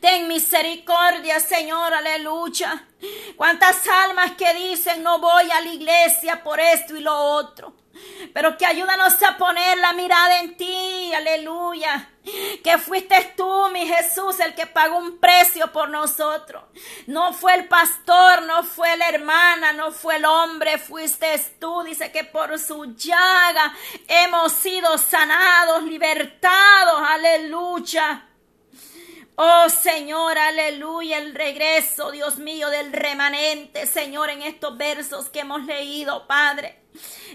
Ten 0.00 0.26
misericordia, 0.26 1.40
Señor, 1.40 1.92
aleluya. 1.92 2.86
Cuántas 3.36 3.86
almas 3.86 4.32
que 4.32 4.54
dicen 4.54 5.02
no 5.02 5.18
voy 5.18 5.50
a 5.50 5.60
la 5.60 5.72
iglesia 5.72 6.42
por 6.42 6.58
esto 6.58 6.96
y 6.96 7.00
lo 7.00 7.14
otro 7.14 7.74
pero 8.32 8.56
que 8.56 8.66
ayúdanos 8.66 9.22
a 9.22 9.36
poner 9.36 9.78
la 9.78 9.92
mirada 9.92 10.40
en 10.40 10.56
ti, 10.56 11.12
aleluya. 11.14 12.10
Que 12.62 12.76
fuiste 12.76 13.34
tú, 13.36 13.68
mi 13.72 13.86
Jesús, 13.86 14.38
el 14.40 14.54
que 14.54 14.66
pagó 14.66 14.98
un 14.98 15.18
precio 15.18 15.72
por 15.72 15.88
nosotros. 15.88 16.62
No 17.06 17.32
fue 17.32 17.54
el 17.54 17.68
pastor, 17.68 18.42
no 18.42 18.64
fue 18.64 18.96
la 18.98 19.08
hermana, 19.08 19.72
no 19.72 19.92
fue 19.92 20.16
el 20.16 20.26
hombre, 20.26 20.78
fuiste 20.78 21.38
tú. 21.58 21.82
Dice 21.84 22.12
que 22.12 22.24
por 22.24 22.58
su 22.58 22.94
llaga 22.96 23.74
hemos 24.06 24.52
sido 24.52 24.98
sanados, 24.98 25.84
libertados, 25.84 27.02
aleluya. 27.08 28.27
Oh 29.40 29.68
Señor, 29.68 30.36
aleluya, 30.36 31.18
el 31.18 31.32
regreso, 31.32 32.10
Dios 32.10 32.38
mío, 32.38 32.70
del 32.70 32.92
remanente, 32.92 33.86
Señor, 33.86 34.30
en 34.30 34.42
estos 34.42 34.76
versos 34.76 35.28
que 35.28 35.38
hemos 35.38 35.64
leído, 35.64 36.26
Padre. 36.26 36.82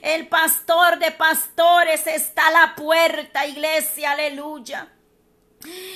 El 0.01 0.27
pastor 0.27 0.99
de 0.99 1.11
pastores 1.11 2.05
está 2.05 2.47
a 2.47 2.51
la 2.51 2.75
puerta, 2.75 3.47
iglesia, 3.47 4.11
aleluya. 4.11 4.91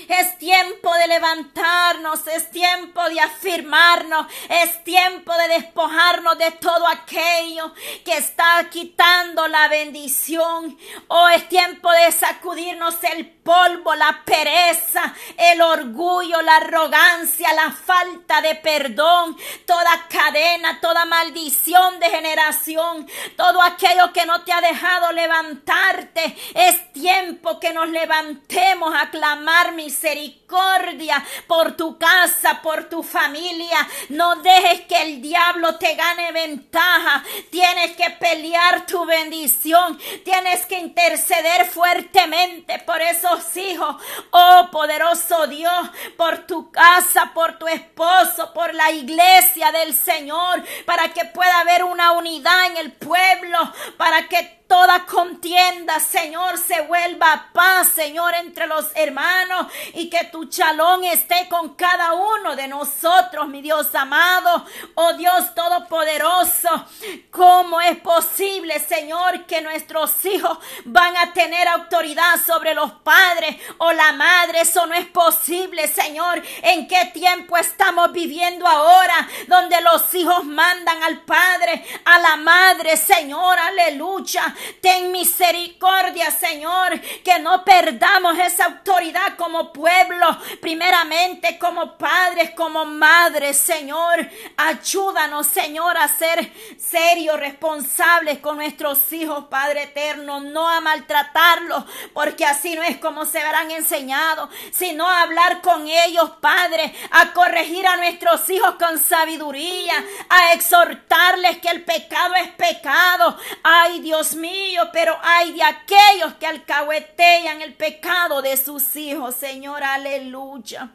Es 0.08 0.38
tiempo 0.38 0.94
de 0.94 1.08
levantarnos, 1.08 2.26
es 2.28 2.50
tiempo 2.52 3.04
de 3.10 3.20
afirmarnos, 3.20 4.28
es 4.50 4.84
tiempo 4.84 5.34
de 5.34 5.48
despojarnos 5.60 6.38
de 6.38 6.52
todo 6.52 6.88
aquello 6.88 7.74
que 8.06 8.16
está 8.18 8.68
quitando 8.70 9.48
la 9.48 9.68
bendición. 9.68 10.78
Oh, 11.08 11.28
es 11.28 11.50
tiempo 11.50 11.92
de 11.92 12.12
sacudirnos 12.12 12.96
el 13.04 13.28
polvo, 13.28 13.96
la 13.96 14.24
pereza, 14.26 15.14
el 15.38 15.62
orgullo, 15.62 16.42
la 16.42 16.58
arrogancia, 16.58 17.54
la 17.54 17.72
falta 17.72 18.42
de 18.42 18.56
perdón, 18.56 19.38
toda 19.66 20.08
cadena, 20.10 20.80
toda 20.80 21.06
maldición 21.06 22.00
de 22.00 22.10
generación, 22.10 23.08
todo 23.36 23.62
aquello 23.62 24.14
que 24.14 24.26
no 24.26 24.44
te 24.44 24.54
ha 24.54 24.62
dejado 24.62 25.12
levantarte. 25.12 26.38
Es 26.54 26.94
tiempo 26.94 27.60
que 27.60 27.74
nos 27.74 27.90
levantemos 27.90 28.94
a 28.96 29.10
clamar 29.10 29.57
misericordia 29.74 31.24
por 31.48 31.76
tu 31.76 31.98
casa, 31.98 32.62
por 32.62 32.86
tu 32.90 33.04
familia. 33.04 33.88
No 34.10 34.38
dejes 34.38 34.82
que 34.82 35.02
el 35.02 35.22
diablo 35.22 35.76
te 35.78 35.96
gane 35.96 36.32
ventaja. 36.32 37.24
Tienes 37.50 37.96
que 37.96 38.10
pelear 38.12 38.86
tu 38.86 39.06
bendición. 39.06 40.00
Tienes 40.24 40.66
que 40.66 40.80
interceder 40.80 41.66
fuertemente 41.66 42.80
por 42.80 43.02
esos 43.02 43.56
hijos. 43.58 43.96
Oh 44.32 44.68
poderoso 44.72 45.48
Dios, 45.48 45.90
por 46.16 46.46
tu 46.48 46.72
casa, 46.72 47.32
por 47.34 47.58
tu 47.58 47.68
esposo, 47.68 48.54
por 48.54 48.74
la 48.74 48.92
iglesia 48.92 49.72
del 49.72 49.94
Señor, 49.94 50.64
para 50.86 51.14
que 51.14 51.26
pueda 51.26 51.60
haber 51.60 51.84
una 51.84 52.12
unidad 52.14 52.68
en 52.68 52.78
el 52.78 52.92
pueblo, 52.92 53.58
para 53.98 54.28
que 54.28 54.57
toda 54.68 55.06
contienda, 55.06 56.00
Señor, 56.00 56.58
se 56.58 56.82
vuelva 56.82 57.50
paz, 57.54 57.90
Señor, 57.90 58.34
entre 58.36 58.68
los 58.68 58.86
hermanos 58.96 59.68
y 59.94 60.10
que 60.10 60.26
tu 60.26 60.46
chalón 60.46 61.04
esté 61.06 61.48
con 61.50 61.76
cada 61.76 62.14
uno 62.14 62.56
de 62.56 62.68
nosotros, 62.68 63.48
mi 63.48 63.62
Dios 63.62 63.94
amado, 63.96 64.66
oh 64.96 65.14
Dios 65.14 65.56
todopoderoso. 65.56 66.86
¿Cómo 67.32 67.80
es 67.82 67.98
posible, 67.98 68.80
Señor, 68.80 69.46
que 69.46 69.62
nuestros 69.62 70.26
hijos 70.26 70.58
van 70.86 71.16
a 71.18 71.34
tener 71.34 71.68
autoridad 71.68 72.36
sobre 72.46 72.74
los 72.74 72.92
padres 72.92 73.56
o 73.78 73.92
la 73.94 74.12
madre? 74.14 74.62
Eso 74.62 74.86
no 74.86 74.96
es 74.96 75.08
posible, 75.08 75.88
Señor. 75.88 76.42
¿En 76.64 76.88
qué 76.88 77.06
tiempo 77.14 77.58
estamos 77.58 78.12
viviendo 78.12 78.68
ahora 78.68 79.28
donde 79.48 79.80
los 79.82 80.14
hijos 80.14 80.44
mandan 80.44 81.02
al 81.04 81.22
padre, 81.22 81.86
a 82.04 82.20
la 82.20 82.36
madre, 82.36 82.98
Señor? 82.98 83.58
Aleluya. 83.58 84.56
Ten 84.82 85.12
misericordia, 85.12 86.32
Señor, 86.32 87.00
que 87.24 87.40
no 87.40 87.64
perdamos 87.64 88.38
esa 88.40 88.66
autoridad 88.66 89.36
como 89.38 89.72
pueblo, 89.74 90.26
primeramente 90.62 91.58
como 91.58 91.98
padres, 91.98 92.52
como 92.52 92.86
madres, 92.86 93.58
Señor. 93.58 94.30
Ayúdanos, 94.56 95.48
Señor, 95.48 95.98
a 95.98 96.08
ser 96.08 96.52
serios, 96.78 97.40
responsables 97.40 98.40
con 98.40 98.58
nuestros 98.58 99.12
hijos, 99.14 99.46
Padre 99.50 99.84
eterno, 99.84 100.40
no 100.40 100.68
a 100.68 100.82
maltratarlos, 100.82 101.84
porque 102.14 102.46
así 102.46 102.76
no 102.76 102.84
es 102.84 102.98
como 102.98 103.26
se 103.26 103.40
verán 103.40 103.72
enseñados, 103.72 104.50
sino 104.72 105.08
a 105.08 105.22
hablar 105.22 105.62
con 105.62 105.88
ellos, 105.88 106.32
Padre, 106.42 106.94
a 107.12 107.34
corregir 107.34 107.86
a 107.88 107.98
nuestros 107.98 108.50
hijos 108.50 108.76
con 108.76 108.98
sabiduría, 109.00 109.94
a 110.30 110.54
exhortarles 110.54 111.58
que 111.60 111.70
el 111.70 111.84
pecado 111.84 112.36
es 112.36 112.50
pecado. 112.52 113.38
Ay, 113.64 114.00
Dios 114.00 114.36
mío, 114.36 114.47
pero 114.92 115.18
hay 115.22 115.54
de 115.54 115.64
aquellos 115.64 116.34
que 116.36 116.48
alcahuetean 116.48 117.62
el 117.62 117.74
pecado 117.74 118.42
de 118.42 118.58
sus 118.58 118.96
hijos, 118.96 119.36
Señor, 119.36 119.84
aleluya 119.84 120.92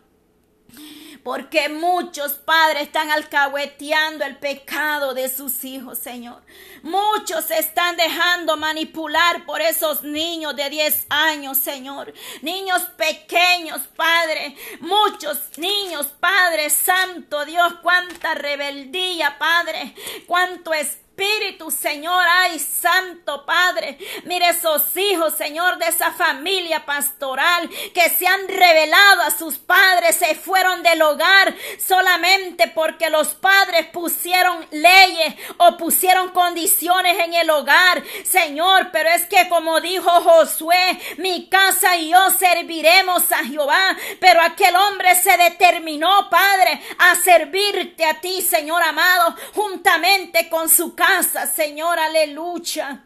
porque 1.22 1.68
muchos 1.68 2.32
padres 2.32 2.82
están 2.82 3.10
alcahueteando 3.10 4.24
el 4.24 4.36
pecado 4.38 5.14
de 5.14 5.28
sus 5.28 5.64
hijos, 5.64 5.98
Señor. 5.98 6.42
Muchos 6.82 7.44
se 7.44 7.58
están 7.58 7.96
dejando 7.96 8.56
manipular 8.56 9.44
por 9.46 9.60
esos 9.60 10.02
niños 10.02 10.56
de 10.56 10.68
10 10.68 11.06
años, 11.08 11.58
Señor. 11.58 12.12
Niños 12.42 12.82
pequeños, 12.96 13.82
Padre. 13.96 14.56
Muchos 14.80 15.38
niños, 15.58 16.06
Padre 16.18 16.70
Santo, 16.70 17.44
Dios, 17.44 17.74
cuánta 17.82 18.34
rebeldía, 18.34 19.38
Padre. 19.38 19.94
Cuánto 20.26 20.74
es 20.74 20.98
Espíritu, 21.12 21.70
Señor, 21.70 22.24
ay, 22.26 22.58
Santo 22.58 23.44
Padre, 23.44 23.98
mire 24.24 24.48
esos 24.48 24.96
hijos, 24.96 25.34
Señor, 25.36 25.76
de 25.76 25.86
esa 25.86 26.10
familia 26.12 26.86
pastoral 26.86 27.68
que 27.92 28.08
se 28.08 28.26
han 28.26 28.48
revelado 28.48 29.22
a 29.22 29.30
sus 29.30 29.58
padres, 29.58 30.16
se 30.16 30.34
fueron 30.34 30.82
del 30.82 31.02
hogar 31.02 31.54
solamente 31.78 32.68
porque 32.68 33.10
los 33.10 33.28
padres 33.34 33.88
pusieron 33.88 34.66
leyes 34.70 35.34
o 35.58 35.76
pusieron 35.76 36.30
condiciones 36.30 36.71
en 36.80 37.34
el 37.34 37.50
hogar, 37.50 38.02
Señor, 38.24 38.90
pero 38.92 39.08
es 39.10 39.26
que 39.26 39.48
como 39.48 39.80
dijo 39.80 40.10
Josué, 40.10 40.98
mi 41.18 41.48
casa 41.48 41.96
y 41.96 42.10
yo 42.10 42.30
serviremos 42.30 43.30
a 43.32 43.44
Jehová, 43.44 43.96
pero 44.20 44.40
aquel 44.40 44.74
hombre 44.76 45.14
se 45.14 45.36
determinó, 45.36 46.28
Padre, 46.30 46.80
a 46.98 47.14
servirte 47.14 48.04
a 48.04 48.20
ti, 48.20 48.42
Señor 48.42 48.82
amado, 48.82 49.36
juntamente 49.54 50.48
con 50.48 50.68
su 50.68 50.94
casa, 50.94 51.46
Señor, 51.46 51.98
aleluya. 51.98 53.04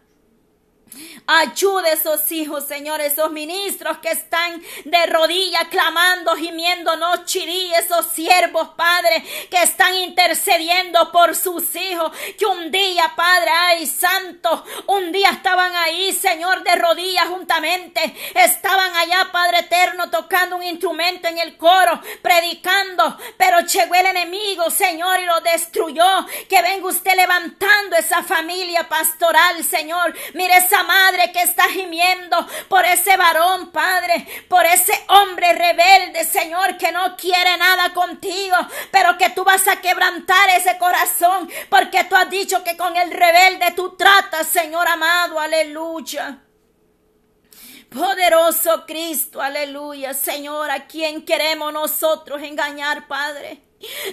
Ayude 1.26 1.90
a 1.90 1.92
esos 1.94 2.30
hijos, 2.30 2.64
Señor, 2.68 3.00
esos 3.00 3.32
ministros 3.32 3.98
que 3.98 4.12
están 4.12 4.62
de 4.84 5.06
rodillas 5.06 5.64
clamando, 5.68 6.36
gimiendo 6.36 6.96
noche 6.96 7.40
y 7.40 7.74
esos 7.74 8.06
siervos, 8.06 8.68
Padre, 8.76 9.24
que 9.50 9.60
están 9.60 9.94
intercediendo 9.94 11.10
por 11.10 11.34
sus 11.34 11.74
hijos, 11.74 12.12
que 12.38 12.46
un 12.46 12.70
día, 12.70 13.12
Padre, 13.16 13.50
ay, 13.50 13.86
santo, 13.86 14.64
un 14.86 15.10
día 15.10 15.30
estaban 15.30 15.74
ahí, 15.74 16.12
Señor, 16.12 16.62
de 16.62 16.76
rodillas 16.76 17.26
juntamente, 17.26 18.14
estaban 18.34 18.94
allá, 18.94 19.28
Padre 19.32 19.58
eterno, 19.58 20.08
tocando 20.08 20.54
un 20.54 20.62
instrumento 20.62 21.26
en 21.26 21.38
el 21.38 21.56
coro, 21.56 22.00
predicando, 22.22 23.18
pero 23.36 23.58
llegó 23.58 23.96
el 23.96 24.06
enemigo, 24.06 24.70
Señor, 24.70 25.18
y 25.18 25.24
lo 25.24 25.40
destruyó, 25.40 26.24
que 26.48 26.62
venga 26.62 26.86
usted 26.86 27.16
levantando 27.16 27.96
esa 27.96 28.22
familia 28.22 28.88
pastoral, 28.88 29.64
Señor, 29.64 30.14
mire 30.34 30.56
esa 30.56 30.75
madre 30.82 31.32
que 31.32 31.42
está 31.42 31.64
gimiendo 31.68 32.46
por 32.68 32.84
ese 32.84 33.16
varón, 33.16 33.70
Padre, 33.70 34.26
por 34.48 34.64
ese 34.64 34.92
hombre 35.08 35.52
rebelde, 35.52 36.24
Señor, 36.24 36.76
que 36.76 36.92
no 36.92 37.16
quiere 37.16 37.56
nada 37.56 37.92
contigo, 37.92 38.56
pero 38.90 39.16
que 39.18 39.30
tú 39.30 39.44
vas 39.44 39.66
a 39.68 39.80
quebrantar 39.80 40.50
ese 40.50 40.78
corazón, 40.78 41.50
porque 41.68 42.04
tú 42.04 42.16
has 42.16 42.30
dicho 42.30 42.62
que 42.64 42.76
con 42.76 42.96
el 42.96 43.10
rebelde 43.10 43.72
tú 43.74 43.96
tratas, 43.96 44.48
Señor 44.48 44.86
amado, 44.88 45.38
aleluya. 45.38 46.38
Poderoso 47.90 48.84
Cristo, 48.86 49.40
aleluya, 49.40 50.12
Señor, 50.12 50.70
a 50.70 50.86
quien 50.86 51.24
queremos 51.24 51.72
nosotros 51.72 52.42
engañar, 52.42 53.06
Padre. 53.06 53.65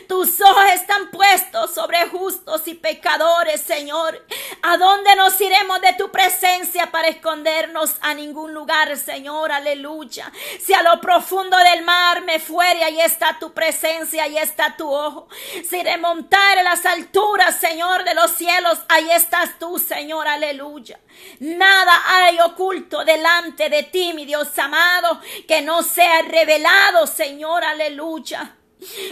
Tus 0.08 0.42
ojos 0.42 0.66
están 0.74 1.10
puestos 1.10 1.74
sobre 1.74 2.08
justos 2.10 2.68
y 2.68 2.74
pecadores, 2.74 3.62
Señor. 3.62 4.26
¿A 4.62 4.78
dónde 4.78 5.16
nos 5.16 5.40
iremos 5.40 5.80
de 5.80 5.94
tu 5.94 6.12
presencia 6.12 6.92
para 6.92 7.08
escondernos? 7.08 7.96
A 8.02 8.14
ningún 8.14 8.54
lugar, 8.54 8.98
Señor. 8.98 9.52
Aleluya. 9.52 10.32
Si 10.62 10.74
a 10.74 10.84
lo 10.84 11.00
profundo 11.00 11.58
del 11.58 11.84
mar 11.84 12.24
me 12.24 12.40
fuere, 12.40 12.84
ahí 12.84 13.00
está 13.00 13.40
tu 13.40 13.54
presencia, 13.54 14.24
ahí 14.24 14.38
está 14.38 14.76
tu 14.76 14.92
ojo. 14.92 15.30
Si 15.68 15.82
remontar 15.82 16.62
las 16.64 16.86
alturas, 16.86 17.60
Señor, 17.60 18.04
de 18.04 18.16
los 18.16 18.32
cielos, 18.32 18.80
ahí 18.90 19.10
estás 19.12 19.58
tú, 19.60 19.80
Señor. 19.80 20.28
Aleluya. 20.28 21.00
Nada 21.40 22.02
hay 22.06 22.38
oculto 22.42 23.06
delante 23.06 23.70
de 23.70 23.84
ti, 23.84 24.14
mi 24.14 24.26
Dios 24.26 24.58
amado, 24.60 25.22
que 25.48 25.62
no 25.62 25.84
sea 25.84 26.22
revelado, 26.24 27.08
Señor. 27.08 27.64
Aleluya. 27.64 28.58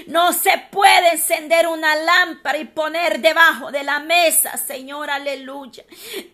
No 0.07 0.34
se 0.34 0.57
puede 0.72 1.13
encender 1.13 1.67
una 1.67 1.95
lámpara 1.95 2.57
y 2.57 2.65
poner 2.65 3.19
debajo 3.19 3.72
de 3.72 3.84
la 3.84 3.99
mesa, 3.99 4.57
Señor, 4.57 5.09
aleluya. 5.09 5.84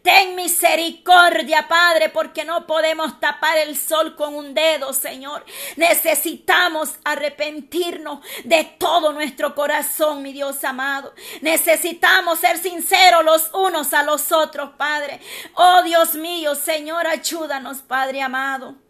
Ten 0.02 0.36
misericordia, 0.36 1.68
Padre, 1.68 2.10
porque 2.10 2.46
no 2.46 2.66
podemos 2.66 3.20
tapar 3.20 3.58
el 3.58 3.78
sol 3.78 4.16
con 4.16 4.36
un 4.36 4.54
dedo, 4.54 4.94
Señor. 4.94 5.46
Necesitamos 5.76 7.00
arrepentirnos 7.04 8.20
de 8.44 8.64
todo 8.78 9.14
nuestro 9.14 9.56
corazón, 9.56 10.22
mi 10.22 10.34
Dios 10.34 10.64
amado. 10.64 11.14
Necesitamos 11.42 12.40
ser 12.40 12.58
sinceros 12.58 13.24
los 13.24 13.50
unos 13.54 13.94
a 13.94 14.04
los 14.04 14.32
otros, 14.32 14.72
Padre. 14.78 15.20
Oh 15.54 15.82
Dios 15.84 16.16
mío, 16.16 16.56
Señor, 16.56 17.08
ayúdanos, 17.08 17.82
Padre 17.82 18.22
amado 18.22 18.87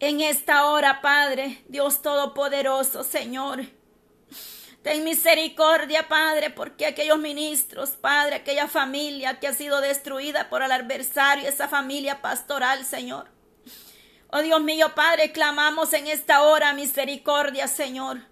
en 0.00 0.22
esta 0.22 0.66
hora, 0.66 1.02
Padre, 1.02 1.62
Dios 1.68 2.02
Todopoderoso, 2.02 3.04
Señor. 3.04 3.66
Ten 4.82 5.04
misericordia, 5.04 6.08
Padre, 6.08 6.48
porque 6.48 6.86
aquellos 6.86 7.18
ministros, 7.18 7.90
Padre, 7.90 8.36
aquella 8.36 8.66
familia 8.66 9.38
que 9.38 9.46
ha 9.46 9.52
sido 9.52 9.82
destruida 9.82 10.48
por 10.48 10.62
el 10.62 10.72
adversario, 10.72 11.46
esa 11.46 11.68
familia 11.68 12.22
pastoral, 12.22 12.86
Señor. 12.86 13.28
Oh 14.28 14.40
Dios 14.40 14.62
mío, 14.62 14.94
Padre, 14.94 15.32
clamamos 15.32 15.92
en 15.92 16.06
esta 16.06 16.42
hora 16.44 16.72
misericordia, 16.72 17.68
Señor. 17.68 18.29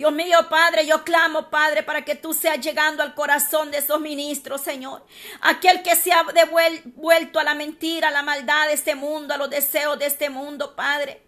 Dios 0.00 0.14
mío, 0.14 0.38
Padre, 0.48 0.86
yo 0.86 1.04
clamo, 1.04 1.50
Padre, 1.50 1.82
para 1.82 2.06
que 2.06 2.14
tú 2.14 2.32
seas 2.32 2.58
llegando 2.58 3.02
al 3.02 3.14
corazón 3.14 3.70
de 3.70 3.76
esos 3.76 4.00
ministros, 4.00 4.62
Señor. 4.62 5.04
Aquel 5.42 5.82
que 5.82 5.94
se 5.94 6.10
ha 6.10 6.24
devuelto 6.24 7.38
a 7.38 7.44
la 7.44 7.54
mentira, 7.54 8.08
a 8.08 8.10
la 8.10 8.22
maldad 8.22 8.68
de 8.68 8.72
este 8.72 8.94
mundo, 8.94 9.34
a 9.34 9.36
los 9.36 9.50
deseos 9.50 9.98
de 9.98 10.06
este 10.06 10.30
mundo, 10.30 10.74
Padre. 10.74 11.20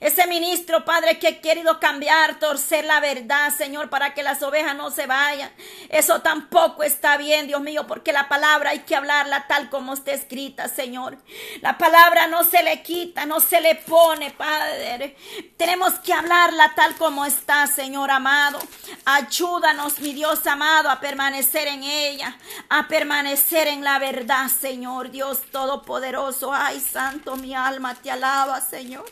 Ese 0.00 0.26
ministro, 0.26 0.84
Padre, 0.84 1.18
que 1.18 1.28
ha 1.28 1.40
querido 1.40 1.80
cambiar, 1.80 2.38
torcer 2.38 2.84
la 2.84 3.00
verdad, 3.00 3.52
Señor, 3.56 3.90
para 3.90 4.14
que 4.14 4.22
las 4.22 4.42
ovejas 4.42 4.76
no 4.76 4.90
se 4.90 5.06
vayan. 5.06 5.50
Eso 5.88 6.20
tampoco 6.20 6.82
está 6.82 7.16
bien, 7.16 7.46
Dios 7.46 7.60
mío, 7.60 7.86
porque 7.86 8.12
la 8.12 8.28
palabra 8.28 8.70
hay 8.70 8.80
que 8.80 8.96
hablarla 8.96 9.46
tal 9.46 9.70
como 9.70 9.94
está 9.94 10.12
escrita, 10.12 10.68
Señor. 10.68 11.18
La 11.60 11.78
palabra 11.78 12.26
no 12.26 12.44
se 12.44 12.62
le 12.62 12.82
quita, 12.82 13.26
no 13.26 13.40
se 13.40 13.60
le 13.60 13.74
pone, 13.74 14.30
Padre. 14.30 15.16
Tenemos 15.56 15.94
que 16.00 16.12
hablarla 16.12 16.74
tal 16.74 16.96
como 16.96 17.24
está, 17.24 17.66
Señor 17.66 18.10
amado. 18.10 18.58
Ayúdanos, 19.04 19.98
mi 20.00 20.12
Dios 20.12 20.46
amado, 20.46 20.90
a 20.90 21.00
permanecer 21.00 21.68
en 21.68 21.82
ella, 21.82 22.36
a 22.68 22.88
permanecer 22.88 23.68
en 23.68 23.82
la 23.84 23.98
verdad, 23.98 24.48
Señor, 24.48 25.10
Dios 25.10 25.42
Todopoderoso. 25.50 26.52
Ay, 26.52 26.80
Santo, 26.80 27.36
mi 27.36 27.54
alma 27.54 27.94
te 27.94 28.10
alaba, 28.10 28.60
Señor. 28.60 29.04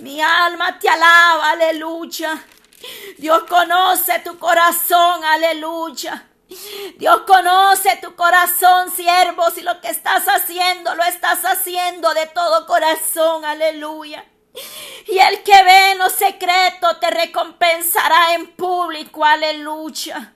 Mi 0.00 0.20
alma 0.20 0.78
te 0.78 0.88
alaba, 0.88 1.50
aleluya. 1.50 2.42
Dios 3.18 3.44
conoce 3.44 4.20
tu 4.20 4.38
corazón, 4.38 5.22
aleluya. 5.24 6.26
Dios 6.96 7.20
conoce 7.26 7.98
tu 8.02 8.16
corazón, 8.16 8.90
siervo, 8.90 9.50
si 9.50 9.60
lo 9.60 9.80
que 9.80 9.88
estás 9.88 10.24
haciendo 10.26 10.94
lo 10.94 11.04
estás 11.04 11.44
haciendo 11.44 12.12
de 12.14 12.26
todo 12.26 12.66
corazón, 12.66 13.44
aleluya. 13.44 14.24
Y 15.06 15.18
el 15.18 15.42
que 15.42 15.62
ve 15.62 15.92
en 15.92 15.98
lo 15.98 16.08
secreto 16.08 16.96
te 16.98 17.10
recompensará 17.10 18.34
en 18.34 18.48
público, 18.56 19.24
aleluya. 19.24 20.34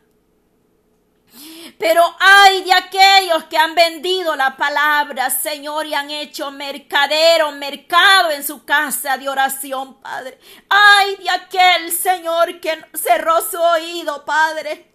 Pero 1.78 2.02
hay 2.20 2.62
de 2.62 2.72
aquellos 2.72 3.44
que 3.44 3.58
han 3.58 3.74
vendido 3.74 4.36
la 4.36 4.56
palabra, 4.56 5.30
Señor, 5.30 5.86
y 5.86 5.94
han 5.94 6.10
hecho 6.10 6.50
mercadero, 6.50 7.52
mercado 7.52 8.30
en 8.30 8.44
su 8.44 8.64
casa 8.64 9.16
de 9.18 9.28
oración, 9.28 10.00
Padre. 10.00 10.38
Ay 10.68 11.16
de 11.16 11.30
aquel, 11.30 11.90
Señor, 11.90 12.60
que 12.60 12.84
cerró 12.94 13.40
su 13.50 13.60
oído, 13.60 14.24
Padre. 14.24 14.92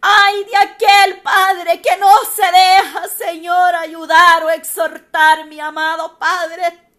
Ay 0.00 0.44
de 0.44 0.56
aquel 0.56 1.20
Padre 1.22 1.80
que 1.82 1.96
no 1.96 2.12
se 2.34 2.42
deja, 2.42 3.08
Señor, 3.08 3.74
ayudar 3.74 4.44
o 4.44 4.50
exhortar, 4.50 5.46
mi 5.46 5.58
amado 5.60 6.18
Padre. 6.18 6.89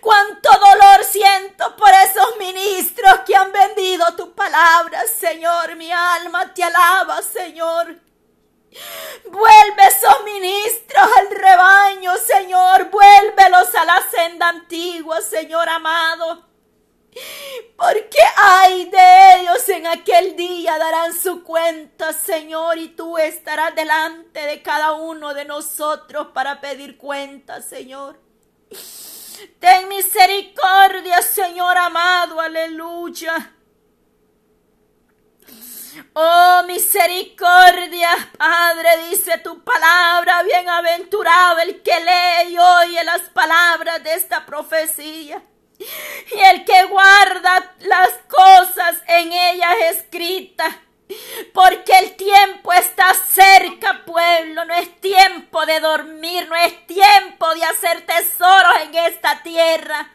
Cuánto 0.00 0.50
dolor 0.50 1.04
siento 1.04 1.76
por 1.76 1.90
esos 1.90 2.36
ministros 2.38 3.20
que 3.26 3.36
han 3.36 3.52
vendido 3.52 4.14
tu 4.16 4.34
palabra, 4.34 5.04
Señor. 5.06 5.76
Mi 5.76 5.92
alma 5.92 6.52
te 6.54 6.62
alaba, 6.62 7.20
Señor. 7.22 8.00
Vuelve 9.30 9.86
esos 9.86 10.24
ministros 10.24 11.08
al 11.16 11.30
rebaño, 11.30 12.12
Señor. 12.16 12.90
Vuélvelos 12.90 13.74
a 13.74 13.84
la 13.84 14.02
senda 14.10 14.48
antigua, 14.48 15.20
Señor 15.20 15.68
amado. 15.68 16.48
Porque 17.76 18.18
hay 18.36 18.86
de 18.86 19.40
ellos 19.40 19.68
en 19.68 19.86
aquel 19.86 20.36
día 20.36 20.78
darán 20.78 21.12
su 21.12 21.44
cuenta, 21.44 22.12
Señor, 22.12 22.78
y 22.78 22.88
tú 22.88 23.18
estarás 23.18 23.74
delante 23.74 24.40
de 24.40 24.62
cada 24.62 24.92
uno 24.92 25.32
de 25.34 25.44
nosotros 25.44 26.28
para 26.34 26.60
pedir 26.60 26.96
cuenta, 26.96 27.62
Señor. 27.62 28.18
Ten 29.58 29.88
misericordia, 29.88 31.22
Señor 31.22 31.76
amado, 31.76 32.40
aleluya. 32.40 33.52
Oh, 36.12 36.62
misericordia, 36.66 38.10
Padre, 38.36 39.08
dice 39.10 39.38
tu 39.38 39.62
palabra, 39.62 40.42
bienaventurado 40.42 41.60
el 41.60 41.82
que 41.82 42.00
lee 42.00 42.52
y 42.52 42.58
oye 42.58 43.04
las 43.04 43.22
palabras 43.30 44.02
de 44.02 44.14
esta 44.14 44.44
profecía. 44.44 45.42
Y 45.78 46.38
el 46.38 46.64
que 46.64 46.84
guarda 46.84 47.74
las 47.80 48.10
cosas 48.28 49.02
en 49.06 49.32
ellas 49.32 49.74
escritas 49.90 50.74
porque 51.52 51.92
el 51.98 52.16
tiempo 52.16 52.72
está 52.72 53.12
cerca, 53.14 54.04
pueblo. 54.04 54.64
No 54.64 54.74
es 54.74 55.00
tiempo 55.00 55.64
de 55.66 55.80
dormir, 55.80 56.48
no 56.48 56.56
es 56.56 56.86
tiempo 56.86 57.54
de 57.54 57.64
hacer 57.64 58.06
tesoros 58.06 58.76
en 58.82 58.94
esta 58.94 59.42
tierra. 59.42 60.10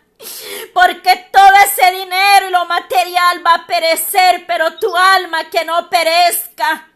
Porque 0.73 1.29
todo 1.31 1.53
ese 1.65 1.91
dinero 1.91 2.49
y 2.49 2.51
lo 2.51 2.65
material 2.65 3.45
va 3.45 3.53
a 3.55 3.67
perecer, 3.67 4.45
pero 4.45 4.77
tu 4.77 4.95
alma 4.95 5.49
que 5.49 5.63
no 5.63 5.89
perezca. 5.89 6.87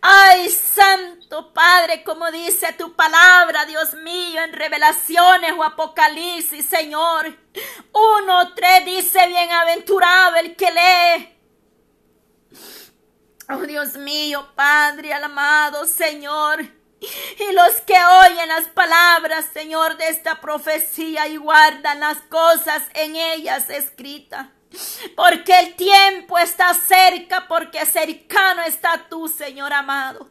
Ay, 0.00 0.48
Santo 0.48 1.52
Padre, 1.52 2.04
como 2.04 2.30
dice 2.30 2.72
tu 2.74 2.94
palabra, 2.94 3.66
Dios 3.66 3.94
mío, 3.94 4.42
en 4.42 4.52
revelaciones 4.52 5.52
o 5.58 5.64
apocalipsis, 5.64 6.64
Señor. 6.64 7.36
Uno, 7.92 8.54
tres 8.54 8.84
dice, 8.84 9.26
bienaventurado 9.26 10.36
el 10.36 10.56
que 10.56 10.70
lee 10.70 11.33
Oh 13.48 13.66
Dios 13.66 13.96
mío, 13.96 14.48
Padre 14.54 15.12
amado 15.12 15.86
Señor. 15.86 16.60
Y 16.60 17.52
los 17.52 17.82
que 17.82 18.02
oyen 18.02 18.48
las 18.48 18.68
palabras, 18.68 19.46
Señor, 19.52 19.98
de 19.98 20.08
esta 20.08 20.40
profecía 20.40 21.26
y 21.28 21.36
guardan 21.36 22.00
las 22.00 22.18
cosas 22.30 22.82
en 22.94 23.16
ellas 23.16 23.68
escritas. 23.68 24.46
Porque 25.14 25.58
el 25.58 25.74
tiempo 25.76 26.38
está 26.38 26.72
cerca, 26.72 27.46
porque 27.46 27.84
cercano 27.84 28.62
está 28.62 29.06
tú, 29.08 29.28
Señor 29.28 29.72
amado. 29.72 30.30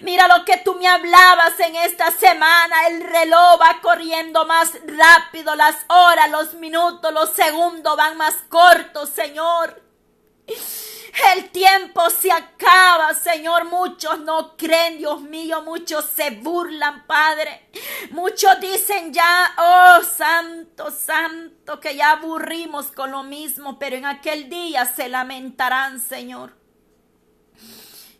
Mira 0.00 0.26
lo 0.26 0.44
que 0.44 0.56
tú 0.58 0.74
me 0.74 0.88
hablabas 0.88 1.58
en 1.60 1.76
esta 1.76 2.10
semana. 2.10 2.88
El 2.88 3.02
reloj 3.02 3.60
va 3.60 3.80
corriendo 3.80 4.44
más 4.44 4.72
rápido, 4.84 5.54
las 5.54 5.76
horas, 5.86 6.30
los 6.30 6.54
minutos, 6.54 7.12
los 7.12 7.30
segundos 7.30 7.96
van 7.96 8.16
más 8.16 8.34
cortos, 8.48 9.10
Señor. 9.10 9.87
El 11.34 11.50
tiempo 11.50 12.08
se 12.10 12.30
acaba, 12.30 13.12
Señor. 13.14 13.64
Muchos 13.64 14.20
no 14.20 14.56
creen, 14.56 14.98
Dios 14.98 15.20
mío. 15.20 15.62
Muchos 15.62 16.04
se 16.04 16.30
burlan, 16.30 17.06
Padre. 17.06 17.68
Muchos 18.10 18.60
dicen 18.60 19.12
ya, 19.12 19.54
oh, 19.58 20.02
santo, 20.04 20.90
santo, 20.90 21.80
que 21.80 21.96
ya 21.96 22.12
aburrimos 22.12 22.92
con 22.92 23.10
lo 23.10 23.24
mismo. 23.24 23.78
Pero 23.78 23.96
en 23.96 24.06
aquel 24.06 24.48
día 24.48 24.84
se 24.84 25.08
lamentarán, 25.08 26.00
Señor. 26.00 26.57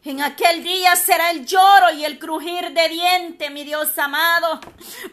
En 0.05 0.23
aquel 0.23 0.63
día 0.63 0.95
será 0.95 1.33
el 1.33 1.45
lloro 1.45 1.91
y 1.91 2.05
el 2.05 2.21
crujir 2.21 2.71
de 2.71 2.89
diente, 2.89 3.51
mi 3.51 3.65
Dios 3.65 3.99
amado, 3.99 4.61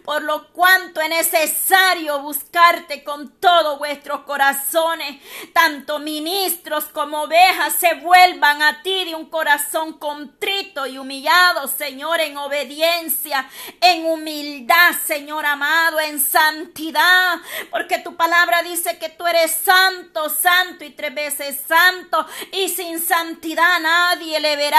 por 0.04 0.22
lo 0.22 0.50
cuanto 0.50 1.02
es 1.02 1.10
necesario 1.10 2.20
buscarte 2.20 3.04
con 3.04 3.32
todos 3.40 3.80
vuestros 3.80 4.22
corazones, 4.22 5.20
tanto 5.54 5.98
ministros 5.98 6.86
como 6.86 7.24
ovejas 7.24 7.74
se 7.74 7.96
vuelvan 7.96 8.62
a 8.62 8.84
ti 8.84 9.06
de 9.06 9.16
un 9.16 9.26
corazón 9.26 9.94
contrito 9.94 10.86
y 10.86 11.00
humillado, 11.00 11.68
Señor, 11.68 12.20
en 12.20 12.38
obediencia, 12.38 13.50
en 13.82 14.06
humildad, 14.06 14.94
Señor 15.04 15.48
amado, 15.48 16.00
en 16.00 16.20
santidad, 16.20 17.40
porque 17.72 17.98
tu 17.98 18.16
palabra 18.16 18.62
dice 18.62 19.00
que 19.00 19.10
tú 19.10 19.26
eres 19.26 19.52
santo, 19.52 20.30
santo 20.30 20.86
y 20.86 20.92
tres 20.92 21.14
veces 21.16 21.60
santo, 21.68 22.24
y 22.52 22.70
sin 22.70 23.00
santidad 23.00 23.80
nadie 23.80 24.40
le 24.40 24.56
verá 24.56 24.75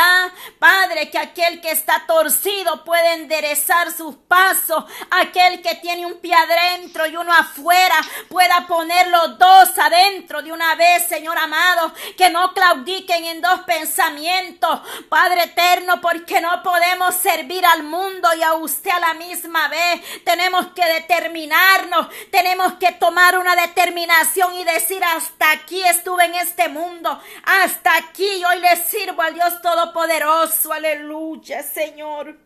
Padre, 0.59 1.11
que 1.11 1.19
aquel 1.19 1.61
que 1.61 1.71
está 1.71 2.05
torcido 2.07 2.85
puede 2.85 3.15
enderezar 3.15 3.93
sus 3.93 4.15
pasos. 4.15 4.85
Aquel 5.11 5.63
que 5.63 5.77
tiene 5.77 6.07
un 6.07 6.19
pie 6.21 6.35
adentro 6.35 7.07
y 7.07 7.17
uno 7.17 7.33
afuera 7.33 7.97
pueda 8.29 8.67
poner 8.67 9.09
los 9.09 9.39
dos 9.39 9.79
adentro 9.79 10.43
de 10.43 10.53
una 10.53 10.75
vez, 10.75 11.07
Señor 11.09 11.39
amado. 11.39 11.93
Que 12.17 12.31
no 12.31 12.53
claudiquen 12.53 13.25
en 13.25 13.41
dos 13.41 13.61
pensamientos. 13.61 14.81
Padre 15.09 15.45
eterno, 15.45 16.01
porque 16.01 16.41
no 16.41 16.63
podemos 16.63 17.15
servir 17.15 17.65
al 17.65 17.83
mundo 17.83 18.29
y 18.37 18.43
a 18.43 18.55
usted 18.55 18.91
a 18.91 19.01
la 19.01 19.15
misma 19.15 19.69
vez. 19.69 20.25
Tenemos 20.25 20.69
que 20.69 20.85
determinarnos. 20.85 22.09
Tenemos 22.31 22.75
que 22.75 22.93
tomar 22.93 23.39
una 23.39 23.57
determinación 23.57 24.55
y 24.55 24.65
decir 24.65 25.03
hasta 25.05 25.51
aquí 25.53 25.83
estuve 25.85 26.25
en 26.25 26.35
este 26.35 26.69
mundo. 26.69 27.21
Hasta 27.45 27.97
aquí 27.97 28.45
hoy 28.45 28.61
le 28.61 28.77
sirvo 28.77 29.23
al 29.23 29.35
Dios 29.35 29.61
todo 29.63 29.86
poderoso, 29.93 30.73
aleluya, 30.73 31.63
Señor. 31.63 32.39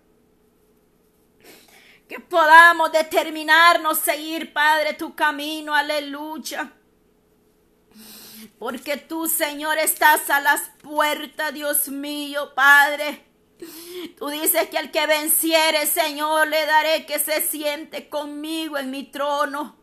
Que 2.09 2.19
podamos 2.19 2.91
determinarnos 2.91 3.99
seguir, 3.99 4.53
Padre, 4.53 4.95
tu 4.95 5.15
camino, 5.15 5.75
aleluya. 5.75 6.73
Porque 8.59 8.97
tú, 8.97 9.29
Señor, 9.29 9.79
estás 9.79 10.29
a 10.29 10.41
las 10.41 10.61
puertas, 10.83 11.55
Dios 11.55 11.89
mío, 11.89 12.53
Padre. 12.55 13.25
Tú 14.19 14.29
dices 14.29 14.69
que 14.69 14.79
al 14.79 14.91
que 14.91 15.07
venciere, 15.07 15.87
Señor, 15.87 16.49
le 16.49 16.65
daré 16.67 17.07
que 17.07 17.19
se 17.19 17.43
siente 17.43 18.09
conmigo 18.09 18.79
en 18.79 18.91
mi 18.91 19.05
trono. 19.05 19.77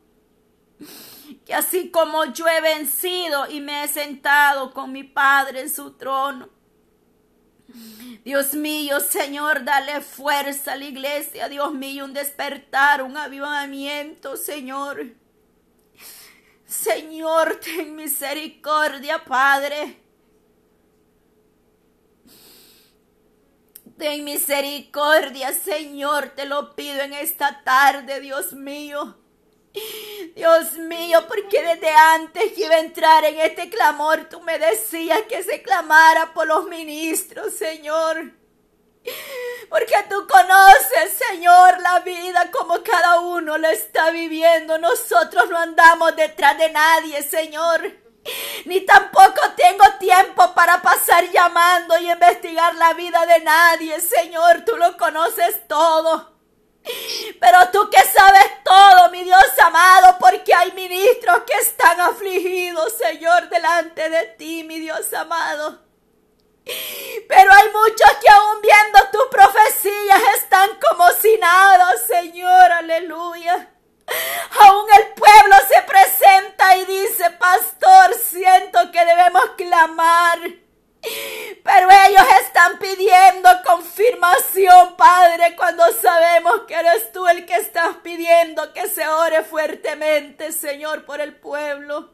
Que 1.45 1.53
así 1.53 1.89
como 1.89 2.25
yo 2.25 2.47
he 2.47 2.61
vencido 2.61 3.49
y 3.49 3.61
me 3.61 3.83
he 3.83 3.87
sentado 3.87 4.73
con 4.73 4.91
mi 4.91 5.03
Padre 5.03 5.61
en 5.61 5.69
su 5.69 5.91
trono, 5.91 6.49
Dios 8.23 8.53
mío, 8.53 8.99
Señor, 8.99 9.63
dale 9.63 10.01
fuerza 10.01 10.73
a 10.73 10.75
la 10.75 10.85
iglesia. 10.85 11.47
Dios 11.47 11.73
mío, 11.73 12.05
un 12.05 12.13
despertar, 12.13 13.01
un 13.01 13.15
avivamiento, 13.15 14.35
Señor. 14.35 15.13
Señor, 16.65 17.59
ten 17.63 17.95
misericordia, 17.95 19.23
Padre. 19.23 20.01
Ten 23.97 24.23
misericordia, 24.23 25.53
Señor, 25.53 26.29
te 26.35 26.45
lo 26.45 26.75
pido 26.75 27.01
en 27.01 27.13
esta 27.13 27.63
tarde, 27.63 28.19
Dios 28.19 28.53
mío. 28.53 29.17
Dios 30.35 30.73
mío, 30.73 31.25
porque 31.27 31.61
desde 31.61 31.89
antes 31.89 32.53
que 32.53 32.65
iba 32.65 32.75
a 32.75 32.79
entrar 32.79 33.25
en 33.25 33.39
este 33.39 33.69
clamor, 33.69 34.27
tú 34.29 34.41
me 34.41 34.59
decías 34.59 35.21
que 35.29 35.43
se 35.43 35.61
clamara 35.61 36.33
por 36.33 36.47
los 36.47 36.65
ministros, 36.65 37.53
Señor. 37.53 38.33
Porque 39.69 39.95
tú 40.09 40.27
conoces, 40.27 41.17
Señor, 41.29 41.79
la 41.81 41.99
vida 41.99 42.51
como 42.51 42.83
cada 42.83 43.19
uno 43.19 43.57
la 43.57 43.71
está 43.71 44.11
viviendo. 44.11 44.77
Nosotros 44.77 45.49
no 45.49 45.57
andamos 45.57 46.15
detrás 46.15 46.57
de 46.57 46.69
nadie, 46.69 47.21
Señor. 47.23 47.91
Ni 48.65 48.81
tampoco 48.81 49.41
tengo 49.55 49.83
tiempo 49.99 50.53
para 50.53 50.81
pasar 50.81 51.29
llamando 51.31 51.97
y 51.99 52.11
investigar 52.11 52.75
la 52.75 52.93
vida 52.93 53.25
de 53.25 53.39
nadie. 53.39 53.99
Señor, 54.01 54.63
tú 54.65 54.75
lo 54.77 54.97
conoces 54.97 55.67
todo. 55.67 56.37
Pero 57.39 57.69
tú 57.71 57.89
que 57.89 58.01
sabes 58.03 58.46
todo, 58.67 59.09
mi 59.11 59.23
Dios 59.23 59.45
amado, 59.63 60.17
porque 60.19 60.53
hay 60.53 60.71
ministros 60.73 61.41
que 61.45 61.53
están 61.57 61.99
afligidos, 62.01 62.93
Señor, 62.97 63.49
delante 63.49 64.09
de 64.09 64.23
ti, 64.37 64.63
mi 64.63 64.79
Dios 64.79 65.13
amado. 65.13 65.79
Pero 66.65 67.51
hay 67.51 67.69
muchos 67.69 68.11
que 68.21 68.29
aún 68.29 68.61
viendo 68.61 69.09
tus 69.11 69.27
profecías 69.29 70.21
están 70.35 70.69
como 70.89 71.09
si 71.21 71.37
nada, 71.37 71.93
Señor, 72.07 72.71
aleluya. 72.71 73.71
Aún 74.59 74.85
el 74.99 75.13
pueblo 75.13 75.55
se 75.67 75.81
presenta 75.83 76.75
y 76.77 76.85
dice, 76.85 77.29
pastor, 77.31 78.15
siento 78.15 78.91
que 78.91 79.05
debemos 79.05 79.43
clamar. 79.57 80.39
Pero 81.63 81.89
ellos 82.07 82.25
están 82.45 82.79
pidiendo 82.79 83.49
confirmación, 83.65 84.95
Padre, 84.95 85.55
cuando 85.55 85.83
sabemos 86.01 86.61
que 86.67 86.75
eres 86.75 87.11
tú 87.11 87.27
el 87.27 87.45
que 87.45 87.55
estás 87.55 87.97
pidiendo 87.97 88.73
que 88.73 88.87
se 88.87 89.07
ore 89.07 89.43
fuertemente, 89.43 90.51
Señor, 90.51 91.05
por 91.05 91.19
el 91.21 91.35
pueblo. 91.35 92.13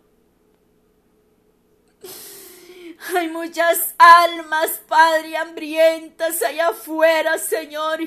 Hay 3.15 3.29
muchas 3.29 3.95
almas, 3.97 4.81
Padre, 4.87 5.37
hambrientas 5.37 6.41
allá 6.41 6.69
afuera, 6.69 7.37
Señor. 7.37 7.99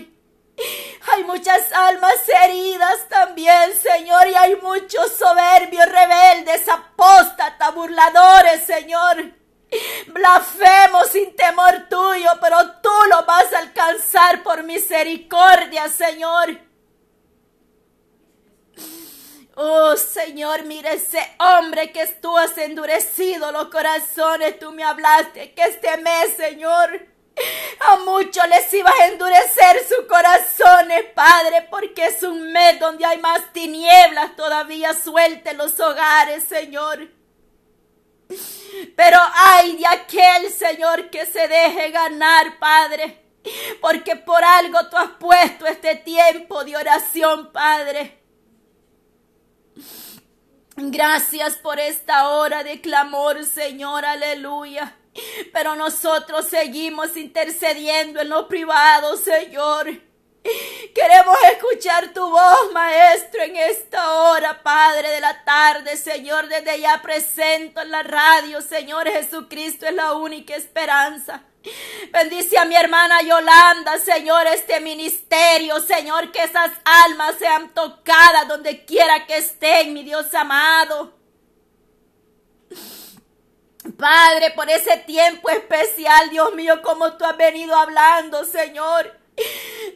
Hay 1.12 1.24
muchas 1.24 1.70
almas 1.72 2.16
heridas 2.44 3.08
también, 3.08 3.74
Señor, 3.80 4.26
y 4.26 4.34
hay 4.34 4.56
muchos 4.56 5.12
soberbios, 5.12 5.86
rebeldes, 5.86 6.66
apóstatas, 6.68 7.74
burladores, 7.74 8.64
Señor. 8.64 9.32
Blasfemos 10.06 11.08
sin 11.08 11.34
temor 11.34 11.88
tuyo, 11.90 12.30
pero 12.40 12.56
tú 12.80 12.90
lo 13.10 13.24
vas 13.24 13.52
a 13.52 13.58
alcanzar 13.58 14.42
por 14.42 14.62
misericordia, 14.62 15.88
Señor. 15.88 16.58
Oh 19.58 19.96
Señor, 19.96 20.64
mira 20.64 20.92
ese 20.92 21.18
hombre 21.38 21.90
que 21.90 22.06
tú 22.20 22.36
has 22.36 22.56
endurecido 22.58 23.50
los 23.52 23.68
corazones. 23.68 24.58
Tú 24.58 24.70
me 24.70 24.84
hablaste 24.84 25.54
que 25.54 25.62
este 25.62 25.96
mes, 25.96 26.36
Señor, 26.36 27.06
a 27.80 27.96
muchos 27.96 28.46
les 28.48 28.72
iba 28.74 28.90
a 28.90 29.06
endurecer 29.06 29.86
sus 29.88 30.06
corazones, 30.06 31.06
Padre, 31.14 31.66
porque 31.70 32.04
es 32.04 32.22
un 32.22 32.52
mes 32.52 32.78
donde 32.78 33.04
hay 33.06 33.18
más 33.18 33.52
tinieblas 33.52 34.36
todavía 34.36 34.92
sueltas 34.92 35.52
en 35.52 35.58
los 35.58 35.80
hogares, 35.80 36.44
Señor. 36.44 37.15
Pero 38.96 39.18
ay 39.34 39.76
de 39.76 39.86
aquel 39.86 40.50
Señor 40.52 41.10
que 41.10 41.26
se 41.26 41.46
deje 41.48 41.90
ganar, 41.90 42.58
Padre. 42.58 43.22
Porque 43.80 44.16
por 44.16 44.42
algo 44.42 44.88
tú 44.88 44.96
has 44.96 45.10
puesto 45.10 45.66
este 45.66 45.96
tiempo 45.96 46.64
de 46.64 46.76
oración, 46.76 47.52
Padre. 47.52 48.18
Gracias 50.76 51.56
por 51.56 51.78
esta 51.78 52.28
hora 52.28 52.62
de 52.64 52.80
clamor, 52.80 53.44
Señor, 53.44 54.04
aleluya. 54.04 54.96
Pero 55.52 55.74
nosotros 55.76 56.46
seguimos 56.46 57.16
intercediendo 57.16 58.20
en 58.20 58.28
lo 58.28 58.48
privado, 58.48 59.16
Señor. 59.16 60.05
Queremos 60.94 61.36
escuchar 61.52 62.12
tu 62.12 62.28
voz, 62.28 62.72
Maestro, 62.72 63.42
en 63.42 63.56
esta 63.56 64.12
hora, 64.12 64.62
Padre 64.62 65.10
de 65.10 65.20
la 65.20 65.44
tarde, 65.44 65.96
Señor. 65.96 66.48
Desde 66.48 66.80
ya 66.80 67.00
presento 67.02 67.80
en 67.80 67.90
la 67.90 68.02
radio, 68.02 68.60
Señor 68.62 69.08
Jesucristo 69.08 69.86
es 69.86 69.94
la 69.94 70.14
única 70.14 70.54
esperanza. 70.56 71.42
Bendice 72.12 72.58
a 72.58 72.64
mi 72.64 72.76
hermana 72.76 73.22
Yolanda, 73.22 73.98
Señor, 73.98 74.46
este 74.46 74.80
ministerio, 74.80 75.80
Señor, 75.80 76.30
que 76.30 76.44
esas 76.44 76.70
almas 76.84 77.34
sean 77.38 77.74
tocadas 77.74 78.46
donde 78.48 78.84
quiera 78.84 79.26
que 79.26 79.36
estén, 79.36 79.92
mi 79.92 80.04
Dios 80.04 80.32
amado. 80.34 81.14
Padre, 83.98 84.50
por 84.52 84.68
ese 84.70 84.96
tiempo 84.98 85.48
especial, 85.50 86.30
Dios 86.30 86.54
mío, 86.54 86.82
como 86.82 87.14
tú 87.14 87.24
has 87.24 87.36
venido 87.36 87.74
hablando, 87.76 88.44
Señor. 88.44 89.25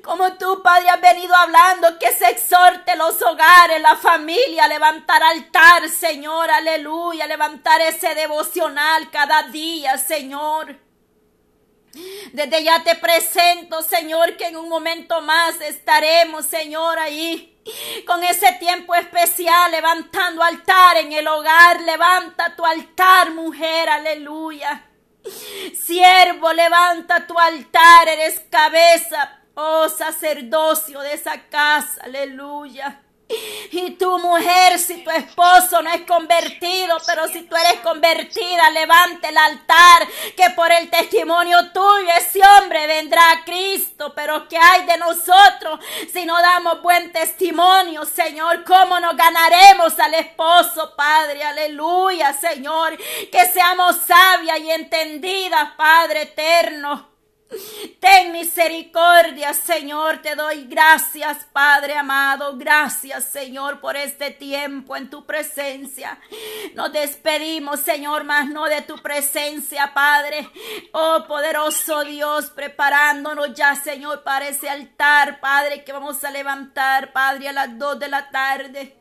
Como 0.02 0.34
tú, 0.34 0.62
Padre, 0.62 0.88
has 0.88 1.00
venido 1.00 1.34
hablando, 1.34 1.98
que 1.98 2.12
se 2.12 2.28
exhorte 2.30 2.96
los 2.96 3.20
hogares, 3.22 3.80
la 3.80 3.96
familia, 3.96 4.64
a 4.64 4.68
levantar 4.68 5.22
altar, 5.22 5.88
Señor, 5.88 6.50
aleluya, 6.50 7.26
levantar 7.26 7.80
ese 7.82 8.14
devocional 8.14 9.10
cada 9.10 9.42
día, 9.44 9.98
Señor. 9.98 10.76
Desde 12.32 12.62
ya 12.62 12.82
te 12.82 12.94
presento, 12.96 13.82
Señor, 13.82 14.36
que 14.36 14.46
en 14.46 14.56
un 14.56 14.68
momento 14.68 15.20
más 15.20 15.60
estaremos, 15.60 16.46
Señor, 16.46 16.98
ahí. 16.98 17.46
Con 18.06 18.22
ese 18.24 18.52
tiempo 18.52 18.94
especial, 18.94 19.70
levantando 19.70 20.42
altar 20.42 20.96
en 20.98 21.12
el 21.12 21.26
hogar. 21.28 21.80
Levanta 21.82 22.56
tu 22.56 22.64
altar, 22.64 23.32
mujer, 23.32 23.88
aleluya. 23.88 24.89
Siervo, 25.78 26.52
levanta 26.52 27.26
tu 27.26 27.38
altar, 27.38 28.08
eres 28.08 28.40
cabeza, 28.50 29.40
oh 29.54 29.88
sacerdocio 29.88 31.00
de 31.00 31.14
esa 31.14 31.42
casa, 31.48 32.02
aleluya. 32.02 33.00
Y 33.72 33.90
tu 33.92 34.18
mujer, 34.18 34.78
si 34.78 35.04
tu 35.04 35.10
esposo 35.10 35.80
no 35.82 35.90
es 35.90 36.02
convertido, 36.02 36.96
pero 37.06 37.28
si 37.28 37.42
tú 37.42 37.54
eres 37.56 37.80
convertida, 37.80 38.70
levante 38.70 39.28
el 39.28 39.36
altar, 39.36 40.08
que 40.36 40.50
por 40.50 40.70
el 40.72 40.90
testimonio 40.90 41.70
tuyo 41.72 42.08
ese 42.16 42.40
hombre 42.58 42.86
vendrá 42.86 43.30
a 43.30 43.44
Cristo. 43.44 44.12
Pero 44.14 44.48
¿qué 44.48 44.58
hay 44.58 44.86
de 44.86 44.96
nosotros 44.98 45.80
si 46.12 46.24
no 46.24 46.40
damos 46.40 46.82
buen 46.82 47.12
testimonio, 47.12 48.04
Señor? 48.04 48.64
¿Cómo 48.64 48.98
nos 48.98 49.16
ganaremos 49.16 49.98
al 49.98 50.14
esposo, 50.14 50.94
Padre? 50.96 51.44
Aleluya, 51.44 52.32
Señor. 52.32 52.96
Que 53.30 53.46
seamos 53.52 53.96
sabias 54.06 54.58
y 54.60 54.70
entendidas, 54.70 55.70
Padre 55.76 56.22
eterno. 56.22 57.09
Ten 57.98 58.32
misericordia, 58.32 59.52
Señor. 59.52 60.18
Te 60.18 60.36
doy 60.36 60.64
gracias, 60.64 61.46
Padre 61.52 61.96
amado. 61.96 62.56
Gracias, 62.56 63.24
Señor, 63.24 63.80
por 63.80 63.96
este 63.96 64.30
tiempo 64.30 64.96
en 64.96 65.10
tu 65.10 65.26
presencia. 65.26 66.18
Nos 66.74 66.92
despedimos, 66.92 67.80
Señor, 67.80 68.24
más 68.24 68.48
no 68.48 68.64
de 68.66 68.82
tu 68.82 68.96
presencia, 68.98 69.92
Padre. 69.92 70.48
Oh, 70.92 71.24
poderoso 71.26 72.04
Dios, 72.04 72.50
preparándonos 72.50 73.54
ya, 73.54 73.74
Señor, 73.74 74.22
para 74.22 74.48
ese 74.48 74.68
altar, 74.68 75.40
Padre, 75.40 75.84
que 75.84 75.92
vamos 75.92 76.22
a 76.24 76.30
levantar, 76.30 77.12
Padre, 77.12 77.48
a 77.48 77.52
las 77.52 77.78
dos 77.78 77.98
de 77.98 78.08
la 78.08 78.30
tarde. 78.30 78.96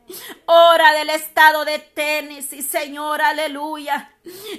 Hora 0.46 0.92
del 0.92 1.10
estado 1.10 1.64
de 1.64 1.78
Tennessee, 1.78 2.62
Señor, 2.62 3.22
aleluya. 3.22 4.10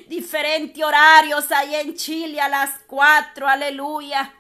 Diferentes 0.07 0.84
horarios 0.84 1.51
ahí 1.51 1.76
en 1.76 1.95
Chile 1.95 2.41
a 2.41 2.49
las 2.49 2.80
cuatro, 2.88 3.47
aleluya. 3.47 4.34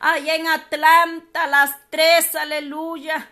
Ahí 0.00 0.28
en 0.30 0.46
Atlanta 0.48 1.44
a 1.44 1.46
las 1.46 1.70
tres, 1.90 2.34
aleluya. 2.34 3.30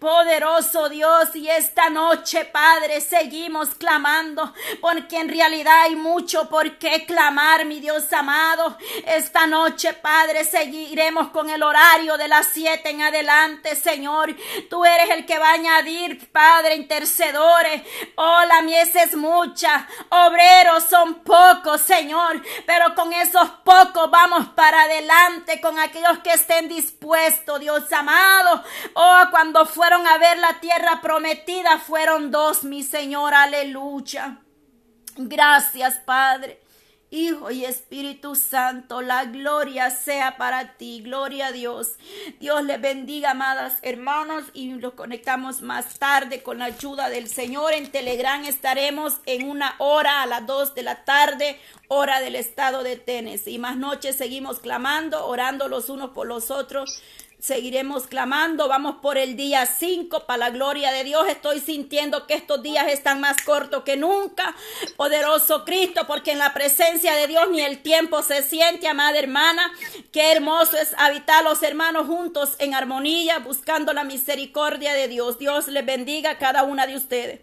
Poderoso 0.00 0.88
Dios, 0.88 1.36
y 1.36 1.48
esta 1.48 1.88
noche, 1.88 2.44
Padre, 2.44 3.00
seguimos 3.00 3.68
clamando, 3.76 4.52
porque 4.80 5.20
en 5.20 5.28
realidad 5.28 5.82
hay 5.82 5.94
mucho 5.94 6.48
por 6.48 6.78
qué 6.78 7.06
clamar, 7.06 7.64
mi 7.64 7.78
Dios 7.78 8.12
amado. 8.12 8.76
Esta 9.06 9.46
noche, 9.46 9.92
Padre, 9.92 10.44
seguiremos 10.44 11.28
con 11.28 11.48
el 11.48 11.62
horario 11.62 12.16
de 12.16 12.26
las 12.26 12.48
siete 12.48 12.90
en 12.90 13.02
adelante, 13.02 13.76
Señor. 13.76 14.34
Tú 14.68 14.84
eres 14.84 15.10
el 15.10 15.26
que 15.26 15.38
va 15.38 15.50
a 15.50 15.54
añadir, 15.54 16.30
Padre, 16.32 16.74
intercedores. 16.74 17.82
Oh, 18.16 18.40
la 18.48 18.62
mies 18.62 18.94
es 18.96 19.14
mucha, 19.14 19.86
obreros 20.08 20.84
son 20.90 21.22
pocos, 21.22 21.80
Señor, 21.82 22.42
pero 22.66 22.96
con 22.96 23.12
esos 23.12 23.48
pocos 23.64 24.10
vamos 24.10 24.48
para 24.56 24.82
adelante, 24.82 25.60
con 25.60 25.78
aquellos 25.78 26.18
que 26.18 26.32
estén 26.32 26.68
dispuestos, 26.68 27.60
Dios 27.60 27.92
amado. 27.92 28.64
Oh, 28.94 29.22
cuando 29.30 29.51
fueron 29.66 30.06
a 30.06 30.18
ver 30.18 30.38
la 30.38 30.60
tierra 30.60 31.00
prometida, 31.00 31.78
fueron 31.78 32.30
dos, 32.30 32.64
mi 32.64 32.82
Señor, 32.82 33.34
aleluya. 33.34 34.38
Gracias, 35.16 35.96
Padre. 35.98 36.60
Hijo 37.14 37.50
y 37.50 37.66
Espíritu 37.66 38.34
Santo, 38.34 39.02
la 39.02 39.26
gloria 39.26 39.90
sea 39.90 40.38
para 40.38 40.78
ti, 40.78 41.02
gloria 41.02 41.48
a 41.48 41.52
Dios. 41.52 41.96
Dios 42.40 42.64
les 42.64 42.80
bendiga, 42.80 43.32
amadas 43.32 43.76
hermanos, 43.82 44.44
y 44.54 44.68
nos 44.68 44.94
conectamos 44.94 45.60
más 45.60 45.98
tarde 45.98 46.42
con 46.42 46.58
la 46.58 46.64
ayuda 46.64 47.10
del 47.10 47.28
Señor. 47.28 47.74
En 47.74 47.92
Telegram 47.92 48.42
estaremos 48.46 49.20
en 49.26 49.46
una 49.46 49.74
hora 49.76 50.22
a 50.22 50.26
las 50.26 50.46
dos 50.46 50.74
de 50.74 50.84
la 50.84 51.04
tarde, 51.04 51.60
hora 51.88 52.18
del 52.20 52.34
estado 52.34 52.82
de 52.82 52.96
Tennessee. 52.96 53.56
Y 53.56 53.58
más 53.58 53.76
noches 53.76 54.16
seguimos 54.16 54.60
clamando, 54.60 55.26
orando 55.26 55.68
los 55.68 55.90
unos 55.90 56.12
por 56.12 56.26
los 56.26 56.50
otros 56.50 57.02
Seguiremos 57.42 58.06
clamando. 58.06 58.68
Vamos 58.68 58.98
por 59.02 59.18
el 59.18 59.34
día 59.34 59.66
5 59.66 60.26
para 60.26 60.38
la 60.38 60.50
gloria 60.50 60.92
de 60.92 61.02
Dios. 61.02 61.26
Estoy 61.26 61.58
sintiendo 61.58 62.24
que 62.28 62.34
estos 62.34 62.62
días 62.62 62.86
están 62.86 63.20
más 63.20 63.42
cortos 63.42 63.82
que 63.82 63.96
nunca. 63.96 64.54
Poderoso 64.96 65.64
Cristo, 65.64 66.06
porque 66.06 66.30
en 66.30 66.38
la 66.38 66.54
presencia 66.54 67.16
de 67.16 67.26
Dios 67.26 67.50
ni 67.50 67.60
el 67.60 67.82
tiempo 67.82 68.22
se 68.22 68.44
siente, 68.44 68.86
amada 68.86 69.18
hermana. 69.18 69.72
Qué 70.12 70.30
hermoso 70.30 70.76
es 70.76 70.94
habitar 70.98 71.42
los 71.42 71.64
hermanos 71.64 72.06
juntos 72.06 72.54
en 72.60 72.74
armonía, 72.74 73.40
buscando 73.40 73.92
la 73.92 74.04
misericordia 74.04 74.94
de 74.94 75.08
Dios. 75.08 75.40
Dios 75.40 75.66
les 75.66 75.84
bendiga 75.84 76.30
a 76.30 76.38
cada 76.38 76.62
una 76.62 76.86
de 76.86 76.94
ustedes. 76.94 77.40